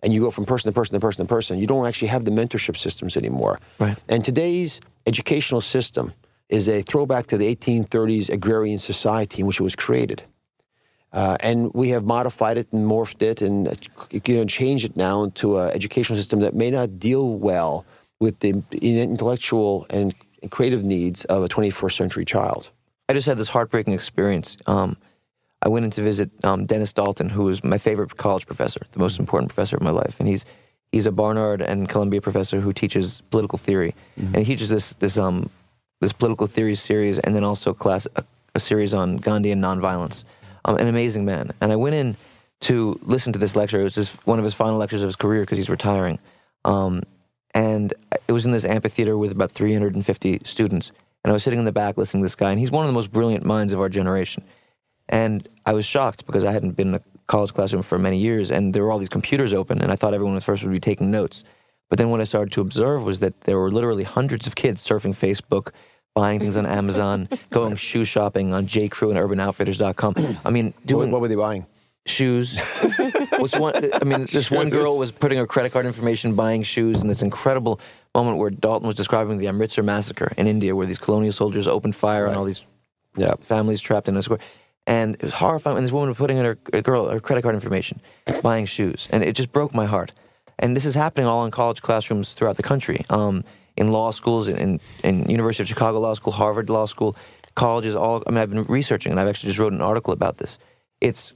and 0.02 0.14
you 0.14 0.22
go 0.22 0.32
from 0.32 0.46
person 0.46 0.72
to 0.72 0.74
person 0.74 0.94
to 0.94 1.00
person 1.00 1.26
to 1.26 1.30
person, 1.30 1.60
you 1.60 1.68
don't 1.68 1.86
actually 1.86 2.08
have 2.10 2.26
the 2.26 2.32
mentorship 2.32 2.78
systems 2.78 3.18
anymore. 3.18 3.60
Right. 3.80 3.98
And 4.08 4.24
today's 4.24 4.80
educational 5.06 5.62
system 5.62 6.14
is 6.50 6.68
a 6.68 6.82
throwback 6.82 7.28
to 7.28 7.38
the 7.38 7.56
1830s 7.56 8.30
agrarian 8.30 8.80
society 8.80 9.42
in 9.42 9.48
which 9.48 9.60
it 9.60 9.64
was 9.64 9.76
created. 9.76 10.24
Uh, 11.12 11.38
and 11.40 11.74
we 11.74 11.90
have 11.90 12.04
modified 12.04 12.58
it 12.58 12.72
and 12.72 12.86
morphed 12.86 13.22
it 13.22 13.42
and 13.42 13.90
you 14.12 14.36
know, 14.36 14.46
changed 14.46 14.86
it 14.86 14.96
now 14.96 15.24
into 15.24 15.58
an 15.58 15.72
educational 15.72 16.18
system 16.18 16.40
that 16.40 16.54
may 16.54 16.70
not 16.70 17.00
deal 17.00 17.34
well 17.34 17.86
with 18.20 18.40
the 18.40 18.62
intellectual 18.82 19.88
and 19.90 20.14
creative 20.52 20.84
needs 20.84 21.26
of 21.26 21.44
a 21.44 21.50
21st 21.50 21.98
century 21.98 22.26
child. 22.26 22.70
I 23.10 23.14
just 23.14 23.28
had 23.28 23.38
this 23.38 23.50
heartbreaking 23.50 23.94
experience. 23.94 24.56
Um, 24.68 24.96
I 25.62 25.70
went 25.70 25.86
in 25.86 25.92
to 25.92 26.02
visit 26.02 26.30
um, 26.44 26.66
Dennis 26.66 26.94
Dalton, 26.94 27.30
who 27.30 27.44
was 27.44 27.64
my 27.64 27.78
favorite 27.78 28.16
college 28.18 28.46
professor, 28.46 28.82
the 28.92 29.00
most 29.00 29.20
important 29.20 29.50
professor 29.50 29.76
of 29.76 29.82
my 29.82 29.90
life, 29.90 30.16
and 30.20 30.28
he's 30.28 30.46
he's 30.92 31.06
a 31.06 31.12
Barnard 31.12 31.62
and 31.62 31.90
Columbia 31.90 32.22
professor 32.22 32.62
who 32.62 32.72
teaches 32.72 33.22
political 33.30 33.58
theory, 33.58 33.94
and 34.16 34.38
he 34.38 34.46
teaches 34.46 34.70
this 34.70 34.94
this 34.94 35.18
um 35.18 35.50
this 36.00 36.14
political 36.14 36.48
theory 36.48 36.76
series, 36.76 37.20
and 37.20 37.36
then 37.36 37.44
also 37.44 37.74
class 37.74 38.08
a, 38.16 38.24
a 38.56 38.60
series 38.60 38.94
on 38.94 39.18
Gandhi 39.18 39.52
and 39.52 39.62
nonviolence. 39.62 40.24
Um, 40.66 40.78
an 40.78 40.88
amazing 40.88 41.26
man, 41.26 41.52
and 41.62 41.72
I 41.72 41.76
went 41.76 41.96
in 41.96 42.16
to 42.62 42.98
listen 43.04 43.34
to 43.34 43.40
this 43.40 43.56
lecture. 43.56 43.80
It 43.82 43.84
was 43.84 43.96
just 43.96 44.14
one 44.28 44.40
of 44.40 44.46
his 44.46 44.54
final 44.54 44.78
lectures 44.78 45.02
of 45.02 45.08
his 45.08 45.16
career 45.16 45.42
because 45.42 45.58
he's 45.58 45.70
retiring. 45.70 46.20
Um, 46.66 47.04
and 47.54 47.94
it 48.28 48.32
was 48.32 48.46
in 48.46 48.52
this 48.52 48.66
amphitheater 48.66 49.18
with 49.18 49.32
about 49.32 49.52
350 49.52 50.42
students. 50.44 50.92
And 51.24 51.32
I 51.32 51.34
was 51.34 51.44
sitting 51.44 51.60
in 51.60 51.66
the 51.66 51.72
back 51.72 51.98
listening 51.98 52.22
to 52.22 52.26
this 52.26 52.36
guy, 52.36 52.52
and 52.52 52.60
he's 52.60 52.72
one 52.72 52.86
of 52.86 52.90
the 52.90 52.94
most 52.94 53.12
brilliant 53.12 53.46
minds 53.46 53.74
of 53.74 53.80
our 53.80 53.90
generation. 53.90 54.44
And 55.10 55.48
I 55.66 55.74
was 55.74 55.86
shocked 55.86 56.26
because 56.26 56.44
I 56.44 56.52
hadn't 56.52 56.72
been 56.72 56.90
in 56.90 56.96
a 56.96 57.02
college 57.28 57.54
classroom 57.54 57.84
for 57.84 57.98
many 57.98 58.18
years, 58.18 58.52
and 58.52 58.74
there 58.74 58.84
were 58.84 58.92
all 58.92 59.00
these 59.00 59.10
computers 59.10 59.54
open, 59.54 59.82
and 59.82 59.92
I 59.92 59.96
thought 59.96 60.14
everyone 60.14 60.38
at 60.38 60.44
first 60.44 60.64
would 60.64 60.72
be 60.72 60.80
taking 60.80 61.12
notes. 61.12 61.44
But 61.90 61.98
then 61.98 62.10
what 62.10 62.22
I 62.22 62.24
started 62.24 62.52
to 62.54 62.62
observe 62.62 63.04
was 63.04 63.20
that 63.20 63.42
there 63.42 63.58
were 63.58 63.72
literally 63.72 64.04
hundreds 64.04 64.46
of 64.46 64.56
kids 64.56 64.86
surfing 64.86 65.18
Facebook, 65.18 65.72
buying 66.14 66.40
things 66.40 66.56
on 66.56 66.66
Amazon, 66.80 67.28
going 67.50 67.76
shoe 67.76 68.06
shopping 68.06 68.54
on 68.54 68.68
JCrew 68.68 69.10
and 69.10 69.20
UrbanOutfitters.com. 69.20 70.38
I 70.46 70.50
mean, 70.52 70.68
What, 70.68 70.86
doing 70.86 71.12
what 71.12 71.22
were 71.22 71.28
they 71.28 71.36
buying? 71.36 71.66
Shoes. 72.06 72.58
was 73.40 73.54
one, 73.54 73.74
I 73.94 74.04
mean, 74.04 74.26
this 74.32 74.50
one 74.52 74.70
girl 74.70 74.98
was 74.98 75.12
putting 75.12 75.38
her 75.38 75.48
credit 75.48 75.72
card 75.72 75.86
information, 75.86 76.36
buying 76.36 76.64
shoes, 76.64 77.02
in 77.02 77.08
this 77.08 77.22
incredible 77.22 77.80
moment 78.16 78.38
where 78.38 78.50
Dalton 78.50 78.88
was 78.88 78.96
describing 78.96 79.38
the 79.38 79.48
Amritsar 79.48 79.84
massacre 79.84 80.32
in 80.38 80.48
India, 80.48 80.76
where 80.76 80.88
these 80.88 80.98
colonial 80.98 81.34
soldiers 81.34 81.68
opened 81.68 81.96
fire 81.96 82.28
on 82.28 82.36
all 82.36 82.44
these 82.44 82.64
Yeah. 83.16 83.34
families 83.42 83.82
trapped 83.82 84.08
in 84.08 84.18
a 84.18 84.24
square. 84.24 84.40
And 84.88 85.16
it 85.16 85.24
was 85.24 85.34
horrifying. 85.34 85.78
And 85.78 85.86
this 85.86 85.92
woman 85.92 86.10
was 86.10 86.18
putting 86.18 86.38
in 86.38 86.46
her 86.46 86.56
girl 86.56 87.10
her 87.10 87.20
credit 87.20 87.44
card 87.44 87.54
information, 87.54 88.02
buying 88.42 88.66
shoes, 88.66 89.08
and 89.12 89.24
it 89.24 89.34
just 89.34 89.52
broke 89.52 89.74
my 89.74 89.86
heart. 89.86 90.14
And 90.58 90.76
this 90.76 90.84
is 90.86 90.96
happening 90.96 91.28
all 91.28 91.46
in 91.46 91.52
college 91.52 91.82
classrooms 91.82 92.34
throughout 92.34 92.58
the 92.58 92.64
country, 92.64 93.06
um, 93.10 93.44
in 93.78 93.90
law 93.92 94.12
schools, 94.12 94.48
in, 94.48 94.80
in 95.04 95.30
University 95.30 95.64
of 95.64 95.70
Chicago 95.70 96.00
Law 96.00 96.14
School, 96.16 96.34
Harvard 96.34 96.70
Law 96.70 96.86
School, 96.86 97.16
colleges. 97.56 97.96
All 97.96 98.24
I 98.26 98.32
mean, 98.32 98.40
I've 98.40 98.50
been 98.50 98.64
researching, 98.64 99.12
and 99.12 99.22
I've 99.22 99.28
actually 99.28 99.50
just 99.50 99.60
wrote 99.60 99.72
an 99.74 99.82
article 99.82 100.12
about 100.12 100.38
this. 100.40 100.58
It's 101.02 101.34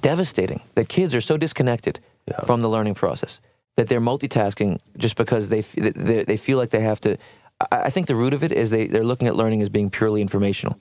devastating 0.00 0.60
that 0.74 0.88
kids 0.88 1.14
are 1.14 1.20
so 1.20 1.36
disconnected 1.36 2.00
from 2.44 2.60
the 2.60 2.68
learning 2.68 2.94
process 2.94 3.40
that 3.76 3.88
they're 3.88 4.00
multitasking 4.00 4.78
just 4.96 5.16
because 5.16 5.48
they 5.48 5.60
they, 5.60 6.24
they 6.24 6.36
feel 6.36 6.58
like 6.58 6.70
they 6.70 6.80
have 6.80 7.00
to. 7.02 7.16
I 7.72 7.90
think 7.90 8.06
the 8.06 8.14
root 8.14 8.34
of 8.34 8.44
it 8.44 8.52
is 8.52 8.68
they, 8.68 8.86
they're 8.86 9.04
looking 9.04 9.28
at 9.28 9.36
learning 9.36 9.62
as 9.62 9.70
being 9.70 9.88
purely 9.88 10.20
informational. 10.20 10.78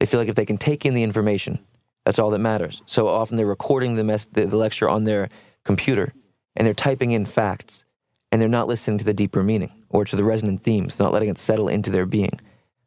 They 0.00 0.06
feel 0.06 0.18
like 0.18 0.28
if 0.28 0.34
they 0.34 0.46
can 0.46 0.56
take 0.56 0.84
in 0.84 0.92
the 0.92 1.04
information, 1.04 1.60
that's 2.04 2.18
all 2.18 2.30
that 2.30 2.40
matters. 2.40 2.82
So 2.86 3.08
often 3.08 3.36
they're 3.36 3.46
recording 3.46 3.94
the, 3.94 4.04
mess, 4.04 4.26
the, 4.26 4.46
the 4.46 4.56
lecture 4.56 4.88
on 4.88 5.04
their 5.04 5.28
computer 5.64 6.12
and 6.56 6.66
they're 6.66 6.74
typing 6.74 7.12
in 7.12 7.24
facts 7.26 7.84
and 8.30 8.40
they're 8.40 8.48
not 8.48 8.66
listening 8.66 8.98
to 8.98 9.04
the 9.04 9.14
deeper 9.14 9.42
meaning 9.42 9.72
or 9.88 10.04
to 10.04 10.16
the 10.16 10.24
resonant 10.24 10.62
themes, 10.62 10.98
not 10.98 11.12
letting 11.12 11.28
it 11.28 11.38
settle 11.38 11.68
into 11.68 11.90
their 11.90 12.06
being. 12.06 12.40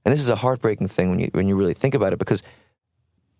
And 0.05 0.11
this 0.11 0.19
is 0.19 0.30
a 0.30 0.36
heartbreaking 0.36 0.88
thing 0.89 1.09
when 1.09 1.19
you, 1.19 1.30
when 1.34 1.47
you 1.47 1.55
really 1.55 1.73
think 1.73 1.95
about 1.95 2.13
it 2.13 2.19
because 2.19 2.43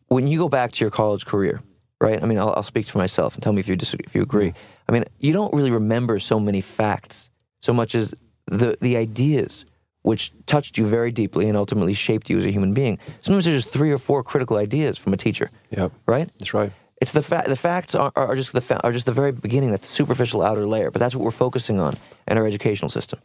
when 0.08 0.28
you 0.28 0.38
go 0.38 0.50
back 0.50 0.72
to 0.74 0.84
your 0.84 0.92
college 0.92 1.26
career, 1.26 1.62
right? 2.02 2.22
I 2.22 2.26
mean, 2.26 2.39
I'll, 2.39 2.54
I'll 2.56 2.64
speak 2.64 2.88
for 2.88 2.97
myself 2.97 3.34
and 3.36 3.43
tell 3.43 3.54
me 3.54 3.60
if 3.60 3.68
you 3.68 3.76
disagree, 3.76 4.06
if 4.08 4.16
you 4.16 4.22
agree. 4.22 4.50
Mm-hmm. 4.50 4.58
I 4.88 4.91
mean, 4.93 5.04
you 5.20 5.34
don't 5.34 5.54
really 5.54 5.72
remember 5.72 6.20
so 6.20 6.39
many 6.39 6.62
facts 6.62 7.30
so 7.62 7.74
much 7.74 7.93
as 7.95 8.14
the 8.47 8.78
the 8.82 8.95
ideas 8.97 9.66
which 10.04 10.32
touched 10.47 10.78
you 10.78 10.88
very 10.88 11.12
deeply 11.12 11.47
and 11.50 11.58
ultimately 11.58 11.93
shaped 11.93 12.30
you 12.30 12.38
as 12.38 12.45
a 12.45 12.52
human 12.52 12.74
being. 12.74 12.97
Sometimes 13.22 13.45
there's 13.45 13.64
just 13.64 13.74
three 13.74 13.91
or 13.91 13.97
four 13.97 14.24
critical 14.24 14.56
ideas 14.58 14.97
from 14.97 15.14
a 15.14 15.18
teacher, 15.18 15.52
Yep. 15.72 15.91
right? 16.08 16.30
That's 16.39 16.54
right. 16.54 16.72
It's 17.02 17.12
the 17.12 17.22
fa- 17.22 17.43
the 17.47 17.56
facts 17.58 17.95
are, 17.95 18.12
are 18.16 18.36
just 18.36 18.54
the 18.54 18.62
fa- 18.62 18.80
are 18.84 18.93
just 18.93 19.06
the 19.06 19.12
very 19.12 19.32
beginning, 19.32 19.72
that 19.72 19.86
superficial 19.86 20.41
outer 20.41 20.66
layer. 20.66 20.89
But 20.89 21.00
that's 21.00 21.14
what 21.16 21.24
we're 21.24 21.32
focusing 21.32 21.80
on 21.80 21.97
in 22.28 22.38
our 22.38 22.47
educational 22.47 22.89
system, 22.89 23.20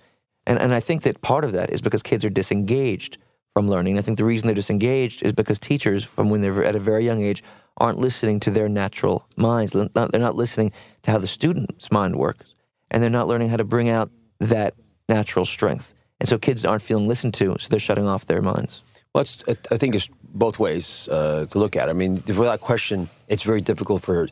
and 0.47 0.59
and 0.61 0.75
I 0.75 0.81
think 0.81 1.03
that 1.03 1.22
part 1.22 1.45
of 1.45 1.53
that 1.53 1.70
is 1.70 1.81
because 1.81 2.03
kids 2.03 2.25
are 2.25 2.31
disengaged 2.31 3.18
from 3.53 3.68
learning. 3.68 3.99
I 3.99 4.03
think 4.03 4.18
the 4.18 4.25
reason 4.25 4.49
they're 4.49 4.55
disengaged 4.55 5.22
is 5.22 5.33
because 5.33 5.59
teachers, 5.61 6.05
from 6.05 6.29
when 6.29 6.41
they're 6.41 6.64
at 6.64 6.75
a 6.77 6.81
very 6.81 7.05
young 7.05 7.22
age, 7.25 7.43
aren't 7.79 7.99
listening 7.99 8.41
to 8.41 8.51
their 8.51 8.68
natural 8.68 9.27
minds. 9.37 9.72
They're 9.72 9.89
not, 9.95 10.37
listening 10.37 10.72
to 11.03 11.11
how 11.11 11.18
the 11.18 11.27
student's 11.27 11.91
mind 11.91 12.16
works, 12.16 12.47
and 12.91 13.03
they're 13.03 13.11
not 13.11 13.29
learning 13.29 13.49
how 13.49 13.57
to 13.57 13.64
bring 13.64 13.91
out 13.91 14.11
that 14.41 14.75
natural 15.09 15.45
strength. 15.45 15.93
And 16.20 16.29
so 16.29 16.39
kids 16.39 16.64
aren't 16.64 16.83
feeling 16.83 17.09
listened 17.09 17.35
to, 17.35 17.57
so 17.59 17.68
they're 17.68 17.81
shutting 17.81 18.07
off 18.07 18.27
their 18.27 18.43
minds. 18.43 18.83
Well, 19.14 19.25
I 19.70 19.77
think 19.77 19.95
it's 19.95 20.09
both 20.22 20.59
ways 20.59 21.09
uh, 21.11 21.47
to 21.47 21.59
look 21.59 21.77
at 21.77 21.89
it. 21.89 21.91
I 21.91 21.95
mean, 21.95 22.22
without 22.27 22.61
question, 22.61 23.09
it's 23.29 23.43
very 23.43 23.61
difficult 23.61 24.03
for, 24.03 24.29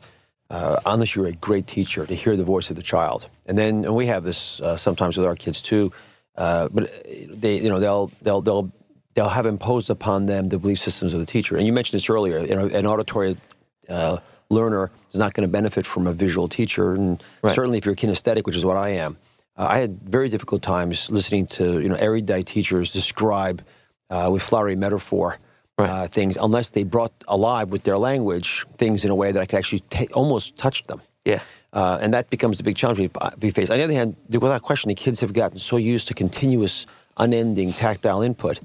uh, 0.49 0.79
unless 0.85 1.15
you're 1.15 1.27
a 1.27 1.33
great 1.33 1.67
teacher, 1.67 2.05
to 2.05 2.15
hear 2.15 2.35
the 2.35 2.43
voice 2.43 2.69
of 2.69 2.75
the 2.75 2.83
child. 2.83 3.27
And 3.45 3.57
then, 3.57 3.85
and 3.85 3.95
we 3.95 4.07
have 4.07 4.23
this 4.23 4.59
uh, 4.61 4.77
sometimes 4.77 5.17
with 5.17 5.25
our 5.25 5.35
kids 5.35 5.61
too. 5.61 5.91
Uh, 6.35 6.67
but 6.69 6.91
they, 7.29 7.57
you 7.59 7.69
know, 7.69 7.79
they'll 7.79 8.11
they'll 8.21 8.41
they'll 8.41 8.71
they'll 9.13 9.29
have 9.29 9.45
imposed 9.45 9.89
upon 9.89 10.25
them 10.25 10.49
the 10.49 10.57
belief 10.59 10.79
systems 10.79 11.13
of 11.13 11.19
the 11.19 11.25
teacher. 11.25 11.57
And 11.57 11.65
you 11.67 11.73
mentioned 11.73 11.99
this 11.99 12.09
earlier. 12.09 12.39
You 12.39 12.55
know, 12.55 12.65
an 12.67 12.85
auditory 12.85 13.37
uh, 13.89 14.17
learner 14.49 14.91
is 15.11 15.19
not 15.19 15.33
going 15.33 15.47
to 15.47 15.51
benefit 15.51 15.85
from 15.85 16.07
a 16.07 16.13
visual 16.13 16.47
teacher, 16.47 16.93
and 16.93 17.23
Right. 17.43 17.55
certainly 17.55 17.77
if 17.77 17.85
you're 17.85 17.95
kinesthetic, 17.95 18.45
which 18.45 18.55
is 18.55 18.65
what 18.65 18.77
I 18.77 18.89
am. 18.89 19.17
Uh, 19.57 19.67
I 19.69 19.77
had 19.79 19.99
very 20.01 20.29
difficult 20.29 20.61
times 20.63 21.09
listening 21.09 21.47
to 21.47 21.79
you 21.79 21.89
know 21.89 21.95
erudite 21.95 22.47
teachers 22.47 22.91
describe 22.91 23.61
uh, 24.09 24.29
with 24.31 24.41
flowery 24.41 24.75
metaphor 24.75 25.37
uh, 25.77 26.07
things, 26.07 26.37
unless 26.39 26.69
they 26.71 26.83
brought 26.83 27.11
alive 27.27 27.69
with 27.69 27.83
their 27.83 27.97
language 27.97 28.65
things 28.77 29.03
in 29.05 29.11
a 29.11 29.15
way 29.15 29.31
that 29.31 29.39
I 29.41 29.45
could 29.45 29.57
actually 29.57 29.81
ta- 29.89 30.05
almost 30.13 30.57
touch 30.57 30.83
them. 30.85 31.01
Yeah. 31.25 31.41
Uh, 31.71 31.97
and 32.01 32.13
that 32.13 32.29
becomes 32.29 32.57
the 32.57 32.63
big 32.63 32.75
challenge 32.75 32.99
we, 32.99 33.09
we 33.41 33.49
face. 33.49 33.69
On 33.71 33.77
the 33.77 33.83
other 33.83 33.93
hand, 33.93 34.15
without 34.29 34.61
question, 34.61 34.89
the 34.89 34.95
kids 34.95 35.19
have 35.21 35.33
gotten 35.33 35.57
so 35.57 35.77
used 35.77 36.07
to 36.09 36.13
continuous, 36.13 36.85
unending 37.17 37.73
tactile 37.73 38.21
input, 38.21 38.59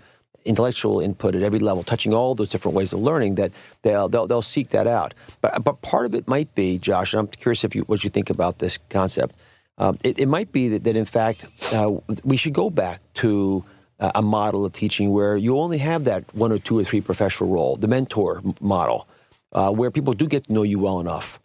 intellectual 0.48 1.00
input 1.00 1.34
at 1.34 1.42
every 1.42 1.58
level, 1.58 1.82
touching 1.82 2.14
all 2.14 2.34
those 2.34 2.48
different 2.48 2.74
ways 2.74 2.92
of 2.92 3.00
learning 3.00 3.36
that 3.36 3.52
they'll 3.82 4.08
they'll, 4.08 4.26
they'll 4.26 4.42
seek 4.42 4.70
that 4.70 4.86
out. 4.86 5.14
But 5.40 5.62
but 5.62 5.82
part 5.82 6.06
of 6.06 6.14
it 6.14 6.26
might 6.26 6.54
be, 6.54 6.78
Josh, 6.78 7.12
and 7.12 7.20
I'm 7.20 7.28
curious 7.28 7.62
if 7.64 7.74
you 7.74 7.82
what 7.82 8.02
you 8.02 8.10
think 8.10 8.30
about 8.30 8.58
this 8.58 8.78
concept. 8.88 9.36
Um, 9.76 9.96
it, 10.02 10.18
it 10.18 10.26
might 10.26 10.50
be 10.50 10.68
that, 10.70 10.82
that 10.84 10.96
in 10.96 11.04
fact 11.04 11.46
uh, 11.70 11.88
we 12.24 12.36
should 12.36 12.54
go 12.54 12.68
back 12.68 13.00
to 13.14 13.64
uh, 14.00 14.10
a 14.14 14.22
model 14.22 14.64
of 14.64 14.72
teaching 14.72 15.12
where 15.12 15.36
you 15.36 15.58
only 15.58 15.78
have 15.78 16.04
that 16.04 16.24
one 16.34 16.50
or 16.50 16.58
two 16.58 16.78
or 16.78 16.84
three 16.84 17.00
professional 17.00 17.50
role, 17.50 17.76
the 17.76 17.88
mentor 17.88 18.42
model, 18.60 19.06
uh, 19.52 19.70
where 19.70 19.90
people 19.90 20.14
do 20.14 20.26
get 20.26 20.44
to 20.44 20.52
know 20.52 20.62
you 20.62 20.78
well 20.78 20.98
enough 20.98 21.38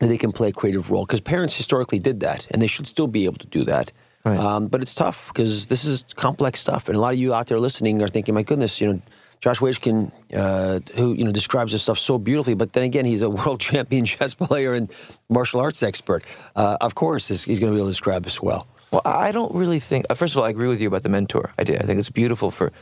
that 0.00 0.08
they 0.08 0.18
can 0.18 0.30
play 0.30 0.48
a 0.48 0.52
creative 0.52 0.90
role. 0.90 1.04
Because 1.04 1.20
parents 1.20 1.54
historically 1.54 1.98
did 1.98 2.20
that, 2.20 2.46
and 2.50 2.60
they 2.60 2.66
should 2.66 2.86
still 2.86 3.06
be 3.06 3.24
able 3.24 3.38
to 3.38 3.46
do 3.46 3.64
that. 3.64 3.92
Right. 4.26 4.38
Um, 4.40 4.66
but 4.66 4.82
it's 4.82 4.92
tough 4.94 5.28
because 5.28 5.66
this 5.68 5.84
is 5.84 6.04
complex 6.16 6.60
stuff, 6.60 6.88
and 6.88 6.96
a 6.96 7.00
lot 7.00 7.14
of 7.14 7.18
you 7.20 7.32
out 7.32 7.46
there 7.46 7.60
listening 7.60 8.02
are 8.02 8.08
thinking, 8.08 8.34
"My 8.34 8.42
goodness, 8.42 8.80
you 8.80 8.92
know." 8.92 9.00
Josh 9.42 9.58
Waitzkin, 9.58 10.10
uh, 10.34 10.80
who 10.94 11.12
you 11.12 11.22
know 11.22 11.30
describes 11.30 11.70
this 11.70 11.82
stuff 11.82 11.98
so 11.98 12.18
beautifully, 12.18 12.54
but 12.54 12.72
then 12.72 12.84
again, 12.84 13.04
he's 13.04 13.20
a 13.20 13.28
world 13.38 13.60
champion 13.60 14.06
chess 14.06 14.32
player 14.34 14.72
and 14.74 14.90
martial 15.28 15.60
arts 15.60 15.82
expert. 15.82 16.24
Uh, 16.56 16.78
of 16.80 16.94
course, 16.94 17.28
he's 17.28 17.44
he's 17.44 17.60
going 17.60 17.70
to 17.70 17.74
be 17.76 17.78
able 17.80 17.86
to 17.88 17.92
describe 17.92 18.24
this 18.24 18.40
well. 18.42 18.66
Well, 18.90 19.02
I 19.04 19.32
don't 19.32 19.54
really 19.54 19.78
think. 19.78 20.06
uh, 20.08 20.14
First 20.14 20.32
of 20.34 20.38
all, 20.38 20.44
I 20.44 20.48
agree 20.50 20.68
with 20.68 20.80
you 20.80 20.88
about 20.88 21.02
the 21.02 21.10
mentor 21.10 21.52
idea. 21.60 21.78
I 21.80 21.86
think 21.86 22.00
it's 22.00 22.10
beautiful 22.10 22.50
for 22.50 22.72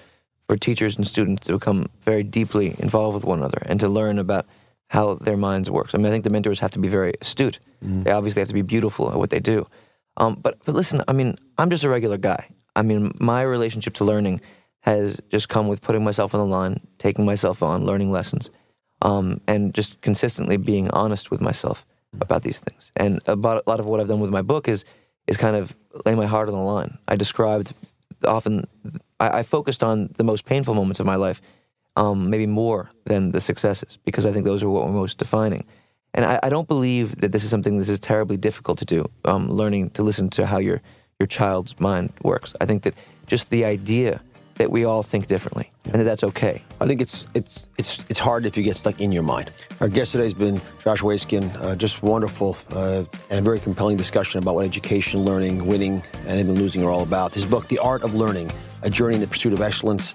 for 0.47 0.57
teachers 0.57 0.97
and 0.97 1.07
students 1.07 1.47
to 1.49 1.55
become 1.55 1.89
very 2.05 2.23
deeply 2.23 2.77
involved 2.79 3.17
with 3.17 3.25
one 3.25 3.41
another 3.41 3.63
and 3.67 3.81
to 3.81 3.89
learn 3.89 4.19
about 4.19 4.47
how 4.89 5.15
their 5.17 5.37
minds 5.37 5.69
work. 5.71 5.91
I 5.93 5.97
mean, 5.99 6.07
I 6.07 6.11
think 6.11 6.25
the 6.25 6.31
mentors 6.31 6.61
have 6.61 6.71
to 6.71 6.79
be 6.79 6.89
very 6.89 7.15
astute. 7.21 7.59
They 7.83 8.13
obviously 8.13 8.41
have 8.41 8.49
to 8.49 8.55
be 8.55 8.63
beautiful 8.63 9.11
at 9.11 9.19
what 9.19 9.31
they 9.31 9.41
do. 9.41 9.67
Um, 10.17 10.39
but 10.41 10.59
but 10.65 10.75
listen, 10.75 11.03
I 11.09 11.13
mean, 11.13 11.37
I'm 11.59 11.71
just 11.71 11.85
a 11.85 11.89
regular 11.89 12.19
guy. 12.19 12.49
I 12.77 12.83
mean, 12.83 13.13
my 13.21 13.43
relationship 13.43 13.95
to 13.95 14.05
learning 14.05 14.41
has 14.81 15.21
just 15.31 15.49
come 15.49 15.69
with 15.69 15.81
putting 15.81 16.05
myself 16.05 16.35
on 16.35 16.41
the 16.41 16.47
line, 16.47 16.81
taking 16.99 17.25
myself 17.25 17.63
on, 17.63 17.85
learning 17.85 18.13
lessons, 18.13 18.51
um, 19.03 19.41
and 19.47 19.75
just 19.75 20.01
consistently 20.03 20.57
being 20.57 20.91
honest 20.91 21.31
with 21.31 21.41
myself 21.41 21.87
about 22.21 22.43
these 22.43 22.61
things. 22.61 22.93
And 22.97 23.21
about 23.27 23.63
a 23.67 23.71
lot 23.71 23.81
of 23.81 23.87
what 23.87 24.01
I've 24.01 24.09
done 24.09 24.21
with 24.21 24.31
my 24.31 24.43
book 24.43 24.69
is 24.69 24.85
is 25.27 25.37
kind 25.37 25.57
of 25.57 25.75
lay 26.05 26.15
my 26.15 26.27
heart 26.27 26.49
on 26.49 26.55
the 26.55 26.61
line. 26.61 26.99
I 27.09 27.17
described 27.17 27.73
often, 28.25 28.67
I, 29.21 29.39
I 29.39 29.43
focused 29.43 29.83
on 29.83 30.11
the 30.17 30.25
most 30.25 30.45
painful 30.45 30.75
moments 30.75 31.01
of 31.01 31.07
my 31.07 31.17
life, 31.17 31.41
um, 31.97 32.31
maybe 32.31 32.47
more 32.47 32.91
than 33.05 33.33
the 33.33 33.41
successes, 33.41 33.99
because 34.05 34.27
I 34.27 34.33
think 34.33 34.45
those 34.45 34.63
are 34.63 34.69
what 34.69 34.87
were 34.87 34.93
most 34.93 35.19
defining. 35.19 35.65
And 36.15 36.25
I, 36.25 36.39
I 36.45 36.49
don't 36.49 36.69
believe 36.69 37.17
that 37.17 37.33
this 37.33 37.45
is 37.45 37.51
something 37.51 37.79
that 37.79 37.89
is 37.89 38.01
terribly 38.01 38.37
difficult 38.37 38.79
to 38.79 38.85
do. 38.85 39.11
Um, 39.25 39.51
learning 39.51 39.91
to 39.91 40.03
listen 40.03 40.31
to 40.31 40.47
how 40.47 40.59
your 40.59 40.81
your 41.21 41.27
child's 41.27 41.79
mind 41.79 42.13
works. 42.23 42.55
I 42.61 42.67
think 42.67 42.83
that 42.83 42.95
just 43.27 43.51
the 43.51 43.65
idea 43.65 44.21
that 44.57 44.71
we 44.71 44.85
all 44.85 45.03
think 45.03 45.27
differently 45.27 45.71
and 45.85 45.95
that 45.95 46.05
that's 46.05 46.23
okay. 46.23 46.63
I 46.81 46.87
think 46.87 47.01
it's 47.01 47.27
it's 47.35 47.69
it's 47.79 47.99
it's 48.09 48.19
hard 48.19 48.47
if 48.47 48.57
you 48.57 48.63
get 48.63 48.77
stuck 48.77 49.01
in 49.01 49.13
your 49.13 49.23
mind. 49.23 49.51
Our 49.81 49.89
guest 49.89 50.13
today 50.13 50.25
has 50.25 50.35
been 50.35 50.61
Josh 50.83 51.01
Waitzkin, 51.01 51.55
uh, 51.61 51.75
just 51.77 52.03
wonderful 52.03 52.57
uh, 52.71 53.05
and 53.31 53.39
a 53.39 53.43
very 53.43 53.59
compelling 53.61 53.97
discussion 53.97 54.39
about 54.39 54.55
what 54.55 54.65
education, 54.65 55.21
learning, 55.21 55.67
winning, 55.67 56.03
and 56.27 56.41
even 56.41 56.55
losing 56.55 56.85
are 56.85 56.91
all 56.91 57.03
about. 57.03 57.33
His 57.33 57.45
book, 57.45 57.69
The 57.69 57.79
Art 57.79 58.03
of 58.03 58.15
Learning: 58.15 58.53
A 58.83 58.91
Journey 58.91 59.17
in 59.17 59.21
the 59.21 59.27
Pursuit 59.27 59.53
of 59.53 59.61
Excellence. 59.61 60.15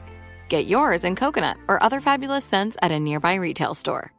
Get 0.51 0.67
yours 0.67 1.05
in 1.05 1.15
coconut 1.15 1.55
or 1.69 1.81
other 1.81 2.01
fabulous 2.01 2.43
scents 2.43 2.75
at 2.81 2.91
a 2.91 2.99
nearby 2.99 3.35
retail 3.35 3.73
store. 3.73 4.11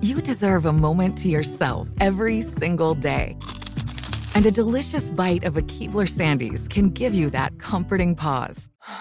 You 0.00 0.20
deserve 0.20 0.66
a 0.66 0.72
moment 0.72 1.16
to 1.18 1.28
yourself 1.28 1.88
every 2.00 2.40
single 2.40 2.96
day. 2.96 3.36
And 4.34 4.44
a 4.44 4.50
delicious 4.50 5.12
bite 5.12 5.44
of 5.44 5.56
a 5.56 5.62
Keebler 5.62 6.08
Sandies 6.08 6.68
can 6.68 6.90
give 6.90 7.14
you 7.14 7.30
that 7.30 7.60
comforting 7.60 8.16
pause. 8.16 8.68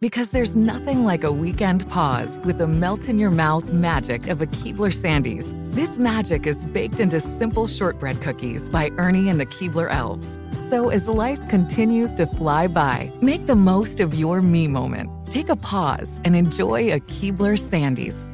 Because 0.00 0.30
there's 0.30 0.54
nothing 0.54 1.06
like 1.06 1.24
a 1.24 1.32
weekend 1.32 1.88
pause 1.88 2.38
with 2.44 2.58
the 2.58 2.66
melt 2.66 3.08
in 3.08 3.18
your 3.18 3.30
mouth 3.30 3.72
magic 3.72 4.26
of 4.26 4.42
a 4.42 4.46
Keebler 4.46 4.92
Sandies. 4.92 5.54
This 5.72 5.96
magic 5.96 6.46
is 6.46 6.62
baked 6.66 7.00
into 7.00 7.18
simple 7.20 7.66
shortbread 7.66 8.20
cookies 8.20 8.68
by 8.68 8.90
Ernie 8.98 9.30
and 9.30 9.40
the 9.40 9.46
Keebler 9.46 9.90
Elves. 9.90 10.38
So 10.58 10.90
as 10.90 11.08
life 11.08 11.48
continues 11.48 12.14
to 12.16 12.26
fly 12.26 12.66
by, 12.66 13.12
make 13.20 13.46
the 13.46 13.56
most 13.56 14.00
of 14.00 14.14
your 14.14 14.42
me 14.42 14.66
moment. 14.68 15.10
Take 15.26 15.48
a 15.48 15.56
pause 15.56 16.20
and 16.24 16.34
enjoy 16.34 16.92
a 16.92 17.00
Keebler 17.00 17.56
Sandies. 17.58 18.33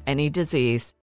any 0.07 0.29
disease. 0.29 0.93